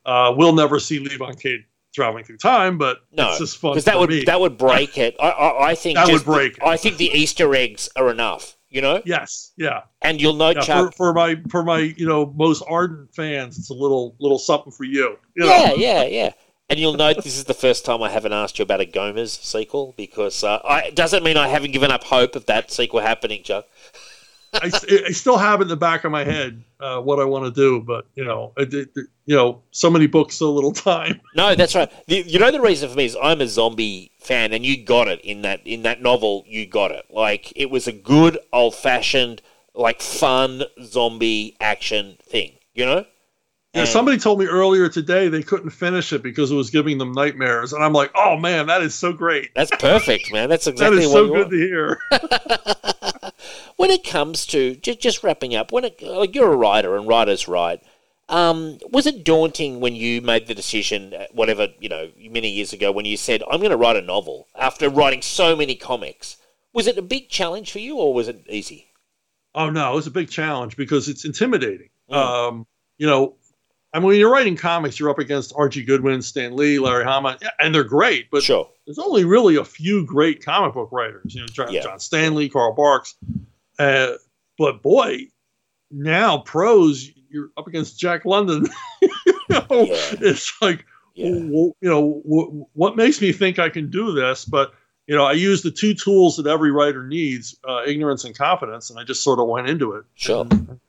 [0.04, 1.64] Uh, we'll never see Levon Cade
[1.94, 4.24] traveling through time, but No, it's just fun because that would me.
[4.24, 5.16] that would break it.
[5.20, 6.62] I, I, I think That would the- break it.
[6.64, 9.02] I think the Easter eggs are enough, you know.
[9.06, 9.82] yes, yeah.
[10.02, 10.94] And you'll know, yeah, Chuck.
[10.94, 14.72] for, for my for my you know most ardent fans, it's a little little something
[14.72, 15.16] for you.
[15.36, 15.46] you know?
[15.46, 16.32] Yeah, yeah, yeah.
[16.68, 19.32] And you'll note this is the first time I haven't asked you about a Gomez
[19.32, 23.00] sequel because uh, I, it doesn't mean I haven't given up hope of that sequel
[23.00, 23.66] happening, Chuck.
[24.54, 24.70] I,
[25.06, 27.50] I still have it in the back of my head uh, what I want to
[27.60, 28.88] do, but you know, it, it-
[29.28, 31.20] you know, so many books, so little time.
[31.34, 31.92] No, that's right.
[32.06, 35.08] The, you know the reason for me is I'm a zombie fan, and you got
[35.08, 36.44] it in that in that novel.
[36.46, 37.04] You got it.
[37.10, 39.42] Like it was a good old fashioned,
[39.74, 42.52] like fun zombie action thing.
[42.74, 43.04] You know.
[43.76, 46.96] Yeah, And- somebody told me earlier today they couldn't finish it because it was giving
[46.96, 49.50] them nightmares, and I'm like, oh man, that is so great.
[49.54, 50.48] That's perfect, man.
[50.48, 51.98] That's That exactly is what so good to hear.
[53.76, 57.06] when it comes to just, just wrapping up, when it, like you're a writer and
[57.06, 57.82] writers write,
[58.30, 62.72] um, was it daunting when you made the decision, uh, whatever you know, many years
[62.72, 66.38] ago, when you said, "I'm going to write a novel" after writing so many comics?
[66.72, 68.88] Was it a big challenge for you, or was it easy?
[69.54, 71.90] Oh no, it was a big challenge because it's intimidating.
[72.10, 72.16] Mm.
[72.16, 72.66] Um,
[72.98, 73.36] you know,
[73.96, 77.38] I mean, when you're writing comics, you're up against Archie Goodwin, Stan Lee, Larry Hama,
[77.58, 78.30] and they're great.
[78.30, 78.68] But sure.
[78.84, 81.34] there's only really a few great comic book writers.
[81.34, 81.80] You know, John, Yeah.
[81.80, 83.14] John Stanley, Carl Barks.
[83.78, 84.12] Uh,
[84.58, 85.28] but boy,
[85.90, 88.66] now pros, you're up against Jack London.
[89.00, 89.08] you
[89.48, 90.14] know, Yeah.
[90.20, 91.30] it's like, Yeah.
[91.30, 94.44] well, you know, w- what makes me think I can do this?
[94.44, 94.74] But
[95.06, 98.90] you know, I use the two tools that every writer needs: uh, ignorance and confidence,
[98.90, 100.04] and I just sort of went into it.
[100.16, 100.42] Sure.
[100.50, 100.80] And,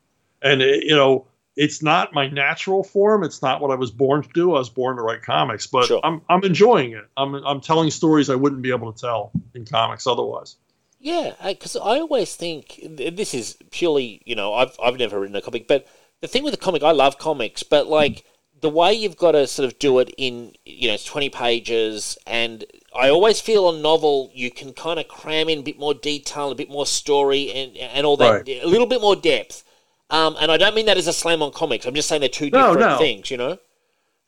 [0.42, 1.28] and it, you know,
[1.58, 3.24] it's not my natural form.
[3.24, 4.56] It's not what I was born to do.
[4.56, 6.00] I was born to write comics, but Sure.
[6.04, 7.06] I'm I'm enjoying it.
[7.18, 10.56] I'm I'm telling stories I wouldn't be able to tell in comics otherwise.
[11.00, 15.42] Yeah, because I always think this is purely, you know, I've I've never written a
[15.42, 15.86] comic, but
[16.22, 18.24] the thing with the comic, I love comics, but like
[18.60, 22.18] the way you've got to sort of do it in, you know, it's twenty pages,
[22.26, 22.66] and
[22.96, 26.50] I always feel a novel you can kind of cram in a bit more detail,
[26.52, 28.64] a bit more story, and and all that, Right.
[28.64, 29.64] a little bit more depth.
[30.10, 31.86] Um, and I don't mean that as a slam on comics.
[31.86, 32.98] I'm just saying they're two No, different no.
[32.98, 33.58] things, you know.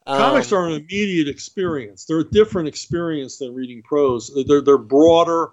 [0.06, 2.06] Comics Um, are an immediate experience.
[2.06, 4.32] They're a different experience than reading prose.
[4.48, 5.52] They're they're broader,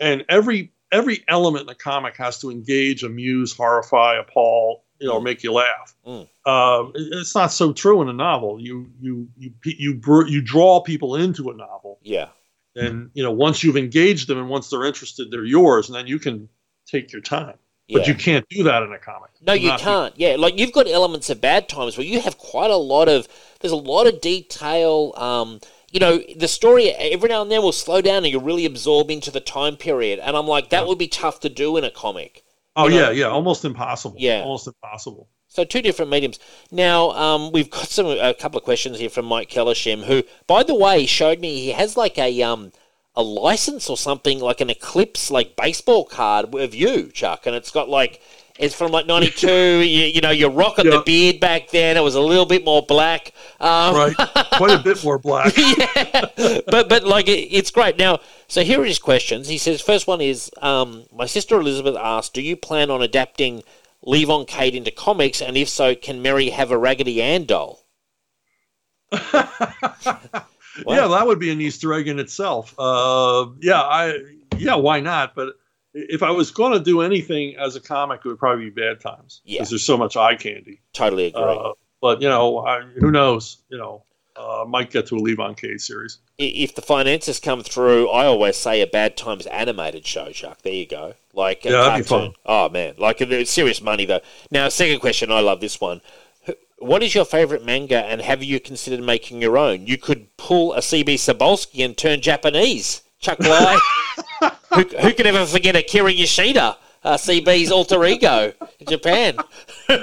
[0.00, 5.14] and every every element in a comic has to engage, amuse, horrify, appall, you know,
[5.14, 5.94] or make you laugh.
[6.06, 6.26] Mm.
[6.46, 8.58] Um, it- it's not so true in a novel.
[8.58, 12.28] You you you you br- you draw people into a novel, yeah.
[12.76, 16.06] and you know once you've engaged them and once they're interested, they're yours, and then
[16.06, 16.48] you can
[16.86, 17.58] take your time.
[17.90, 18.08] But yeah.
[18.08, 19.30] you can't do that in a comic.
[19.40, 20.14] No, you Not- can't.
[20.18, 23.26] Yeah, like you've got elements of bad times where you have quite a lot of.
[23.60, 25.14] There's a lot of detail.
[25.16, 25.60] Um,
[25.90, 29.10] you know, the story every now and then will slow down, and you really absorb
[29.10, 30.18] into the time period.
[30.18, 32.44] And I'm like, that would be tough to do in a comic.
[32.76, 34.16] Oh you know- yeah, yeah, almost impossible.
[34.18, 34.42] Yeah.
[34.42, 35.28] almost impossible.
[35.50, 36.38] So two different mediums.
[36.70, 40.62] Now um, we've got some a couple of questions here from Mike Kellershem, who, by
[40.62, 42.70] the way, showed me he has like a um
[43.18, 47.72] a license or something like an Eclipse like baseball card of you, Chuck, and it's
[47.72, 48.22] got like
[48.60, 49.46] it's from like '92.
[49.52, 51.96] you, you know, you're rocking the beard back then.
[51.96, 53.32] It was a little bit more black.
[53.58, 54.14] Um, Right,
[54.52, 55.52] quite a bit more black.
[55.56, 57.98] yeah, but but like it, it's great.
[57.98, 59.48] Now, so here are his questions.
[59.48, 63.64] He says, first one is, um, my sister Elizabeth asked, do you plan on adapting
[64.06, 67.84] Levon Cade into comics, and if so, can Mary have a Raggedy Ann doll?
[70.86, 72.74] Yeah, that would be an Easter egg in itself.
[72.78, 74.18] Uh, yeah, I
[74.56, 75.34] yeah, why not?
[75.34, 75.54] But
[75.94, 79.00] if I was going to do anything as a comic, it would probably be Bad
[79.00, 79.58] Times Yeah.
[79.58, 80.80] because there's so much eye candy.
[80.92, 81.42] Totally agree.
[81.42, 83.58] Uh, but you know, I, who knows?
[83.70, 84.04] You know,
[84.36, 86.18] uh, might get to a Levon Cade series.
[86.38, 90.62] If the finances come through, I always say a Bad Times animated show, Chuck.
[90.62, 91.14] There you go.
[91.32, 92.34] Like Yeah, that'd be cartoon.
[92.46, 94.20] Oh man, like serious money though.
[94.50, 95.32] Now, second question.
[95.32, 96.00] I love this one.
[96.78, 99.86] Wh- What is your favorite manga, and have you considered making your own?
[99.86, 103.02] You could pull a CB Cebulski and turn Japanese.
[103.20, 103.78] Chuck Bly.
[104.74, 109.36] who, who could ever forget Akira Yoshida, uh, CB's alter ego in Japan?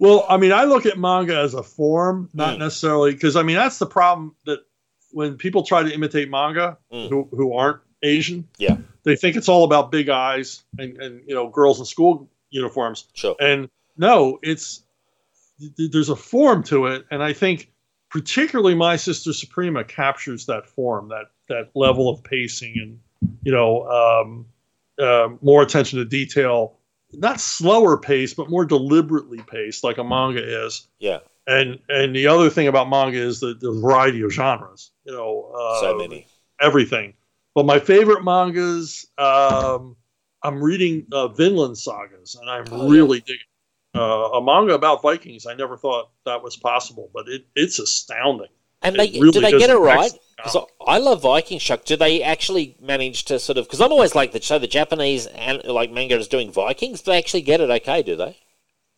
[0.00, 2.58] Well, I mean, I look at manga as a form, not Mm.
[2.60, 4.60] necessarily because I mean that's the problem that
[5.10, 7.08] when people try to imitate manga Mm.
[7.08, 8.76] who, who aren't Asian, Yeah.
[9.02, 13.08] they think it's all about big eyes and, and you know girls in school uniforms.
[13.14, 13.34] Sure.
[13.40, 14.84] And no, it's
[15.76, 17.70] there's a form to it, and I think
[18.10, 23.00] particularly my sister Suprema captures that form, that that level of pacing, and
[23.42, 24.46] you know um,
[24.98, 26.74] uh, more attention to detail.
[27.12, 30.86] Not slower pace, but more deliberately paced, like a manga is.
[30.98, 31.20] Yeah.
[31.46, 34.90] And and the other thing about manga is the, the variety of genres.
[35.04, 36.26] You know, uh, So many.
[36.60, 37.14] everything.
[37.54, 39.96] But my favorite mangas, um,
[40.42, 42.92] I'm reading uh, Vinland sagas, and I'm Oh, yeah.
[42.92, 43.40] really digging
[43.94, 45.46] uh, a manga about Vikings.
[45.46, 48.48] I never thought that was possible, but it, it's astounding.
[48.82, 50.12] And It they really do they get it right?
[50.48, 51.84] So I love Viking Shock.
[51.84, 53.66] Do they actually manage to sort of?
[53.66, 57.02] Because I'm always like the so the Japanese and like manga is doing Vikings.
[57.02, 58.02] Do they actually get it okay?
[58.02, 58.38] Do they?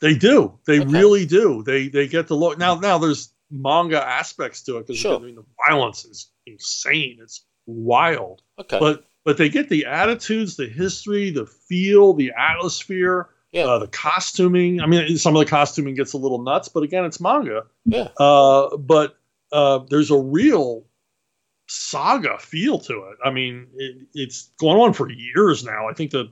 [0.03, 0.59] They do.
[0.67, 0.91] They Okay.
[0.91, 1.63] really do.
[1.63, 2.75] They they get to look now.
[2.75, 5.17] Now there's manga aspects to it because Sure.
[5.19, 7.19] I mean the violence is insane.
[7.23, 8.43] It's wild.
[8.59, 8.79] Okay.
[8.79, 13.65] but but they get the attitudes, the history, the feel, the atmosphere, Yeah.
[13.65, 14.81] uh, the costuming.
[14.81, 17.65] I mean, some of the costuming gets a little nuts, but again, it's manga.
[17.85, 18.09] Yeah.
[18.17, 19.17] Uh, but
[19.53, 20.85] uh, there's a real
[21.67, 23.19] saga feel to it.
[23.25, 25.89] I mean, it, it's going on for years now.
[25.89, 26.31] I think the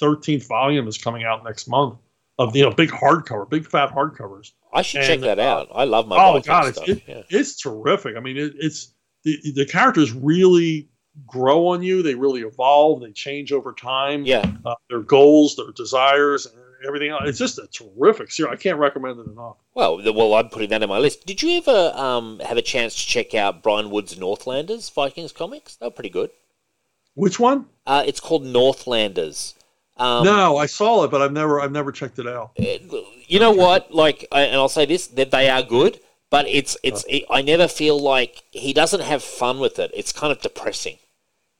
[0.00, 1.98] 13th volume is coming out next month
[2.38, 4.52] of you know big hardcover, big fat hardcovers.
[4.72, 5.68] I should and, check that uh, out.
[5.74, 7.22] I love my oh god, it's it, yeah.
[7.30, 8.16] it's terrific.
[8.16, 8.92] I mean, it, it's
[9.24, 10.88] the the characters really
[11.26, 12.02] grow on you.
[12.02, 13.00] They really evolve.
[13.00, 14.24] They change over time.
[14.24, 14.50] yeah.
[14.64, 16.54] Uh, their goals, their desires, and
[16.86, 17.22] everything else.
[17.26, 18.52] It's just a terrific series.
[18.52, 19.56] I can't recommend it enough.
[19.74, 21.26] Well, well, I'm putting that in my list.
[21.26, 25.76] Did you ever um, have a chance to check out Brian Wood's Northlanders Vikings comics?
[25.76, 26.30] They're pretty good.
[27.14, 27.66] Which one?
[27.86, 29.54] Uh, it's called Northlanders.
[29.96, 32.50] Um, no, I saw it, but I've never I've never checked it out.
[32.58, 33.92] you know what?
[33.94, 35.98] Like, I, and I'll say this: that they are good,
[36.28, 37.04] but it's it's.
[37.08, 39.90] It, I never feel like he doesn't have fun with it.
[39.94, 40.98] It's kind of depressing,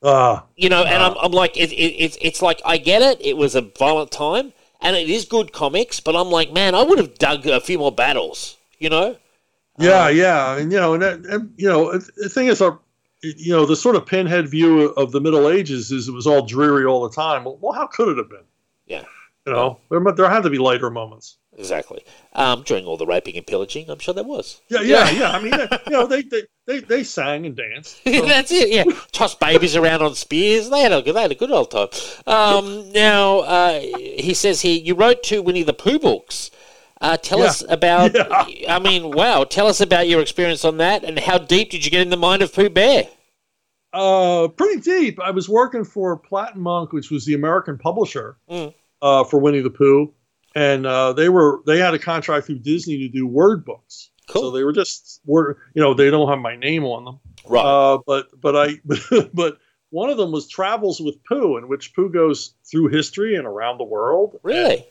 [0.03, 0.85] Uh, you know.
[0.85, 3.25] And I'm, I'm like, it, it, it's it's like I get it.
[3.25, 6.83] It was a violent time, and it is good comics, but I'm like, man, I
[6.83, 9.17] would have dug a few more battles, you know.
[9.79, 12.79] yeah, yeah, and you know, and, and you know, the thing is, our
[13.23, 16.45] you know, the sort of pinhead view of the Middle Ages is it was all
[16.45, 17.45] dreary all the time.
[17.45, 18.45] Well, well how could it have been?
[18.87, 19.05] Yeah.
[19.47, 21.39] You know, there, there had to be lighter moments.
[21.59, 22.05] Exactly.
[22.35, 24.61] Um, during all the raping and pillaging, I'm sure there was.
[24.69, 25.31] Yeah, yeah, yeah.
[25.31, 27.99] I mean, they, you know, they, they they they sang and danced.
[28.05, 28.27] So.
[28.27, 28.69] That's it.
[28.71, 30.69] Yeah, tossed babies around on spears.
[30.69, 31.89] They had a good, they had a good old time.
[32.27, 36.51] Um, now uh, he says here, you wrote two Winnie the Pooh books.
[37.01, 37.45] Uh, tell Yeah.
[37.47, 38.13] us about.
[38.49, 38.75] Yeah.
[38.77, 39.45] I mean, wow.
[39.45, 42.17] Tell us about your experience on that, and how deep did you get in the
[42.19, 43.05] mind of Pooh Bear?
[43.93, 45.19] Uh, pretty deep.
[45.21, 48.75] I was working for Platt & Munk, which was the American publisher Mm.
[49.01, 50.13] uh, for Winnie the Pooh,
[50.57, 54.11] and uh, they were they had a contract through Disney to do word books.
[54.27, 54.43] Cool.
[54.43, 55.59] So they were just word.
[55.75, 57.21] You know, they don't have my name on them.
[57.47, 57.65] Right.
[57.65, 58.81] Uh, but but I
[59.35, 59.59] but
[59.91, 63.79] one of them was Travels with Pooh, in which Pooh goes through history and around
[63.79, 64.41] the world.
[64.43, 64.87] really?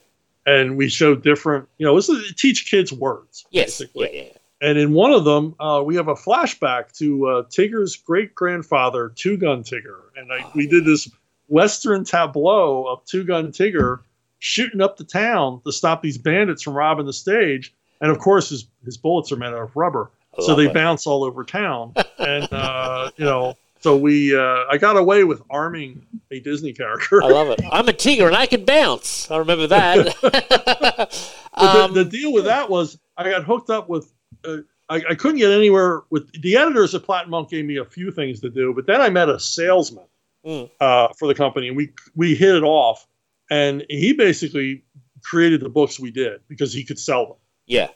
[0.45, 1.67] And, and we show different.
[1.79, 3.45] You know, this is teach kids words.
[3.49, 3.79] Yes.
[3.79, 4.15] basically.
[4.15, 4.37] Yeah, yeah.
[4.61, 9.11] And in one of them, uh, we have a flashback to uh, Tigger's great grandfather,
[9.13, 9.99] Two Gun Tigger.
[10.15, 11.09] And I, we did this
[11.47, 13.99] Western tableau of Two Gun Tigger
[14.45, 17.73] shooting up the town to stop these bandits from robbing the stage.
[17.99, 20.11] And of course, his, his bullets are made out of rubber.
[20.39, 20.73] So they it.
[20.73, 21.93] bounce all over town.
[22.19, 27.23] and, uh, you know, so we, uh, I got away with arming a Disney character.
[27.23, 27.61] I love it.
[27.71, 29.31] I'm a tiger and I can bounce.
[29.31, 31.31] I remember that.
[31.57, 34.11] Um, the, the deal with that was I got hooked up with.
[34.43, 34.57] Uh,
[34.89, 37.85] I, I couldn't get anywhere with the editors at Platt & Munk gave me a
[37.85, 40.03] few things to do, but then I met a salesman
[40.45, 40.69] Mm.
[40.79, 43.07] uh, for the company, and we we hit it off.
[43.49, 44.83] And he basically
[45.23, 47.37] created the books we did because he could sell them.
[47.65, 47.87] yeah.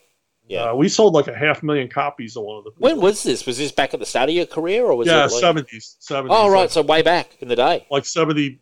[0.48, 0.72] Yeah.
[0.72, 2.72] Uh, we sold like a half million copies of one of the.
[2.80, 3.46] When was this?
[3.46, 5.32] Was this back at the start of your career, or was yeah, it?
[5.32, 6.36] Like, seventies, seventies.
[6.36, 6.62] oh, right.
[6.62, 7.86] like, So way back in the day.
[7.92, 8.60] like seventy.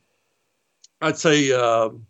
[1.00, 2.06] I'd say um,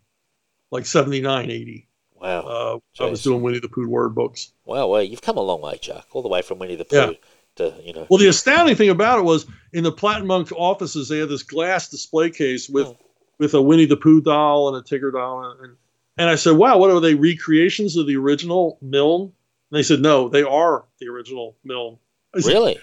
[0.72, 1.88] like 79, 80.
[2.16, 2.82] Wow.
[3.00, 4.52] Uh, I was doing Winnie the Pooh word books.
[4.66, 4.88] Wow.
[4.88, 6.08] Well, you've come a long way, Chuck.
[6.12, 7.12] All the way from Winnie the Pooh Yeah.
[7.58, 8.08] to you know.
[8.10, 11.30] Well, the astounding thing about it was in the Platt & Munk offices, they had
[11.30, 12.98] this glass display case with Oh.
[13.40, 15.76] With a Winnie the Pooh doll and a Tigger doll, and
[16.18, 19.32] and I said, "Wow, what are they recreations of the original Milne?"
[19.72, 21.98] And they said, "No, they are the original Milne."
[22.38, 22.78] Said, really?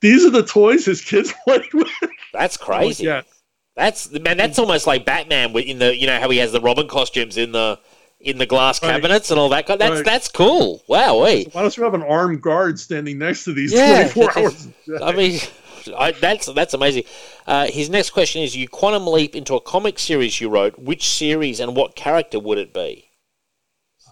[0.00, 1.88] These are the toys his kids played with.
[2.32, 3.04] That's crazy.
[3.04, 3.22] yeah,
[3.76, 4.36] That's man.
[4.36, 7.36] That's almost like Batman with in the you know how he has the Robin costumes
[7.36, 7.78] in the
[8.20, 8.92] in the glass Right.
[8.92, 9.66] cabinets and all that.
[9.66, 10.04] That's Right.
[10.04, 10.82] that's cool.
[10.88, 11.22] Wow.
[11.22, 11.48] Wait.
[11.54, 14.68] why don't you have an armed guard standing next to these Yeah, twenty four hours?
[15.02, 15.40] I mean,
[15.96, 17.04] I, that's that's amazing.
[17.46, 20.78] Uh, his next question is: You quantum leap into a comic series you wrote.
[20.78, 23.10] Which series and what character would it be?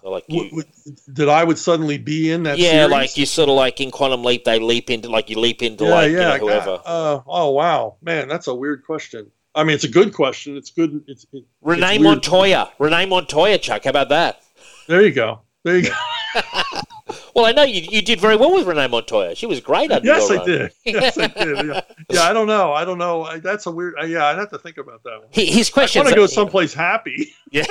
[0.01, 2.57] So like you, W- w- that I would suddenly be in that.
[2.57, 2.91] yeah, series?
[2.91, 5.85] like you sort of like in quantum leap, they leap into like you leap into
[5.85, 6.79] like you know, whoever.
[6.85, 9.31] Uh, oh wow, man, that's a weird question.
[9.55, 10.57] I mean, it's a good question.
[10.57, 11.03] It's good.
[11.07, 12.03] It's, it, Renee it's.
[12.03, 12.71] Montoya.
[12.77, 13.85] Renee Montoya, Chuck.
[13.85, 14.41] How about that?
[14.87, 15.41] There you go.
[15.63, 16.41] There you go.
[17.35, 19.35] Well, I know you, you did very well with Renee Montoya.
[19.35, 20.47] She was great under yes, your I run.
[20.47, 20.71] did.
[20.85, 21.65] Yes, I did.
[21.67, 21.81] Yeah.
[22.09, 22.73] yeah, I don't know.
[22.73, 23.23] I don't know.
[23.23, 23.93] I, that's a weird.
[24.01, 25.27] Uh, yeah, I'd have to think about that one.
[25.31, 27.33] His I want to go someplace happy.
[27.51, 27.63] Yeah.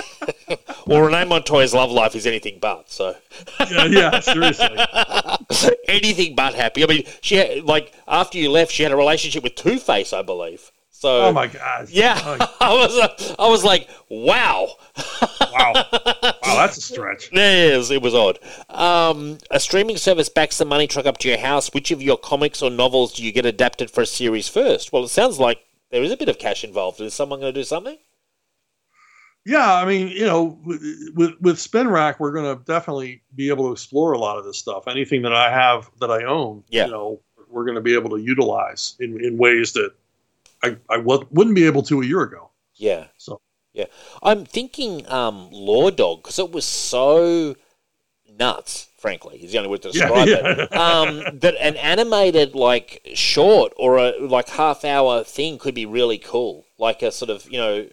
[0.86, 2.90] well, Renee Montoya's love life is anything but.
[2.90, 3.16] So
[3.70, 4.78] yeah, yeah, seriously.
[5.88, 6.84] anything but happy.
[6.84, 10.14] I mean, she had, like after you left, she had a relationship with Two Face,
[10.14, 10.70] I believe.
[11.04, 11.88] So Oh my god.
[11.90, 14.68] yeah, Oh, I was uh, I was like, wow.
[15.52, 15.72] wow.
[16.46, 17.30] Wow, that's a stretch.
[17.32, 18.38] Yes, it was odd.
[18.70, 21.72] Um, a streaming service backs the money truck up to your house.
[21.74, 24.92] Which of your comics or novels do you get adapted for a series first?
[24.92, 25.58] Well, it sounds like
[25.90, 27.00] there is a bit of cash involved.
[27.00, 27.96] Is someone going to do something?
[29.46, 30.82] Yeah, I mean, you know, with
[31.14, 34.44] with, with Spin Rack, we're going to definitely be able to explore a lot of
[34.44, 34.86] this stuff.
[34.88, 36.86] Anything that I have that I own, Yeah.
[36.86, 37.20] you know,
[37.50, 39.92] we're going to be able to utilize in, in ways that
[40.64, 42.50] I I w- wouldn't be able to a year ago.
[42.74, 43.06] Yeah.
[43.18, 43.40] So-
[43.72, 43.86] yeah,
[44.22, 47.56] I'm thinking um, Law Dog because it was so
[48.38, 48.88] nuts.
[48.98, 50.62] Frankly, is the only word to Yeah, describe yeah.
[50.62, 50.72] it.
[50.74, 56.18] Um, that an animated like short or a like half hour thing could be really
[56.18, 56.64] cool.
[56.78, 57.86] Like a sort of you know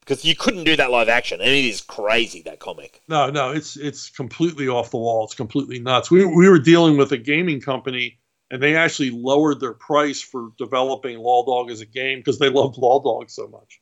[0.00, 3.00] because you couldn't do that live action, and it is crazy that comic.
[3.08, 5.24] No, no, it's it's completely off the wall.
[5.24, 6.10] It's completely nuts.
[6.10, 8.18] We we were dealing with a gaming company,
[8.50, 12.48] and they actually lowered their price for developing Law Dog as a game because they
[12.48, 13.80] loved Law Dog so much.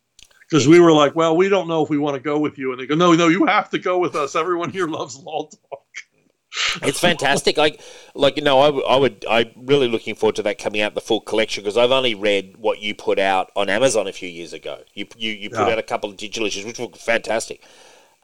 [0.49, 2.71] Because we were like, well, we don't know if we want to go with you,
[2.71, 4.37] and they go, no, no, you have to go with us.
[4.37, 5.81] Everyone here loves Law Dog.
[6.83, 7.59] It's fantastic.
[7.59, 7.81] like,
[8.15, 11.21] like you know, I would, I'm really looking forward to that coming out the full
[11.21, 14.83] collection because I've only read what you put out on Amazon a few years ago.
[14.95, 15.73] You, you, you put Yeah.
[15.73, 17.63] out a couple of digital issues, which were fantastic.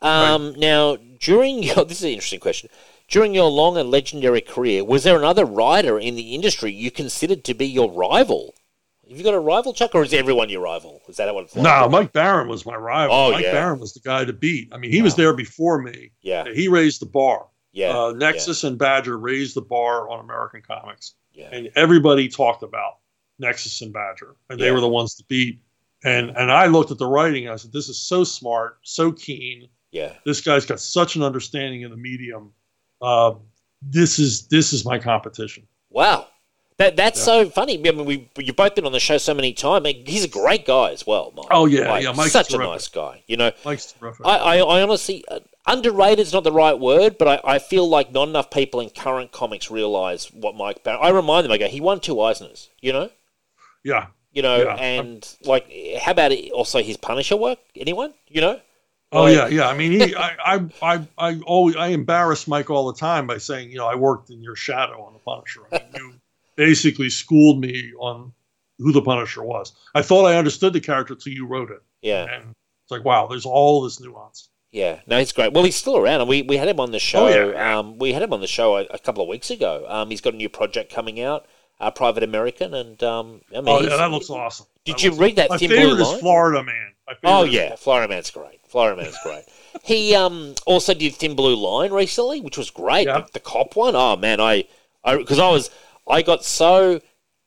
[0.01, 2.71] Um, Now, during your, this is an interesting question.
[3.13, 7.45] During your long and legendary career, was there another writer in the industry you considered
[7.45, 8.55] to be your rival?
[9.07, 11.03] Have you got a rival, Chuck, or is everyone your rival?
[11.09, 11.63] Is that how it's like?
[11.63, 13.15] No, Mike Baron was my rival.
[13.15, 13.53] Oh, Mike yeah.
[13.53, 14.71] Baron was the guy to beat.
[14.73, 16.13] I mean, he was there before me.
[16.23, 17.49] Yeah, He raised the bar.
[17.73, 21.13] yeah, uh, Nexus and Badger raised the bar on American comics.
[21.35, 21.51] yeah.
[21.53, 22.95] and everybody talked about
[23.39, 24.73] Nexus and Badger, and they Yeah.
[24.73, 25.61] were the ones to beat.
[26.03, 27.45] And and I looked at the writing.
[27.45, 30.15] And I said, "This is so smart, so keen, Yeah.
[30.25, 32.55] This guy's got such an understanding of the medium.
[33.03, 33.35] Uh,
[33.83, 35.67] this is this is my competition.
[35.91, 36.29] Wow.
[36.79, 37.75] That that's so funny.
[37.79, 39.87] I mean, we you've both been on the show so many times.
[40.07, 41.47] He's a great guy as well, Mike.
[41.51, 42.67] Oh, yeah, Like, yeah, Mike's such terrific.
[42.67, 43.23] a nice guy.
[43.27, 44.25] You know, Mike's terrific.
[44.25, 47.87] I, I, I honestly uh, underrated is not the right word, but I, I feel
[47.89, 51.01] like not enough people in current comics realize what Mike Baron.
[51.03, 51.53] I remind them.
[51.53, 52.69] I go, he won two Eisners.
[52.81, 53.11] You know,
[53.85, 54.75] yeah, you know, Yeah.
[54.77, 55.71] and like,
[56.01, 57.59] how about it, also his Punisher work?
[57.77, 58.15] Anyone?
[58.29, 58.61] You know?
[59.13, 59.69] Oh Like- yeah, yeah.
[59.69, 63.39] I mean, he, I, I, I, I always, I embarrass Mike all the time by
[63.39, 65.61] saying, you know, I worked in your shadow on the Punisher.
[65.73, 66.15] I mean, you
[66.57, 68.33] basically schooled me on
[68.79, 69.73] who the Punisher was.
[69.95, 72.51] I thought I understood the character till you wrote it, Yeah, and
[72.85, 74.49] it's like, wow, there's all this nuance.
[74.73, 75.01] yeah.
[75.07, 75.53] No, he's great.
[75.53, 77.27] Well, he's still around, and we, we had him on the show.
[77.29, 77.79] Oh, yeah.
[77.79, 79.85] Um, we had him on the show a, a couple of weeks ago.
[79.89, 81.47] Um, he's got a new project coming out,
[81.81, 84.67] uh, Private American, and um, I mean, Oh yeah, that looks awesome.
[84.87, 86.15] Did That you read that My Blue favorite Line?
[86.17, 86.89] is Florida Man.
[87.25, 88.59] Oh yeah, Florida Man's great.
[88.73, 89.45] Florida Man's great.
[89.85, 93.07] He um also did Thin Blue Line recently, which was great.
[93.07, 93.21] Yeah.
[93.21, 93.95] The, the cop one.
[93.95, 94.65] Oh man, I
[95.05, 95.71] I because I was
[96.09, 97.01] I got so.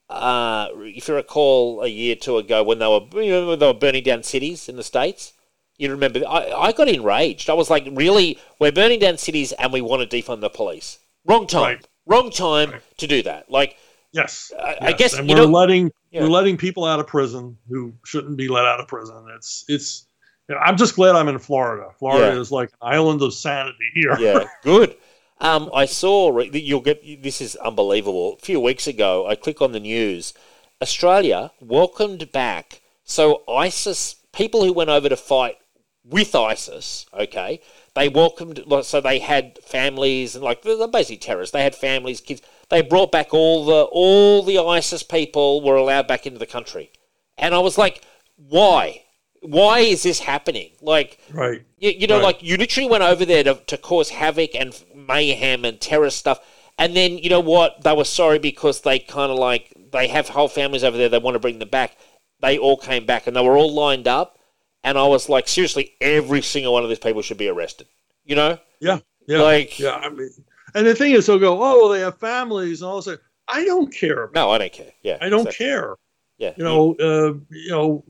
[0.08, 3.66] Uh, if you recall, a year or two ago when they were you know, they
[3.66, 5.34] were burning down cities in the states,
[5.80, 7.50] you remember I, I got enraged.
[7.50, 11.00] I was like, really, we're burning down cities and we want to defund the police.
[11.26, 11.64] Wrong time.
[11.78, 11.88] Right.
[12.06, 12.98] Wrong time Right.
[13.00, 13.50] to do that.
[13.50, 13.78] Like,
[14.12, 16.22] Yes, I- I guess, and we're know- letting Yeah.
[16.22, 19.26] we're letting people out of prison who shouldn't be let out of prison.
[19.36, 20.06] It's it's.
[20.50, 21.90] You know, I'm just glad I'm in Florida.
[21.98, 22.40] Florida Yeah.
[22.42, 24.16] is like an island of sanity here.
[24.20, 24.96] yeah, good.
[25.42, 28.38] Um, I saw that you'll get this is unbelievable.
[28.42, 30.34] A few weeks ago, I click on the news.
[30.82, 35.58] Australia welcomed back so ISIS people who went over to fight
[36.04, 37.06] with ISIS.
[37.14, 37.60] Okay,
[37.96, 41.54] they welcomed so they had families and like they're they're basically terrorists.
[41.54, 42.42] They had families, kids.
[42.70, 46.92] They brought back all the all the ISIS people were allowed back into the country,
[47.38, 48.04] and I was like,
[48.38, 49.04] why?
[49.48, 50.72] Why is this happening?
[50.82, 51.62] Like, Right.
[51.78, 52.24] you, you know, Right.
[52.24, 56.40] like you literally went over there to, to cause havoc and mayhem and terrorist stuff.
[56.78, 57.84] And then, you know what?
[57.84, 61.10] They were sorry because they kind of like, they have whole families over there.
[61.10, 61.96] They want to bring them back.
[62.42, 64.38] They all came back and they were all lined up.
[64.84, 67.88] And I was like, seriously, every single one of these people should be arrested.
[68.26, 68.60] You know?
[68.80, 69.00] Yeah.
[69.28, 69.42] Yeah.
[69.42, 69.96] Like- yeah.
[69.96, 70.30] I mean,
[70.74, 73.18] and the thing is, they'll go, oh, well, they have families and all this.
[73.48, 74.30] I don't care.
[74.36, 74.92] No, I don't care.
[75.02, 75.18] Yeah.
[75.22, 75.66] I don't exactly.
[75.66, 75.96] care.
[76.38, 76.54] Yeah.
[76.58, 76.96] You know.
[77.00, 78.04] Uh, you know.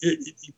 [0.00, 0.54] It, it-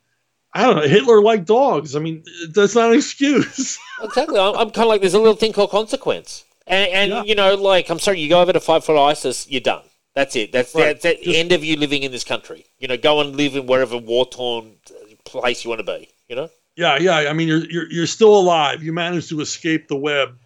[0.55, 0.89] I don't know.
[0.89, 1.95] Hitler liked dogs.
[1.95, 2.25] I mean,
[2.55, 3.79] that's not an excuse.
[4.03, 4.39] Exactly.
[4.41, 6.45] I'm, I'm kind of like, there's a little thing called consequence.
[6.67, 7.23] And, and Yeah.
[7.25, 9.83] you know, like, I'm sorry, you go over to fight for ISIS, you're done.
[10.15, 10.53] That's it.
[10.53, 10.99] That's, Right.
[11.01, 12.65] that's the end of you living in this country.
[12.79, 14.77] You know, go and live in wherever war torn
[15.25, 16.09] place you want to be.
[16.29, 16.49] You know?
[16.77, 16.97] yeah.
[16.99, 17.17] Yeah.
[17.29, 18.83] I mean, you're you're you're still alive.
[18.83, 20.39] You managed to escape the web.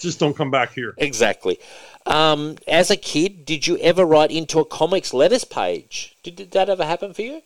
[0.00, 0.94] Just don't come back here.
[0.98, 1.58] Exactly.
[2.06, 6.14] Um, as a kid, did you ever write into a comics letters page?
[6.22, 7.42] Did, did that ever happen for you?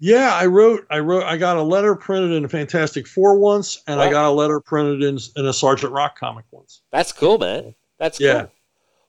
[0.00, 0.86] Yeah, I wrote.
[0.90, 1.24] I wrote.
[1.24, 4.58] I got a letter printed in a Fantastic Four once, and I got a letter
[4.58, 6.80] printed in in a Sergeant Rock comic once.
[6.90, 7.74] That's cool, man.
[7.98, 8.26] That's cool.
[8.26, 8.46] Yeah.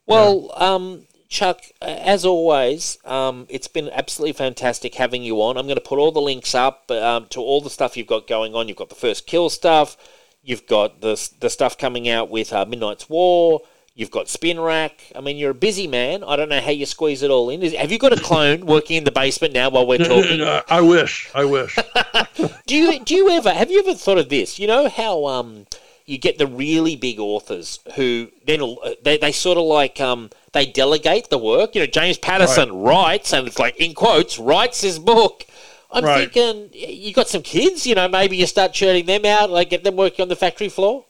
[0.05, 5.57] Well, um, Chuck, as always, um, it's been absolutely fantastic having you on.
[5.57, 8.27] I'm going to put all the links up um, to all the stuff you've got
[8.27, 8.68] going on.
[8.68, 9.95] You've got the first kill stuff.
[10.43, 13.61] You've got the the stuff coming out with uh, Midnight's War.
[13.93, 15.03] You've got Spin Rack.
[15.15, 16.23] I mean, you're a busy man.
[16.23, 17.61] I don't know how you squeeze it all in.
[17.61, 20.41] Is, have you got a clone working in the basement now while we're talking?
[20.69, 21.30] I wish.
[21.35, 21.77] I wish.
[22.68, 24.57] Do you do you ever have you ever thought of this?
[24.57, 25.65] You know how um
[26.05, 30.30] you get the really big authors who then uh, they, they sort of like um
[30.53, 31.76] they delegate the work.
[31.76, 35.45] You know, James Patterson writes and it's like in quotes writes his book.
[35.91, 36.31] I'm Right.
[36.31, 37.85] thinking you got some kids.
[37.85, 40.69] You know, maybe you start churning them out, like get them working on the factory
[40.69, 41.03] floor.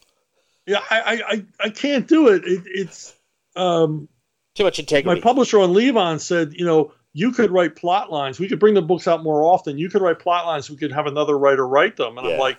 [0.71, 2.43] Yeah, I, I, I, can't do it.
[2.45, 3.13] it it's
[3.55, 4.07] um,
[4.55, 5.19] Too much integrity.
[5.19, 8.39] my publisher on Levon said, you know, you could write plot lines.
[8.39, 9.77] We could bring the books out more often.
[9.77, 10.69] You could write plot lines.
[10.69, 12.17] We could have another writer write them.
[12.17, 12.33] And Yeah.
[12.33, 12.57] I'm like,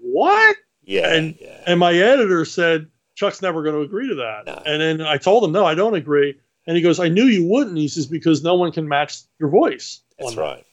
[0.00, 0.56] what?
[0.82, 1.62] yeah, and- yeah.
[1.66, 4.46] And my editor said, Chuck's never going to agree to that.
[4.46, 4.62] No.
[4.66, 6.36] And then I told him, no, I don't agree.
[6.66, 7.76] And he goes, I knew you wouldn't.
[7.76, 10.00] He says, because no one can match your voice.
[10.18, 10.64] That's on that."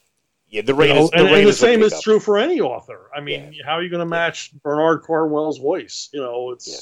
[0.52, 0.96] Yeah, the You readers.
[0.96, 3.10] know, the, and, and the will same is true for any author.
[3.16, 6.10] I mean, how are you going to match Bernard Cornwell's voice?
[6.12, 6.78] You know, it's Yeah.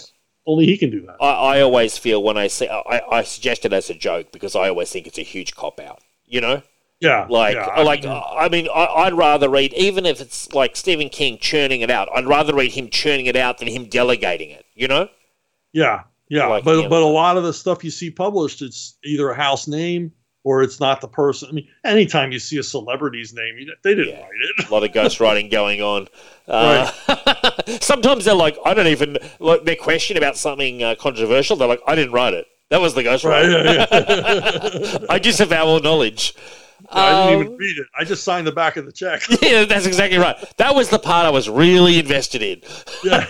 [0.47, 1.17] only he can do that.
[1.21, 4.57] I, I always feel when I say I, I suggest it as a joke because
[4.57, 6.01] I always think it's a huge cop out.
[6.27, 6.63] You know,
[7.01, 10.53] Yeah, like yeah, I like mean, I mean I, I'd rather read even if it's
[10.53, 12.09] like Stephen King churning it out.
[12.15, 14.65] I'd rather read him churning it out than him delegating it.
[14.75, 15.09] You know?
[15.73, 16.47] yeah, yeah.
[16.47, 19.69] like but but a lot of the stuff you see published, it's either a house
[19.69, 20.13] name
[20.45, 21.49] or it's not the person.
[21.51, 24.23] I mean, anytime you see a celebrity's name, you, they didn't Yeah.
[24.23, 24.69] write it.
[24.69, 26.09] A lot of ghostwriting going on.
[26.51, 26.91] Uh,
[27.81, 31.55] sometimes they're like, I don't even like their question about something uh, controversial.
[31.57, 32.45] They're like, I didn't write it.
[32.71, 33.65] That was the ghostwriter.
[33.65, 33.89] Right?
[33.93, 35.07] Yeah, yeah.
[35.09, 36.35] I disavow all knowledge.
[36.91, 37.87] I didn't Um, even read it.
[37.97, 39.23] I just signed the back of the check.
[39.43, 40.37] yeah, that's exactly right.
[40.57, 42.63] That was the part I was really invested in.
[43.05, 43.27] yeah.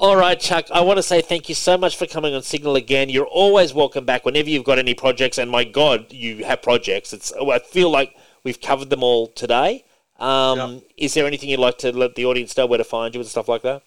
[0.00, 2.74] All right, Chuck, I want to say thank you so much for coming on Signal
[2.74, 3.10] again.
[3.10, 7.12] You're always welcome back whenever you've got any projects, and my God, you have projects.
[7.12, 9.84] It's I feel like we've covered them all today.
[10.18, 13.20] Um, Is there anything you'd like to let the audience know where to find you
[13.20, 13.82] and stuff like that?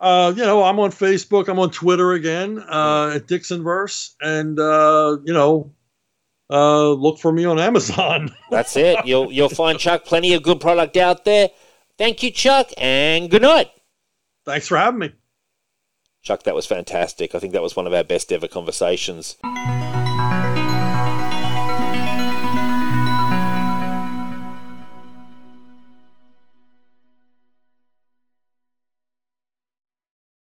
[0.00, 1.46] Uh, you know, I'm on Facebook.
[1.46, 5.72] I'm on Twitter again uh, at Dixonverse, and uh, you know,
[6.50, 8.34] uh, look for me on Amazon.
[8.50, 9.06] That's it.
[9.06, 11.50] You'll you'll find Chuck plenty of good product out there.
[11.96, 13.70] Thank you, Chuck, and good night.
[14.44, 15.12] Thanks for having me.
[16.22, 17.34] Chuck, that was fantastic.
[17.34, 19.36] I think that was one of our best ever conversations.